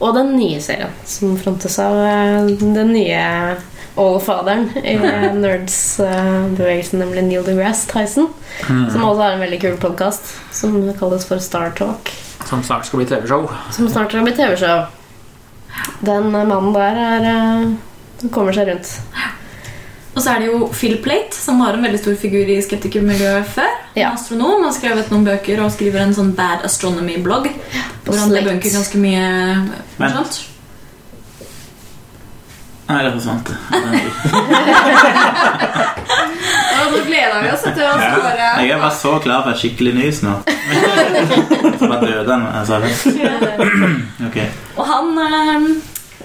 [0.00, 3.24] Og den nye serien, som frontes av eh, den nye
[4.00, 4.94] oldfaderen i
[5.36, 8.30] nerds-bevegelsen, nemlig Neil deGrasse Tyson.
[8.64, 12.12] Som også har en veldig kul podkast som kalles for Star Talk.
[12.48, 13.44] Som snart skal bli TV-show.
[13.76, 14.86] Som snart skal bli TV-show.
[16.06, 18.88] Den mannen der er eh, kommer seg rundt.
[20.10, 23.46] Og så er det jo Phil Plate, som var en veldig stor figur i skeptikermiljøet
[23.54, 23.70] før.
[23.94, 24.08] Ja.
[24.10, 24.56] En astronom.
[24.58, 27.46] Han har skrevet noen bøker og skriver en sånn Bad Astronomy-blogg.
[28.06, 30.46] Hvor han debunker ganske mye Men- morsomt.
[32.90, 33.50] Nei, det forsvant.
[36.70, 39.60] Ja, nå gleder vi oss til å høre Jeg er bare så klar for et
[39.62, 40.32] skikkelig nys nå.
[41.78, 42.42] Så bare døde den.
[42.50, 42.80] Altså,
[44.26, 44.38] ok.
[44.74, 45.68] Og han eh,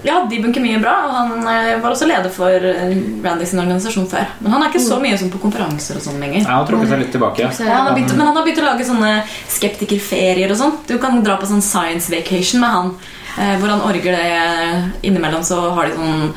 [0.06, 3.58] ja, de bunker mye bra, og han eh, var også leder for eh, Randy sin
[3.62, 4.26] organisasjon før.
[4.40, 6.44] Men han er ikke så mye som på konferanser og sånn lenger.
[6.46, 7.50] Ja, han trukket seg litt tilbake.
[7.56, 9.12] Så- Ja, han har begynt, men han har begynt å lage sånne
[9.48, 10.74] skeptikerferier og sånn.
[10.86, 12.94] Du kan dra på sånn science vacation med han.
[13.38, 16.30] Eh, hvor han orger det innimellom, så har de sånn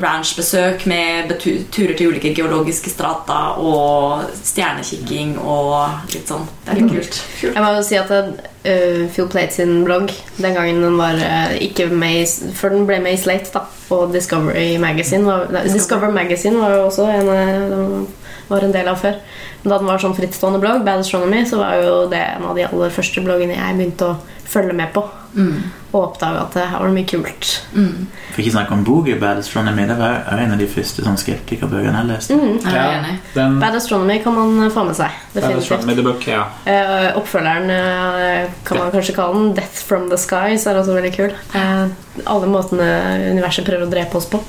[0.00, 6.46] ranchbesøk med turer til ulike geologiske strata og stjernekikking og litt sånn.
[6.64, 7.18] Det er litt kult.
[7.42, 11.54] Jeg må jo si at uh, Phil Plate sin blogg Den gangen den var uh,
[11.58, 12.24] ikke med i,
[12.56, 16.76] Før den ble med i Slate da Og Discovery Magazine var, nei, Discover Magazine var
[16.76, 18.06] jo også en, eh, den
[18.50, 19.16] var en del av før
[19.62, 22.58] Men da den var sånn frittstående blogg Bad Astronomy Så var jo det en av
[22.58, 24.20] de aller første bloggene jeg begynte å
[24.50, 25.06] følge med på
[25.90, 29.40] Og oppdaga at det her var det mye kult For ikke snakke om Boogie Bad
[29.42, 29.86] Astronomy.
[29.88, 32.38] Det var en av de første sånn skeptikerbøkene jeg leste.
[32.64, 33.14] Jeg ja.
[33.34, 36.44] Den Bad Astronomy kan man få med seg Definitivt ja.
[36.66, 41.12] Uh, Oppfølgeren uh, kan man kanskje kalle den Death from the Skies er også veldig
[41.16, 41.34] kul.
[41.54, 41.90] Uh,
[42.26, 42.90] alle måtene
[43.30, 44.42] universet prøver å drepe oss på.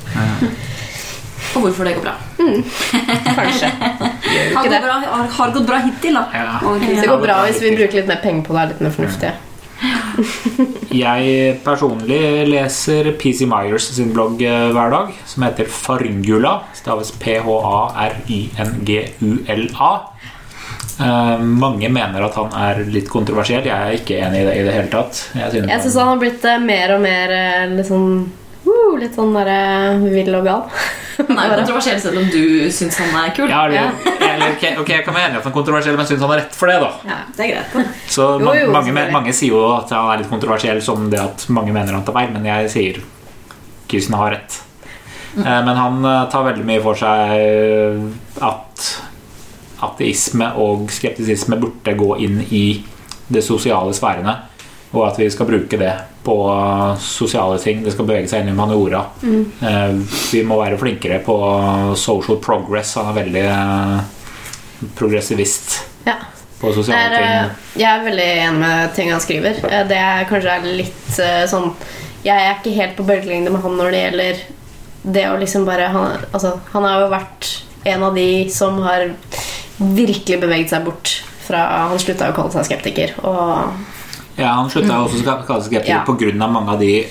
[1.51, 2.15] Og hvorfor det går bra.
[3.35, 3.69] Kanskje.
[4.55, 6.23] Har gått bra, har, har gått bra hittil, da.
[6.33, 6.59] Ja.
[6.63, 8.61] Og- Det går bra hvis vi bruker litt mer penger på det.
[8.61, 9.33] er litt mer fornuftige.
[11.03, 16.53] Jeg personlig leser PC Myers sin blogg eh, hver dag, som heter Faryngula.
[16.77, 19.91] Staves P-H-A-R-Y-N-G-U-L-A.
[21.01, 23.65] Eh, mange mener at han er litt kontroversiell.
[23.65, 25.31] Jeg er ikke enig i det i det hele tatt.
[25.37, 27.27] Jeg Jeg syns han har blitt eh, mer og mer
[27.71, 28.09] litt sånn
[28.67, 30.61] uh, Litt sånn derre vill og gal.
[31.21, 32.43] Han er jo kontroversiell selv om du
[32.73, 33.47] syns han er kul.
[33.49, 33.77] ja, eller,
[34.41, 36.41] eller, ok, ok, Jeg kan være enig at han er kontroversiell, men syns han har
[36.41, 36.79] rett for det.
[36.81, 37.93] da Ja, det er greit.
[38.11, 39.13] Så Jo, jo, mange, selvfølgelig.
[39.13, 42.13] mange sier jo at han er litt kontroversiell som det at mange mener han tar
[42.19, 43.01] feil, men jeg sier
[43.91, 44.59] Kirsten har rett.
[45.37, 48.87] Eh, Men han eh, tar veldig mye for seg at
[49.81, 52.65] ateisme og skeptisisme burde gå inn i
[53.31, 54.35] det sosiale sfærene.
[54.91, 55.93] Og at vi skal bruke det
[56.25, 56.35] på
[56.99, 57.79] sosiale ting.
[57.83, 59.05] Det skal bevege seg inn i humaniora.
[59.23, 60.01] Mm.
[60.33, 61.37] Vi må være flinkere på
[61.97, 62.91] social progress.
[62.99, 64.01] Han er veldig eh,
[64.95, 66.15] progressivist Ja.
[66.61, 67.81] på sosiale er, eh, ting.
[67.81, 69.55] jeg er veldig enig med ting han skriver.
[69.71, 71.73] Eh, Det er kanskje er litt eh, sånn
[72.23, 74.41] Jeg er ikke helt på bølgelengde med han når det gjelder
[75.03, 77.47] det å liksom bare han, altså, han har jo vært
[77.85, 79.07] en av de som har
[79.79, 83.15] virkelig beveget seg bort fra Han slutta å kalle seg skeptiker.
[83.25, 83.73] Og
[84.37, 86.45] Ja, Han slutta jo også å kalle seg skeptiker Ja.
[86.45, 87.07] av mange av de eh,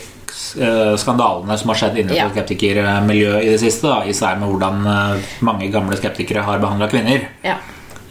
[1.01, 2.29] skandalene som har skjedd innenfor Ja.
[2.35, 3.89] skeptikermiljøet i det siste.
[3.89, 7.29] Da, især med hvordan eh, mange gamle skeptikere har behandla kvinner.
[7.47, 7.57] Ja.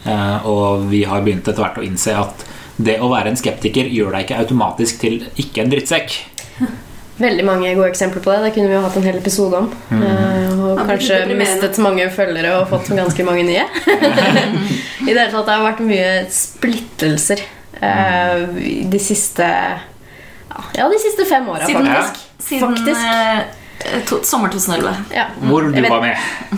[0.04, 2.46] Eh, og vi har begynt etter hvert å innse at
[2.80, 6.14] det å være en skeptiker gjør deg ikke automatisk til ikke en drittsekk.
[7.20, 8.38] Veldig mange gode eksempler på det.
[8.46, 9.66] Det kunne vi jo hatt en hel episode om.
[9.92, 13.66] Eh, og kanskje mistet mange følgere og fått ganske mange nye.
[15.08, 17.42] I det hele tatt det har vært mye splittelser
[17.82, 18.46] eh,
[18.88, 19.44] de siste
[20.76, 22.20] Ja, de siste fem åra, faktisk.
[22.38, 23.00] siden Faktisk.
[23.00, 24.94] eh, to, sommer 2011.
[25.14, 25.24] Ja.
[25.40, 26.16] Hvor du vet- var med.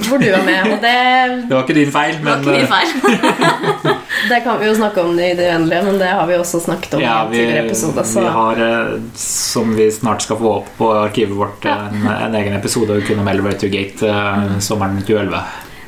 [0.09, 0.73] Hvor du var med.
[0.73, 3.97] Og det, Det var ikke din feil, Det var men ikke min eh, feil.
[4.31, 6.95] det kan vi jo snakke om i det uendelige, men det har vi også snakket
[6.99, 8.05] om ja, i vi, tidligere episode.
[8.07, 12.35] Så vi har, eh, som vi snart skal få opp på arkivet vårt, en, en
[12.41, 15.43] egen episode kun om Elevator Gate eh, sommeren 2011.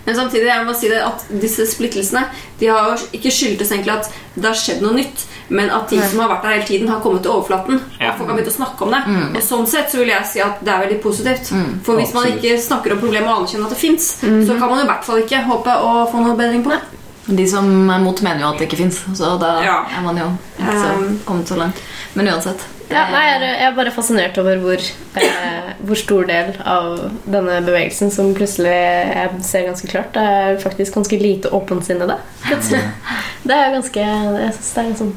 [0.05, 2.27] Men samtidig jeg må si det at disse splittelsene
[2.61, 6.19] De har ikke skyldtes egentlig at det har skjedd noe nytt, men at ting som
[6.21, 7.81] har vært der hele tiden, har kommet til overflaten.
[8.01, 8.13] Ja.
[8.13, 9.03] Og folk har begynt å snakke om det.
[9.37, 11.53] Og sånn sett så vil jeg si at det er veldig positivt.
[11.85, 14.85] For hvis man ikke snakker om problemet og anerkjenner at det fins, så kan man
[14.85, 16.81] i hvert fall ikke håpe å få noe bedring på det.
[17.27, 19.79] De som er mot, mener jo at det ikke fins, så da Ja.
[19.97, 20.27] er man jo
[20.61, 21.77] ikke så Um, kommet så langt.
[22.15, 22.61] Men uansett.
[22.91, 24.77] Ja, nei, jeg er- bare fascinert over hvor,
[25.17, 28.67] eh, hvor stor del av denne bevegelsen som plutselig
[29.15, 32.19] jeg ser ganske klart, det er faktisk ganske lite åpensinnede.
[32.45, 35.15] Det er ganske Jeg synes det er en sånn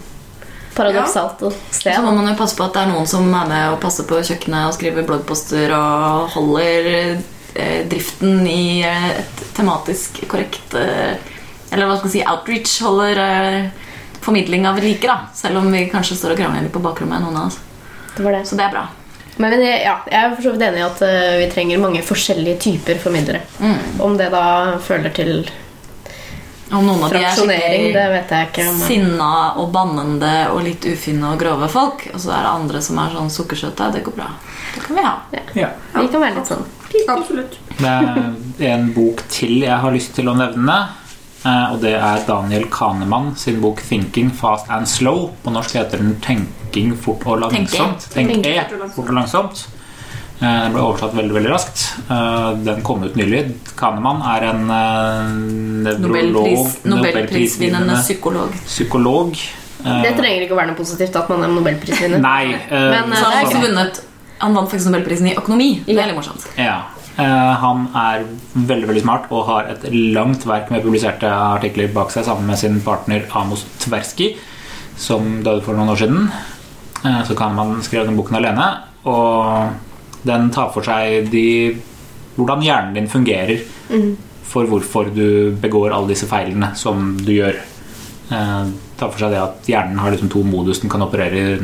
[0.77, 1.51] paradoksalt ja.
[1.71, 1.95] sted.
[1.95, 4.07] Så må man jo passe på at det er noen som er med og passer
[4.09, 11.17] på kjøkkenet og skriver bloggposter og holder eh, driften i eh, et tematisk korrekt eh,
[11.67, 12.77] Eller hva skal man si outreach.
[12.85, 13.87] Holder eh,
[14.23, 15.33] formidling av like, da.
[15.35, 17.59] Selv om vi kanskje står og krangler litt på bakrommet, noen av oss.
[18.15, 18.45] Det var det.
[18.47, 18.87] Så det er bra.
[19.37, 22.01] Men jeg, ja, jeg er for så vidt enig i at eh, vi trenger mange
[22.05, 23.43] forskjellige typer formidlere.
[23.61, 24.01] Mm.
[24.03, 24.45] Om det da
[24.83, 25.33] føler til
[26.71, 29.29] Om noen av de er skikkelig sinna
[29.61, 33.13] og bannende og litt ufine og grove folk, og så er det andre som er
[33.15, 34.27] sånn sukkersøte, det går bra.
[34.75, 35.13] Det kan vi ha.
[35.55, 35.69] Ja.
[35.95, 36.65] Vi kan være litt sånn
[37.11, 37.57] Absolutt.
[37.77, 40.77] Det er en bok til jeg har lyst til å nevne.
[41.45, 45.31] eh, Og det er Daniel Kahneman sin bok 'Thinking Fast and Slow'.
[45.43, 48.07] På norsk heter den 'Tenking fort og langsomt'.
[48.13, 48.41] Tenke.
[48.41, 49.67] Tenke fort og langsomt.
[50.39, 51.85] Eh, Den ble oversatt veldig veldig raskt.
[52.09, 53.55] Eh, Den kom ut nylig.
[53.79, 54.67] Kahneman er en
[55.83, 58.51] nevrolog Nobelprisvinnende Nobelpris, psykolog.
[58.65, 59.37] psykolog.
[59.85, 62.19] Eh, Det trenger ikke å være noe positivt at man er nobelprisvinner.
[62.21, 62.53] Nei.
[62.53, 64.01] eh, Men, eh, Så han er også vunnet
[64.39, 65.69] Han vant faktisk Nobelprisen i økonomi.
[65.87, 66.45] Det er litt morsomt.
[66.61, 66.75] Ja.
[67.17, 72.11] Eh, han er veldig veldig smart og har et langt verk med publiserte artikler bak
[72.13, 74.35] seg sammen med sin partner Amos Tversky,
[74.95, 76.29] som døde for noen år siden.
[77.03, 78.67] Eh, så kan man skrive den boken alene.
[79.09, 79.73] Og
[80.25, 81.77] den tar for seg de,
[82.37, 83.59] hvordan hjernen din fungerer
[84.47, 87.57] for hvorfor du begår alle disse feilene som du gjør.
[88.31, 88.65] Eh,
[88.97, 91.59] tar for seg det at hjernen har liksom to modus den kan operere i.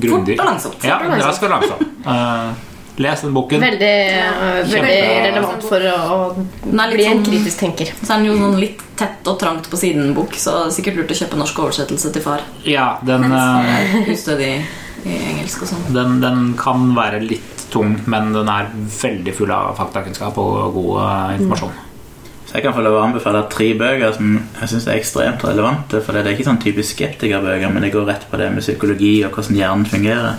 [0.00, 0.84] grundig- Fort og langsomt.
[0.86, 2.06] Ja, Fort og raskt og langsomt.
[2.06, 2.52] Eh,
[2.98, 3.60] les den boken.
[3.60, 6.34] Veldig, eh, veldig relevant for å, å
[6.92, 7.86] bli en sånn- kritisk tenker.
[8.02, 11.18] Så er den jo sånn litt tett og trangt på siden-bok, så sikkert lurt å
[11.18, 12.40] kjøpe norsk oversettelse til far.
[12.64, 14.62] Ja, den, eh, Ustødig
[15.04, 15.84] i engelsk og sånn.
[15.94, 18.70] den, den kan være litt tung, men den er
[19.02, 21.42] veldig full av faktakunnskap og god informasjon.
[21.42, 21.84] informasjon.
[22.48, 26.00] Så jeg kan få lov å anbefale tre bøker som jeg synes er ekstremt relevante.
[26.00, 29.18] For det er ikke sånn typisk skeptikerbøker, men det går rett på det med psykologi
[29.26, 30.38] og hvordan hjernen fungerer.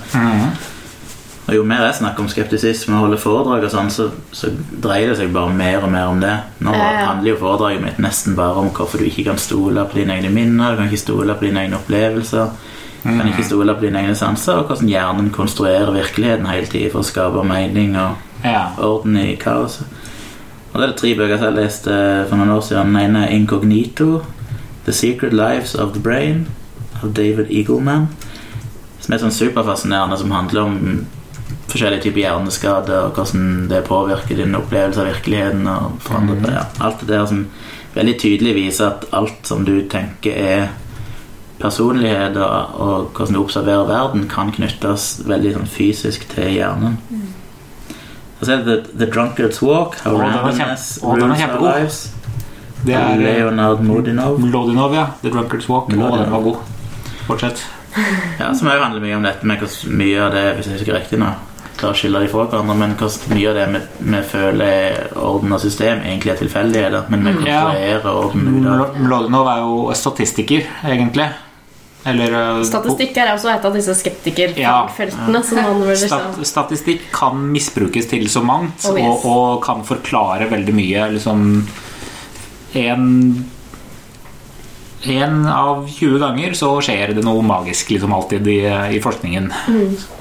[1.49, 5.09] Og Jo mer jeg snakker om skeptisisme og holder foredrag, og sånn, så, så dreier
[5.13, 6.33] det seg bare mer og mer om det.
[6.65, 7.05] Nå Ja, ja.
[7.11, 10.29] handler jo foredraget mitt nesten bare om hvorfor du ikke kan stole på dine egne
[10.33, 12.51] minner, du kan ikke stole på dine egne opplevelser,
[13.03, 17.03] kan ikke stole på dine egne sanser, og hvordan hjernen konstruerer virkeligheten hele tiden for
[17.03, 18.69] å skape mening og Ja.
[18.77, 19.85] orden i kaoset.
[20.73, 22.93] Og det er det tre bøker jeg jeg leste for noen år siden.
[22.93, 24.23] Den ene er Incognito,
[24.85, 26.47] The Secret Lives of the Brain
[27.03, 28.07] av David Eagleman.
[28.99, 31.05] Som er sånn superfascinerende, som handler om
[31.69, 35.67] forskjellige typer hjerneskade og hvordan det påvirker din opplevelse av virkeligheten.
[35.67, 36.43] og forandrer mm.
[36.43, 36.53] det.
[36.53, 36.63] Ja.
[36.85, 37.47] Alt det der som
[37.95, 40.67] veldig tydelig viser at alt som du tenker er
[41.59, 46.97] personlighet og, hvordan du observerer verden, kan knyttes veldig sånn fysisk til hjernen.
[47.09, 47.27] Mm.
[48.41, 49.99] er det The, The Drunkard's Walk.
[50.05, 51.99] How oh, er randomness er rules our lives.
[52.85, 54.39] Det er eh, Leonard Modinov.
[54.39, 55.09] Lodinov, ja.
[55.23, 55.91] The Drunkard's Walk.
[55.91, 56.63] Å, den var god.
[57.27, 57.65] Fortsett.
[58.39, 60.93] Ja, som òg handler mye om dette med hvordan mye av det Hvis jeg husker
[60.93, 61.31] riktig nå
[61.79, 63.81] klarer å skille de fra hverandre, men hvordan mye av det vi,
[64.11, 69.05] vi føler orden og system, egentlig er tilfeldigheter, men vi konstruerer orden ut av Lo-
[69.13, 71.29] Lodinov er jo statistiker, egentlig.
[72.07, 75.41] Eller eh, Statistikk er også et av disse skeptikerfagfeltene.
[75.43, 79.23] Ja, man Stat statistikk kan misbrukes til så mangt, Oh, yes.
[79.25, 81.07] og, og kan forklare veldig mye.
[81.17, 81.47] Liksom
[82.79, 83.05] En
[85.09, 88.57] En av 20 ganger så skjer det noe magisk liksom alltid i,
[88.95, 89.45] i forskningen.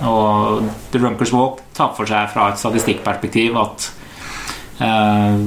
[0.06, 3.88] Og The Drunkers Walk tar for seg fra et statistikkperspektiv at
[4.86, 5.42] eh,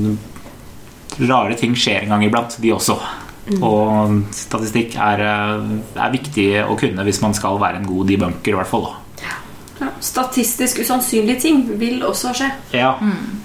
[1.32, 2.98] rare ting skjer en gang iblant, de også.
[3.62, 5.62] Og statistikk er, eh,
[5.98, 8.84] er viktig å kunne hvis man skal være en god debunker, i hvert fall.
[8.90, 8.98] da.
[9.82, 12.52] Ja, statistisk usannsynlige ting vil også skje.
[12.74, 12.94] Ja.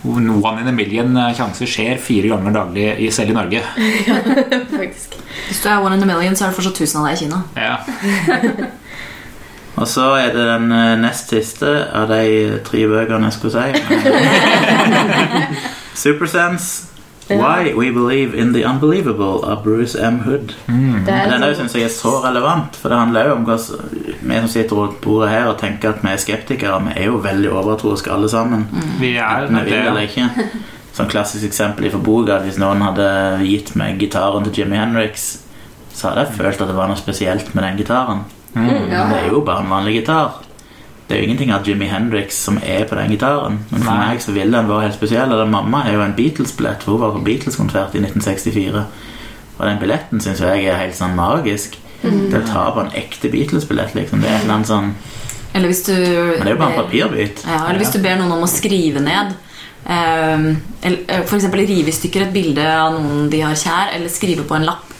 [0.04, 3.62] One in a million eh, sjanser skjer fire ganger daglig selv i Norge.
[4.80, 5.16] Faktisk.
[5.48, 7.22] Hvis du er one in a million, så er det fortsatt tusen av deg i
[7.24, 7.42] Kina.
[7.56, 7.76] Ja.
[9.80, 13.68] Og så er det den eh, nest siste av de tre bøkene jeg skulle si.
[16.04, 16.95] Supersense.
[17.28, 20.20] Why We Believe in the Unbelievable av Bruce M.
[20.20, 20.54] Hood.
[20.68, 21.08] Mm.
[21.08, 24.38] er Den òg syns jeg er så relevant, for det handler jo om hva vi
[24.38, 27.50] som sitter rundt bordet her og tenker at vi er skeptikere, vi er jo veldig
[27.50, 28.68] overtroiske alle sammen.
[29.00, 30.08] Vi er Vi vil eller det.
[30.10, 30.28] ikke.
[30.96, 33.08] Sånn klassisk eksempel fra boka at hvis noen hadde
[33.44, 35.26] gitt meg gitaren til Jimmy Henriks,
[35.92, 38.22] så hadde jeg følt at det var noe spesielt med den gitaren.
[38.54, 38.64] Mm.
[38.88, 40.38] Men det er jo bare en vanlig gitar.
[41.06, 43.60] Det er jo ingenting av Jimmy Hendrix som er på den gitaren.
[43.70, 44.06] Men for Nei.
[44.08, 45.32] meg så vil den være helt spesiell.
[45.32, 48.82] Og mamma er jo en Beatles-billett, for hun var på Beatles-konsert i 1964.
[49.56, 51.78] Og den billetten syns jeg er helt sånn magisk.
[52.02, 54.22] Det å ta på en ekte Beatles-billett, liksom.
[54.22, 54.90] Det er et eller annet sånn
[55.54, 57.44] Eller hvis du Men det er jo bare en papirbit.
[57.46, 59.32] Ja, eller hvis du ber noen om å skrive ned
[59.86, 60.50] eh,
[60.82, 64.12] eller, eh, For eksempel rive i stykker et bilde av noen de har kjær, eller
[64.12, 64.92] skrive på en lapp.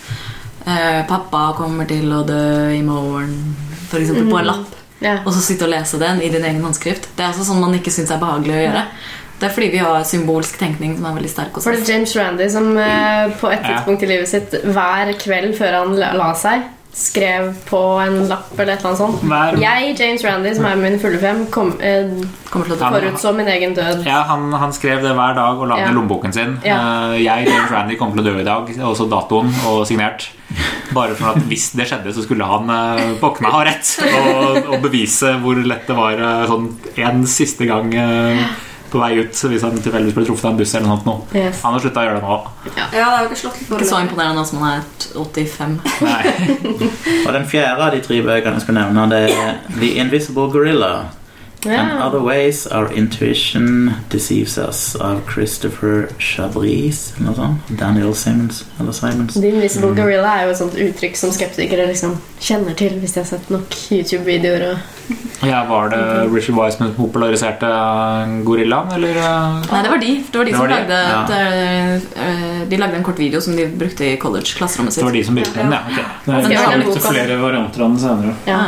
[0.67, 3.55] Eh, 'Pappa kommer til å dø i morgen',
[3.91, 4.76] for eksempel, på en lapp.
[5.05, 5.19] Ja.
[5.25, 7.11] Og så sitte og lese den i din egen håndskrift.
[7.17, 8.85] Det er altså sånn man ikke syns er behagelig å gjøre.
[9.37, 11.91] Det er fordi vi har symbolsk tenkning som er veldig sterk hos For det er
[11.93, 16.15] James Randy som eh, på et tidspunkt i livet sitt hver kveld før han la,
[16.17, 16.65] la seg,
[16.97, 19.25] skrev på en lapp eller et eller annet sånt.
[19.29, 22.09] Hver- Jeg, James Randy, som er min fulle fem, kom, eh,
[22.49, 24.01] Kommer til å forutså min egen død.
[24.07, 25.91] Ja, han, han skrev det hver dag og la det Ja.
[25.91, 26.55] i lommeboken sin.
[26.65, 26.79] Ja.
[27.13, 30.31] Uh, Jeg, James Randy, kommer til å dø i dag, Også datoen og signert.
[30.95, 34.81] Bare for at hvis det skjedde, så skulle han uh, våkne ha rett og, og
[34.87, 38.47] bevise hvor lett det var uh, sånn en siste gang eh,
[38.97, 40.97] på vei ut hvis han tilfeldigvis ble truffet av en buss eller noe.
[40.97, 41.17] sånt nå.
[41.37, 41.61] Yes.
[41.67, 42.39] Han har slutta å gjøre det nå.
[42.73, 44.89] Ja, det har jo ikke slått Ikke så imponerende nå som han er
[45.21, 45.77] 85.
[46.07, 46.23] Nei.
[47.27, 50.93] Og den fjerde av de tre bøkene jeg skal nevne, det er The Invisible Gorilla.
[51.67, 57.79] And Other Ways Our Intuition Deceives Us av Christopher Chabris eller noe sånt.
[57.79, 59.35] Daniel Simmons eller Simons.
[59.35, 59.97] The Invisible Mm.
[59.97, 63.51] Gorilla er jo et sånt uttrykk som skeptikere liksom kjenner til hvis de har sett
[63.51, 64.71] nok YouTube-videoer.
[64.73, 64.79] og
[65.47, 65.99] Ja, Var det
[66.33, 67.67] Richard Wiseman som populariserte
[68.45, 69.17] gorillaen, eller?
[69.17, 69.67] eh?
[69.73, 70.13] Nei, det var de.
[70.33, 71.23] Det var de Det som var de, lagde ja.
[71.23, 75.03] et, eh, eh, De lagde en kort video som de brukte i college-klasserommet sitt.
[75.03, 75.79] Det var de som brukte den, ja.
[75.87, 76.05] Okay.
[76.27, 77.01] Det er- det, er, boka.
[77.13, 78.35] flere varianter av den senere.
[78.47, 78.61] Ja.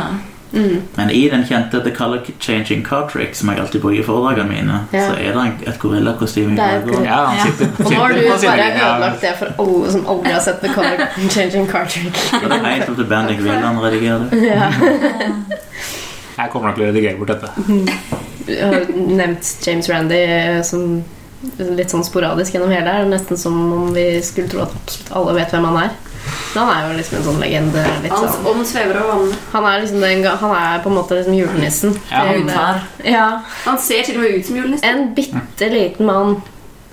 [0.51, 0.81] Mm.
[0.95, 4.79] Men i den kjente The Color Changing Trick, som jeg alltid bruker i foredragene mine,
[4.91, 5.03] Ja.
[5.09, 7.05] så er det et gorillakostyme i bakgrunnen.
[7.05, 7.67] Ja, ja.
[7.85, 11.05] Og nå har du bare ødelagt det for alle som aldri har sett The Color
[11.35, 12.25] Changing Cartridge.
[12.43, 14.43] Og det er helt opp til bandet jeg vil han redigere det.
[14.49, 14.71] Ja.
[16.39, 17.49] Jeg kommer nok til å redigere bort dette.
[18.47, 21.03] Jeg har nevnt James Randy eh, som
[21.59, 23.05] litt sånn sporadisk gjennom hele her.
[23.11, 25.97] Nesten som om vi skulle tro at absolutt alle vet hvem han er.
[26.53, 27.83] Men han er jo liksom en sånn legende.
[28.03, 28.47] Litt Hans sånn.
[28.51, 29.37] ånd svever over vannet.
[29.53, 31.95] Han er liksom den, han er på en måte liksom julenissen.
[32.11, 32.81] Ja, Gudfar.
[33.05, 33.27] ja,
[33.65, 34.89] Han ser til og med ut som julenissen.
[34.89, 36.35] En bitte liten mann.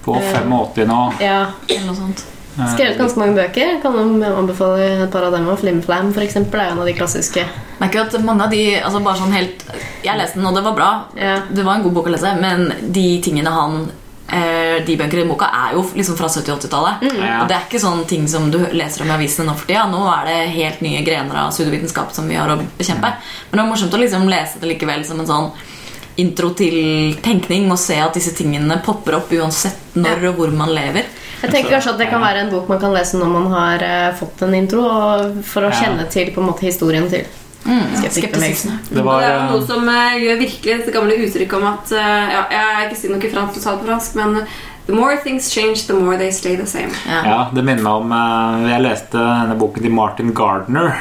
[0.05, 1.03] På 85 nå.
[1.21, 2.25] Ja, Eller noe sånt.
[2.59, 3.81] Eh, Skrevet ganske mange bøker.
[3.83, 5.49] Kan jo anbefale et par av dem.
[5.57, 7.45] Flimflam Flim for eksempel, er en av de klassiske.
[7.81, 9.65] Merker at mange av de altså bare sånn helt
[10.05, 10.91] Jeg leste den, og det var bra.
[11.19, 11.41] Ja.
[11.51, 13.91] Det var en god bok å lese, men de tingene han
[14.29, 17.07] eh, debunker i boka, er jo liksom fra 70-80-tallet.
[17.21, 17.43] Ja.
[17.43, 19.87] Og det er ikke sånne ting som du leser om i avisene nå for tida.
[19.91, 23.13] Nå er det helt nye grener av pseudovitenskap som vi har å bekjempe.
[23.51, 25.51] Men det var morsomt å liksom lese det likevel som en sånn
[26.17, 30.71] intro til tenkning og se at disse tingene popper opp uansett når og hvor man
[30.73, 31.05] lever.
[31.43, 33.83] Jeg tenker kanskje at det kan være en bok man kan lese når man har
[33.85, 35.83] eh, fått en intro, og for å Ja.
[35.83, 37.27] kjenne til på en måte historien til
[37.67, 38.79] skeptikerbevegelsen.
[38.91, 41.93] Det var det er eh, noe som eh, gjør virkelig dette gamle uttrykket om at
[41.97, 44.41] eh, ja, Jeg er ikke si noe fransk, talt på fransk, men
[44.87, 46.93] The more things change, the more they stay the same.
[47.11, 47.23] Ja.
[47.27, 48.13] Ja, det minner meg om
[48.71, 50.93] Jeg leste denne boken til Martin Gardner,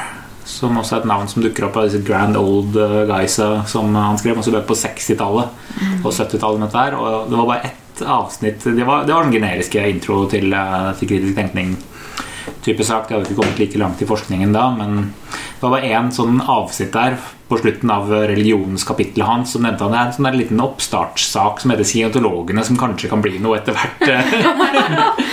[0.46, 3.94] som også er et navn som dukker opp av disse grand old guys' guysa som
[3.94, 6.60] han skrev også på 60-tallet og 70-tallet.
[6.60, 9.86] med dette her, Og det var bare ett avsnitt Det var, det var den generiske
[9.90, 10.50] intro til,
[10.98, 11.78] til kritisk tenkning.
[12.66, 13.08] Typisk sak.
[13.08, 15.14] Det hadde ikke kommet like langt i forskningen da, men
[15.62, 17.16] det var én sånn avsnitt der
[17.50, 21.62] på slutten av religionskapittelet hans som nevnte han det er en sånn der liten oppstartssak
[21.62, 24.06] som heter Scientologene, som kanskje kan bli noe etter hvert.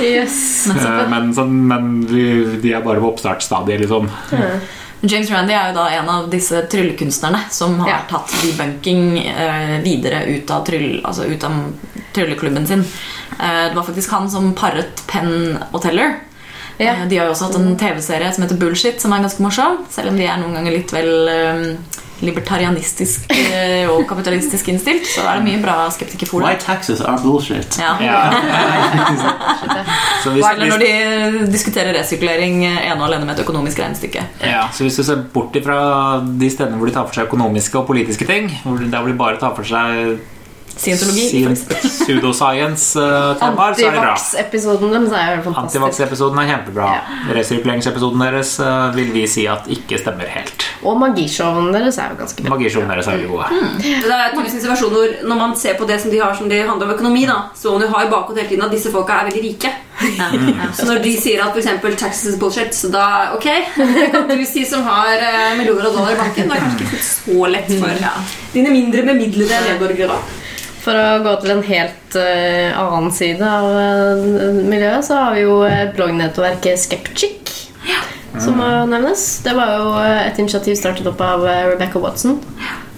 [0.00, 0.66] Yes.
[0.68, 2.24] Eh, Men, sånn, men vi,
[2.60, 4.10] de er bare på oppstartsstadiet, liksom.
[5.06, 7.98] James Randy er jo da en av disse tryllekunstnerne som har Ja.
[8.10, 11.56] tatt debunking eh, videre ut av, tryll, altså ut av
[12.16, 12.84] trylleklubben sin.
[13.40, 16.16] Eh, det var faktisk han som paret Penn og Teller.
[16.78, 16.92] Ja.
[16.92, 19.84] Eh, De har jo også hatt en TV-serie som heter Bullshit, som er ganske morsom.
[19.90, 21.64] Selv om de er noen ganger litt vel um,
[22.24, 26.48] libertarianistisk eh, og kapitalistisk innstilt, så er det mye bra skeptikerfora.
[26.48, 27.76] Why taxes are bullshit.
[27.80, 27.96] Ja.
[30.22, 34.24] Så hvis, Eller når de diskuterer resirkulering eh, ene og alene med et økonomisk regnestykke.
[34.42, 35.76] ja, så hvis du ser bort ifra
[36.24, 39.38] de stedene hvor de tar for seg økonomiske og politiske ting, der hvor de bare
[39.38, 40.16] tar for seg
[40.76, 41.46] Scientologi.
[41.56, 44.12] pseudoscience-temaer, så er det bra.
[44.12, 45.64] Antivax-episoden deres er fantastisk.
[45.64, 46.86] Antivax-episoden er kjempebra.
[46.96, 47.00] Ja.
[47.38, 50.60] Resirkuleringsepisoden deres eh, vil vi si at ikke stemmer helt.
[50.86, 52.50] Og magishowene deres er jo ganske bra.
[52.54, 53.46] Magishowene deres er jo gode.
[53.82, 56.86] Det er typisk situasjoner Når man ser på det som de har som det handler
[56.90, 59.12] om økonomi, da, så må man jo ha i bakhodet hele tiden at disse folka
[59.20, 59.70] er veldig rike.
[60.18, 60.66] Ja, ja.
[60.76, 63.04] Så når de sier at eksempel taxes is bullshit, så da
[63.36, 63.46] ok.
[64.12, 67.00] Kan du si som har eh, millioner av dollar i banken, det er kanskje ikke
[67.06, 67.92] så lett for
[68.52, 70.08] dine mindre bemidlede medborgere.
[70.12, 70.18] da.
[70.86, 75.42] For å gå til en helt uh, annen side av uh, miljøet, så har vi
[75.42, 77.56] jo uh, bloggnettverket Skeptic.
[78.40, 79.22] Som må nevnes.
[79.44, 82.40] Det var jo eh, et initiativ startet opp av eh, Rebecca Watson.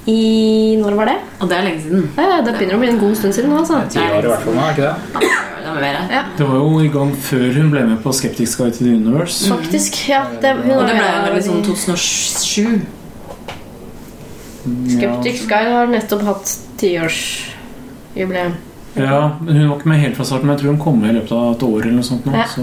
[0.09, 1.19] I Når var det?
[1.39, 2.07] Og det er lenge siden.
[2.17, 3.53] Ja, det begynner å bli en god stund siden.
[3.53, 3.83] nå, Altså.
[3.93, 4.95] Ti år i hvert fall nå, er ikke det?
[5.69, 5.89] Det.
[6.11, 6.23] Ja.
[6.39, 9.51] Det var jo i gang før hun ble med på Skeptics Guide to the Universe.
[9.53, 9.99] Faktisk.
[10.09, 12.81] Ja, det, hun Og det ble jo vel liksom 2007.
[14.97, 16.57] Skeptics Guide har nettopp hatt
[18.19, 18.59] tiårsjubileum.
[18.99, 21.11] Ja, men Hun var ikke med helt fra starten, men jeg tror hun kom med
[21.13, 21.83] i løpet av et år.
[21.83, 22.47] eller noe sånt nå, Ja.
[22.51, 22.63] så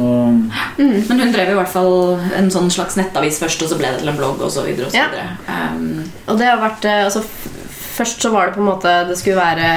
[0.78, 4.00] Men hun drev i hvert fall en sånn slags nettavis først, og så ble det
[4.02, 5.08] til en blogg, og så videre og så Ja.
[5.14, 5.38] videre.
[5.48, 7.24] Um, Og det har vært eh, altså,
[7.96, 9.68] Først så var det på en måte Det skulle være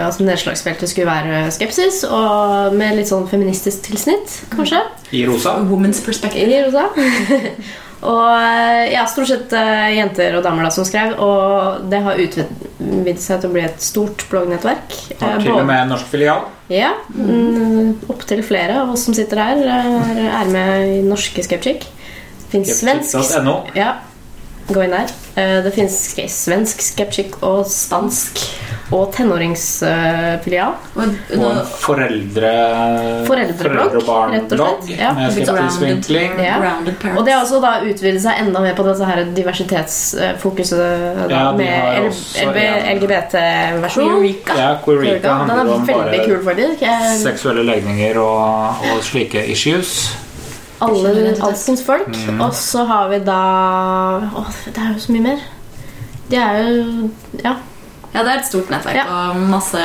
[0.00, 4.80] uh, Altså Nedslagsfeltet skulle være skepsis, og med litt sånn feministisk tilsnitt, kanskje.
[5.12, 5.50] I rosa.
[5.70, 6.48] woman's perspective.
[6.48, 6.88] I rosa.
[8.00, 12.20] og eh, ja, stort sett uh, jenter og damer da som skrev, og det har
[12.22, 14.96] utvidet seg til å bli et stort bloggnettverk.
[15.20, 16.46] Har Eh, til og med en norsk filial.
[16.72, 21.84] Ja, mm, Opptil flere av oss som sitter her, er, er med i norske Skeptic.
[22.50, 23.60] Fins svensk .no.
[23.76, 23.98] Ja,
[24.74, 25.10] gå inn der.
[25.36, 25.96] Eh, Det fins
[26.28, 28.40] svensk skeptisk og spansk
[28.92, 30.72] og tenåringsfilial.
[30.96, 32.50] Og Og en foreldre...
[33.28, 34.88] Foreldreblogg, foreldre- rett og slett.
[34.98, 35.12] Ja.
[35.14, 36.40] med skeptisk vinkling.
[36.42, 36.56] Ja.
[37.16, 41.44] Og det har også da utvidet seg enda mer på dette her diversitetsfokuset da, Ja,
[41.52, 42.10] med.
[42.96, 44.10] LGBT-versjon.
[44.16, 44.56] Eureka.
[44.58, 44.70] Ja,
[45.22, 46.10] Den handler er om bare
[47.22, 50.10] seksuelle legninger og, og slike issues.
[50.80, 52.08] Alle alskens folk.
[52.08, 52.40] Mm.
[52.44, 53.40] Og så har vi da
[54.32, 55.42] Å, det er jo så mye mer.
[56.30, 57.10] Det er jo
[57.44, 57.56] Ja.
[58.10, 59.04] Ja, det er et stort nettverk Ja.
[59.06, 59.80] og masse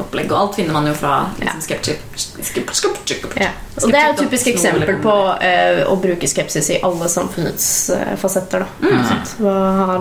[0.00, 2.00] opplegg, og alt finner man jo fra liksom, skeptisk,
[2.42, 3.52] skeptisk, skeptisk, ja.
[3.78, 8.16] Og det er et typisk eksempel på uh, å bruke skepsis i alle samfunnets uh,
[8.18, 8.66] fasetter.
[8.66, 8.88] Da.
[8.88, 9.04] Mm.
[9.06, 9.36] Sant?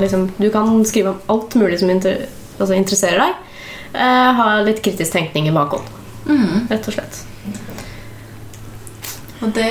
[0.02, 2.26] Liksom, du kan skrive om alt mulig som inter,
[2.58, 3.62] altså interesserer deg.
[3.94, 5.94] Uh, ha litt kritisk tenkning i bakhånd,
[6.26, 6.72] mm.
[6.74, 7.22] rett og slett.
[9.44, 9.70] Og det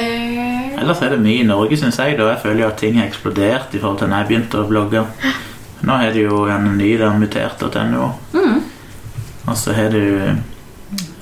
[0.78, 2.18] Ellers er det mye i Norge, syns jeg.
[2.18, 4.68] da Jeg føler jo at ting har eksplodert i forhold til da jeg begynte å
[4.68, 5.04] blogge.
[5.82, 8.08] Nå har det jo en ny der, mutert.no.
[8.36, 8.58] Mm.
[9.50, 10.36] Og så har du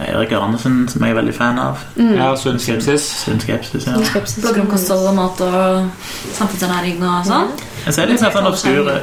[0.01, 1.81] Erik Arnesen, som jeg er veldig fan av.
[1.97, 2.15] Mm.
[2.19, 3.07] Ja, sunn skepsis.
[3.25, 3.87] Sunn skepsis.
[3.87, 3.97] ja.
[4.05, 4.43] Skepsis.
[4.43, 7.55] blogger om kosthold og mat og samfunnsernæring og sånn.
[7.87, 8.97] Jeg ser litt mer sånn obskure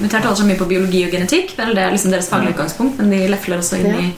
[0.00, 1.56] Mutert holder seg mye på biologi og genetikk.
[1.58, 4.08] Vel, det er liksom deres faglige utgangspunkt, men de lefler også inn i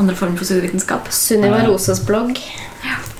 [0.00, 1.12] andre former for studievitenskap.
[1.14, 2.40] Sunniva Roses blogg.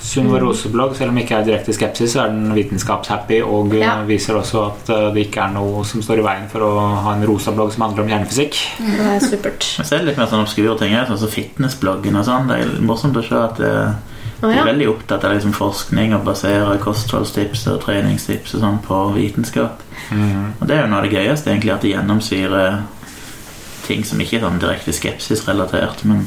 [0.04, 3.80] Sunniva Roseblogg, selv om det ikke er direkte skepsis, så er den vitenskapshappy og eh,
[3.80, 3.94] Ja.
[4.04, 6.72] viser også at eh, det ikke er noe som står i veien for å
[7.06, 8.58] ha en rosa blogg som handler om hjernefysikk.
[8.84, 9.68] Det er supert.
[9.80, 12.50] Jeg ser litt mer sånn obskure ting, sånn som fitnessbloggen og sånn.
[12.52, 13.72] Det er morsomt å se at det,
[14.44, 19.00] de er veldig opptatt av liksom forskning og baserer kostholdstips og treningstips og sånn på
[19.16, 19.80] vitenskap.
[20.12, 22.82] Og det er jo noe av det gøyeste, egentlig, at det gjennomsyrer
[23.86, 26.26] ting som ikke er sånn direkte skepsisrelatert, men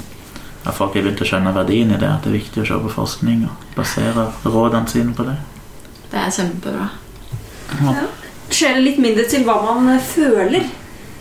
[0.68, 2.80] at folk har begynt å skjønne verdien i det, at det er viktig å se
[2.84, 5.38] på forskning og basere rådene sine på det.
[6.12, 6.88] Det er kjempebra.
[8.48, 10.68] Skjele litt mindre til hva man eh, føler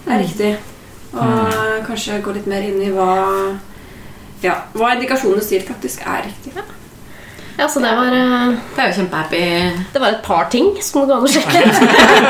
[0.06, 0.52] er riktig.
[1.16, 3.10] Og kanskje gå litt mer inn i hva
[4.44, 6.52] ja, hva indikasjonene sier faktisk er riktig.
[7.56, 9.42] ja, så det var eh, Det er jo kjempehappy.
[9.94, 11.60] Det var et par ting som det går an å sjekke.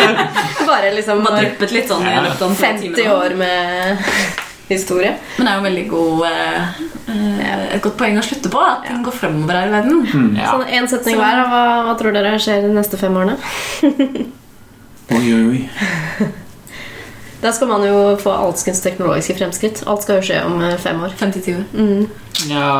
[0.70, 5.12] Bare liksom Man har dryppet litt sånn i løpet av 50 år med historie.
[5.36, 6.80] Men det er jo veldig god eh,
[7.12, 8.62] eh, et godt poeng å slutte på.
[8.62, 10.02] At ting går fremover her i verden.
[10.38, 10.54] Ja.
[10.54, 11.44] Sånn en setning hver.
[11.52, 13.38] Hva, hva tror dere skjer de neste fem årene?
[15.14, 15.62] Oi, oi, oi.
[17.36, 19.82] Da skal man jo få alskens teknologiske fremskritt.
[19.86, 21.12] Alt skal jo skje om eh, fem år.
[21.20, 21.64] 50-10 år.
[21.76, 22.06] Mm.
[22.48, 22.70] ja,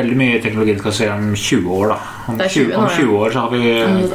[0.00, 1.98] veldig mye teknologi skal skje om 20 år, da.
[2.28, 3.74] Om Det er 20, 20 nå, om 20 år så har vi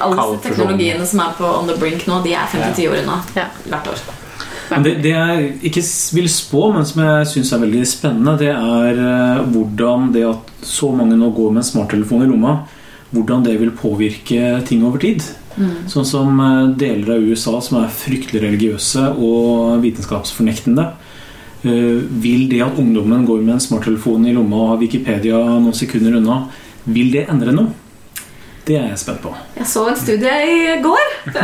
[0.10, 3.48] Alle teknologiene som er på on the brink nå, de er 50-10 år unna Ja.
[3.72, 4.04] hvert år.
[4.70, 5.84] Men det, det jeg ikke
[6.20, 10.52] vil spå, men som jeg syns er veldig spennende, det er eh, hvordan det at
[10.66, 12.60] så mange nå går med en smarttelefon i lomma,
[13.10, 15.26] hvordan det vil påvirke ting over tid.
[15.92, 20.86] Sånn som eh, deler av USA som er fryktelig religiøse og vitenskapsfornektende.
[21.66, 25.76] Eh, Vil det at ungdommen går med en smarttelefon i lomma og har Wikipedia noen
[25.76, 26.44] sekunder unna,
[26.86, 27.74] vil det endre noe?
[28.70, 29.34] Det er jeg spent på.
[29.58, 31.06] Jeg så en studie i går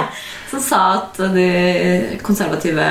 [0.50, 1.46] som sa at de
[2.22, 2.84] konservative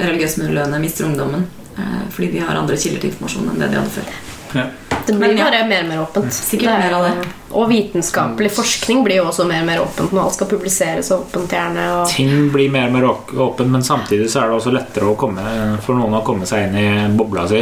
[0.00, 1.44] religiøse miljøene mister ungdommen
[1.76, 4.14] eh, fordi de har andre kilder til informasjon enn det de hadde før.
[4.54, 4.64] Ja.
[5.06, 5.44] Det blir Men ja.
[5.50, 6.32] bare mer og mer åpent.
[6.32, 7.28] Sikkert Det er- mer av det.
[7.50, 11.50] Og vitenskapelig forskning blir jo også mer og mer åpent når alt skal publiseres åpent
[11.50, 11.84] gjerne.
[12.00, 12.08] Og...
[12.08, 13.04] Ting blir mer og mer
[13.44, 15.44] åpent, men samtidig så er det også lettere å komme,
[15.84, 17.60] for noen å komme seg inn i bobla si.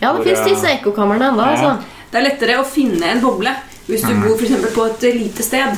[0.00, 1.56] Ja, det fins disse ekkokamrene ennå, Ja.
[1.56, 1.98] altså.
[2.10, 3.50] Det er lettere å finne en boble
[3.86, 5.76] hvis du bor for på et lite sted.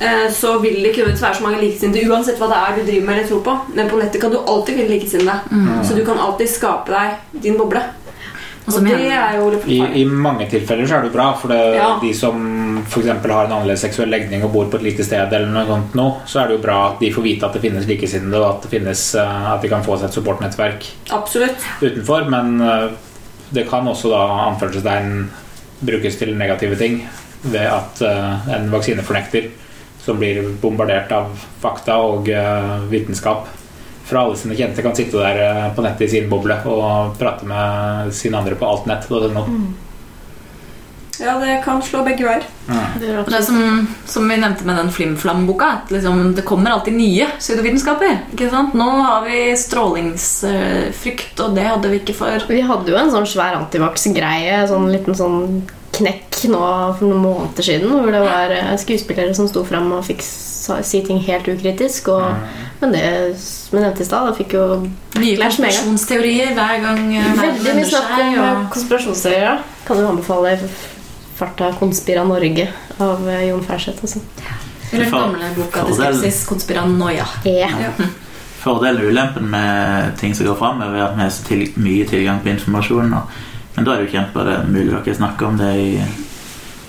[0.00, 2.84] Eh, Så vil det ikke nødvendigvis være så mange likesinnede uansett hva det er du
[2.90, 3.56] driver med eller tror på.
[3.74, 5.84] Men på nettet kan du alltid finne likesinnede.
[5.84, 7.82] Så du kan alltid skape deg din boble.
[8.62, 9.78] Og Og det er jo litt I.
[9.98, 11.98] I mange tilfeller så er det bra, for det, Ja.
[12.00, 13.06] de som f.eks.
[13.08, 16.04] har en annerledes seksuell legning og bor på et lite sted, eller noe sånt nå,
[16.26, 18.62] så er det jo bra at de får vite at det finnes likesinnede, og at,
[18.62, 21.58] det finnes, eh, at de kan få seg et supportnettverk Absolutt.
[21.82, 22.28] utenfor.
[22.30, 22.88] Men eh,
[23.50, 25.28] det kan også da anførselstegn
[25.84, 27.08] brukes til negative ting
[27.42, 28.00] ved at
[28.54, 29.50] en vaksinefornekter
[30.04, 31.30] som blir bombardert av
[31.62, 33.46] fakta og eh, vitenskap
[34.04, 37.46] fra alle sine kjente, kan sitte der eh, på nettet i sin boble og prate
[37.48, 39.06] med sine andre på alt nett.
[39.08, 39.70] Mm.
[41.20, 42.44] Ja, det kan slå begge veier.
[42.98, 46.72] Det er det er som, som vi nevnte med den Flimflam-boka, at liksom, det kommer
[46.74, 48.16] alltid nye pseudovitenskaper.
[48.34, 48.74] Ikke sant?
[48.74, 52.48] Nå har vi strålingsfrykt, og det hadde vi ikke før.
[52.48, 55.62] Vi hadde jo en sånn svær antivax-greie, sånn liten sånn
[55.92, 56.62] knekk nå
[56.98, 61.02] for noen måneder siden, hvor det var eh, skuespillere som sto fram og fikk si
[61.04, 62.08] ting helt ukritisk.
[62.14, 62.24] Og,
[62.80, 63.04] Men det
[63.42, 64.64] som jeg nevnte i stad, fikk jo
[65.18, 68.64] Nye konspirasjonsteorier hver gang eh, veldig mye snakk om Og...
[68.74, 69.46] konspirasjonsteorier.
[69.50, 69.86] ja.
[69.86, 70.56] Kan jo anbefale
[71.36, 72.68] Farta Konspira Norge
[73.02, 74.02] av eh, Jon Færseth.
[74.02, 74.22] Altså.
[74.92, 77.24] Eller den gamle boka til Skepsis, Konspiranoia.
[77.48, 77.70] Ja.
[78.62, 82.04] Fordelen og ulempen med ting som går fram, er at vi har så til, mye
[82.06, 83.16] tilgang på informasjon.
[83.18, 83.40] Og,
[83.74, 84.24] men da er det jo.
[84.34, 85.92] Det er mulig dere snakker om det i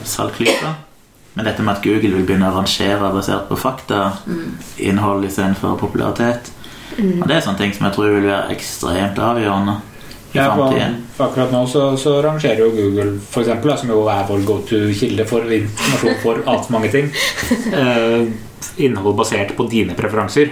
[0.04, 0.74] saltklypa.
[1.34, 4.50] Men dette med at Google vil begynne å rangere basert på fakta, mm.
[4.86, 6.52] innhold istedenfor popularitet
[7.00, 9.80] Og Det er sånne ting som jeg tror vil være ekstremt avgjørende
[10.34, 10.68] i Ja, på,
[11.24, 15.46] akkurat nå så, så rangerer jo Google, for eksempel, som jo er vår go-to-kilde for
[15.46, 17.12] informasjon for altfor mange ting,
[17.82, 18.32] eh,
[18.82, 20.50] innhold basert på dine preferanser.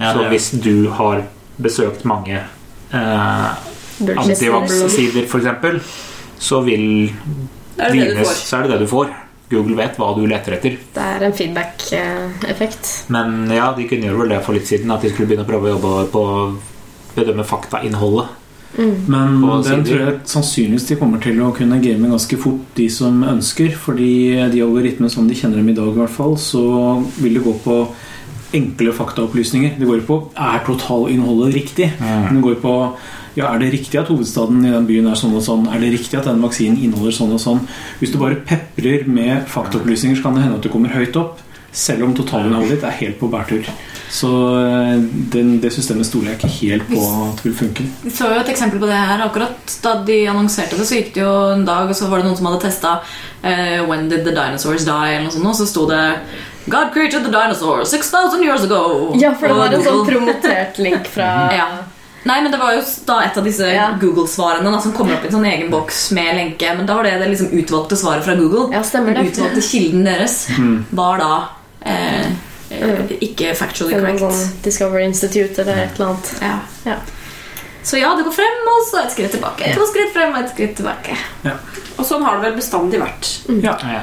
[0.00, 1.26] Ja, så hvis du har
[1.60, 3.66] besøkt mange eh.
[4.00, 5.92] Antivax-sider, f.eks.,
[6.38, 7.12] så vil
[7.76, 9.12] Det er så er det det du får.
[9.50, 10.78] Google vet hva du leter etter.
[10.94, 12.88] Det er en feedback-effekt.
[13.14, 15.50] Men ja, de kunne gjøre vel det for litt siden, at de skulle begynne å
[15.50, 16.40] prøve å jobbe på å
[17.16, 18.42] bedømme faktainnholdet.
[18.76, 19.84] Men På den sider.
[19.86, 23.76] tror jeg sannsynligvis de kommer til å kunne game ganske fort, de som ønsker.
[23.78, 24.10] Fordi
[24.52, 26.64] de algoritmene som de kjenner dem i dag, i hvert fall, så
[27.22, 27.78] vil det gå på
[28.56, 29.78] enkle faktaopplysninger.
[29.78, 31.92] Det går på er totalinnholdet riktig.
[32.00, 32.74] Men det går på
[33.36, 35.66] ja, er det riktig at hovedstaden i den byen er sånn og sånn.
[35.68, 37.66] Er det riktig at den vaksinen inneholder sånn og sånn.
[38.00, 41.42] Hvis du bare peprer med faktaopplysninger, så kan det hende at du kommer høyt opp.
[41.76, 43.68] Selv om totalinnholdet ditt er helt på bærtur.
[44.08, 45.02] Så eh,
[45.34, 47.84] den, det systemet stoler jeg ikke helt på at vil funke.
[48.04, 51.10] Vi så jo et eksempel på det her akkurat Da de annonserte det, så gikk
[51.16, 54.24] det jo en dag, og så var det noen som hadde testa uh, When did
[54.24, 55.10] the dinosaurs die?
[55.10, 56.04] Eller noe sånt, og så sto det
[56.70, 59.12] God created the dinosaurs 6000 years ago.
[59.20, 61.68] Ja, for det var en sånn promotert link fra ja.
[62.26, 63.90] Nei, men det var jo da et av disse Ja.
[64.00, 66.72] Google-svarene som kommer opp i en sånn egen boks med lenke.
[66.76, 68.68] Men da var det det liksom utvalgte svaret fra Google.
[68.74, 69.32] Ja, stemmer Den det.
[69.36, 70.48] utvalgte kilden deres
[70.90, 71.30] var da
[71.86, 72.26] eh,
[72.70, 74.62] eh, ikke factually correct.
[74.64, 76.32] Discovery Institute eller et eller annet.
[76.42, 76.58] Ja.
[76.90, 76.96] Ja.
[77.86, 79.68] Så ja, det går frem, og så et skritt tilbake.
[79.76, 81.14] To skritt frem og et skritt tilbake.
[81.96, 83.28] Og sånn har det vel bestandig vært.
[83.62, 83.76] Ja.
[83.86, 84.02] Ja.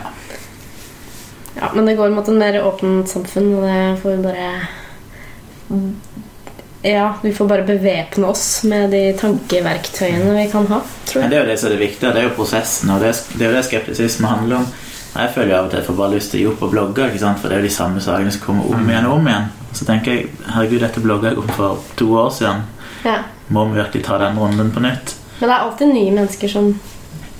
[1.60, 4.48] Ja, men det går mot en mer åpent samfunn, og det får vi bare
[6.86, 11.30] Ja, vi får bare bevepne oss med de tankeverktøyene vi kan ha, tror Men Ja,
[11.30, 12.10] det er jo det som er det viktige.
[12.12, 14.66] Det er jo prosessen, og det er, er jo det skeptisisme handler om.
[15.14, 16.70] Jeg føler jo av og til jeg får bare lyst til å gi opp å
[16.74, 17.40] blogge, ikke sant?
[17.40, 19.48] for det er jo de samme sakene som kommer om igjen og om igjen.
[19.74, 22.68] Så tenker jeg herregud, dette blogga jeg om for to år siden.
[23.06, 23.16] Ja.
[23.48, 25.16] Må vi virkelig ta den runden på nytt?
[25.40, 26.74] Men det er alltid nye mennesker som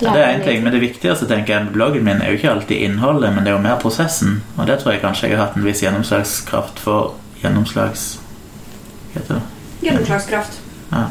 [0.00, 2.40] Ja, det er en ting, men det viktigste tenker jeg med bloggen min er jo
[2.40, 4.40] ikke alltid innholdet, men det er jo mer prosessen.
[4.56, 8.23] Og det tror jeg kanskje jeg har hatt en viss gjennomslagskraft for gjennomslags...
[9.14, 9.42] Heter det?
[9.84, 10.60] Gjennomslagskraft.
[10.90, 11.06] Ja.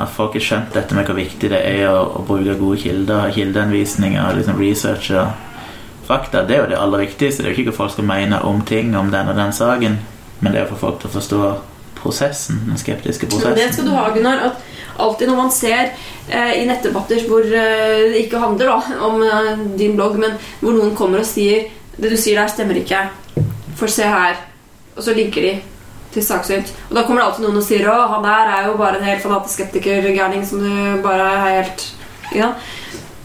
[0.00, 3.32] At folk har skjønt dette med hvor viktig det er å, å bruke gode kilder,
[3.34, 6.44] kildeanvisninger, liksom research og fakta.
[6.46, 7.42] Det er jo det aller viktigste.
[7.42, 9.98] Det er jo ikke hva folk skal mene om ting om den og den saken,
[10.40, 11.42] men det er å få folk til å forstå
[12.00, 12.62] prosessen.
[12.66, 14.44] Den skeptiske Men Det skal du ha, Gunnar.
[14.50, 15.92] At alltid når man ser
[16.28, 20.76] eh, i nettdebatter hvor eh, det ikke handler da, om eh, din blogg, men hvor
[20.76, 21.68] noen kommer og sier
[22.00, 23.04] det du sier der, stemmer ikke.
[23.76, 24.40] For se her.
[24.96, 25.52] Og så linker de
[26.14, 26.72] til saksynt.
[26.88, 29.06] Og da kommer det alltid noen og sier å, han der er jo bare en
[29.06, 31.86] helt fanatisk skeptiker-gærning som du bare er helt
[32.30, 32.50] ikke?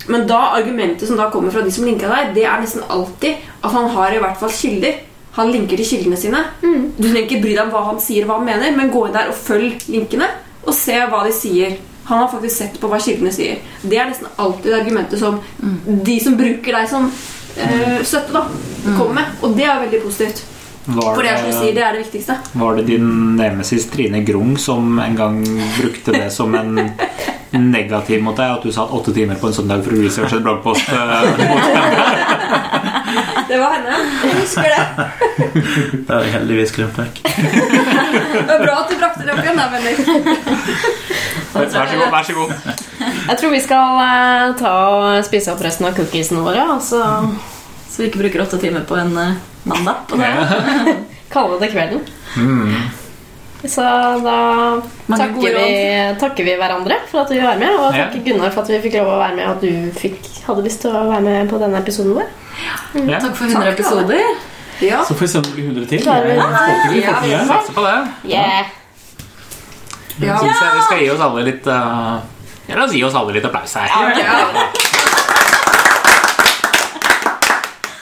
[0.07, 3.41] Men da argumentet som da kommer fra de som linka deg, det er nesten alltid
[3.61, 4.99] at han har i hvert fall kilder.
[5.35, 6.43] Han linker til kildene sine.
[6.61, 9.17] Du trenger ikke bry deg om hva han sier, hva han mener, men gå inn
[9.17, 10.29] der og følg linkene,
[10.65, 11.77] og se hva de sier.
[12.05, 13.63] Han har faktisk sett på hva kildene sier.
[13.81, 15.41] Det er nesten alltid argumentet som
[16.05, 18.45] de som bruker deg som eh, støtte, da,
[18.93, 19.39] kommer med.
[19.41, 20.45] Og det er veldig positivt.
[20.85, 22.35] Var det du sier, det, det er det viktigste.
[22.61, 23.07] var det din
[23.39, 25.39] nemesis Trine Grung som en gang
[25.79, 26.75] brukte det som en
[27.55, 28.51] negativ mot deg?
[28.59, 30.89] At du satt åtte timer på en søndag for å researche et bloggpost?
[30.89, 31.05] eh,
[33.49, 33.95] Det var henne.
[34.25, 34.83] Jeg husker det.
[36.05, 37.15] Det har jeg heldigvis glemt vekk.
[37.25, 39.97] Det var bra at du brakte det opp igjen, da, Bendik.
[41.55, 42.09] Vær så god.
[42.11, 42.49] vær så god
[43.29, 46.99] Jeg tror vi skal eh, ta og spise opp resten av cookiesene våre, så
[47.89, 49.13] Så vi ikke bruker åtte timer på en
[49.65, 50.05] mandag.
[50.09, 50.29] På det.
[50.29, 50.93] Ja.
[51.35, 52.05] kalle det kvelden.
[52.37, 52.75] Mm.
[53.65, 53.81] Så
[54.21, 54.37] da
[55.09, 55.69] takker vi,
[56.21, 58.05] takker vi hverandre for at du var med, og Ja.
[58.05, 60.65] takker Gunnar for at vi fikk lov å være med, og at du fikk, hadde
[60.67, 62.29] lyst til å være med på denne episoden vår.
[63.09, 63.19] Ja.
[63.19, 64.21] Takk for 100 Takk, episoder.
[64.83, 65.01] Ja.
[65.07, 66.03] Så får vi se om det blir 100 til.
[66.03, 67.47] Får.
[67.47, 67.97] Satser på det.
[68.29, 68.65] Yeah.
[70.19, 70.37] Ja.
[70.39, 72.21] Syns jeg vi skal gi oss alle litt uh,
[72.71, 73.91] La oss gi oss alle litt applaus her.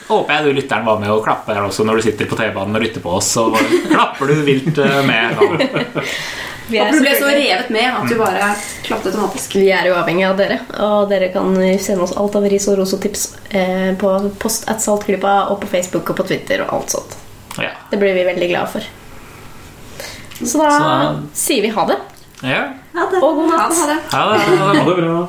[0.08, 2.76] Håper jeg du lytteren var med og klapper her også når du sitter på T-banen
[2.76, 3.30] og lytter på oss.
[3.38, 3.46] Så
[3.88, 5.38] klapper du vilt eh, med.
[5.38, 6.02] Da.
[6.68, 8.46] Vi er, ble så revet med at du bare
[8.86, 9.52] klappet automatisk.
[9.60, 12.78] vi er jo avhengig av dere, og dere kan sende oss alt av ris og
[12.78, 16.72] ros og tips eh, på post at saltklypa og på Facebook og på Twitter og
[16.78, 17.18] alt sånt.
[17.60, 17.68] Ja.
[17.92, 18.88] Det blir vi veldig glade for.
[20.40, 21.98] Så da, Så da- sier vi ha det.
[22.48, 22.62] ja.
[22.96, 23.86] Og god Ha natt.
[23.92, 23.98] det.
[24.16, 24.40] Ha det.
[24.40, 24.58] Ha det.
[24.58, 24.80] Ha det.
[24.80, 25.28] Ha det bra.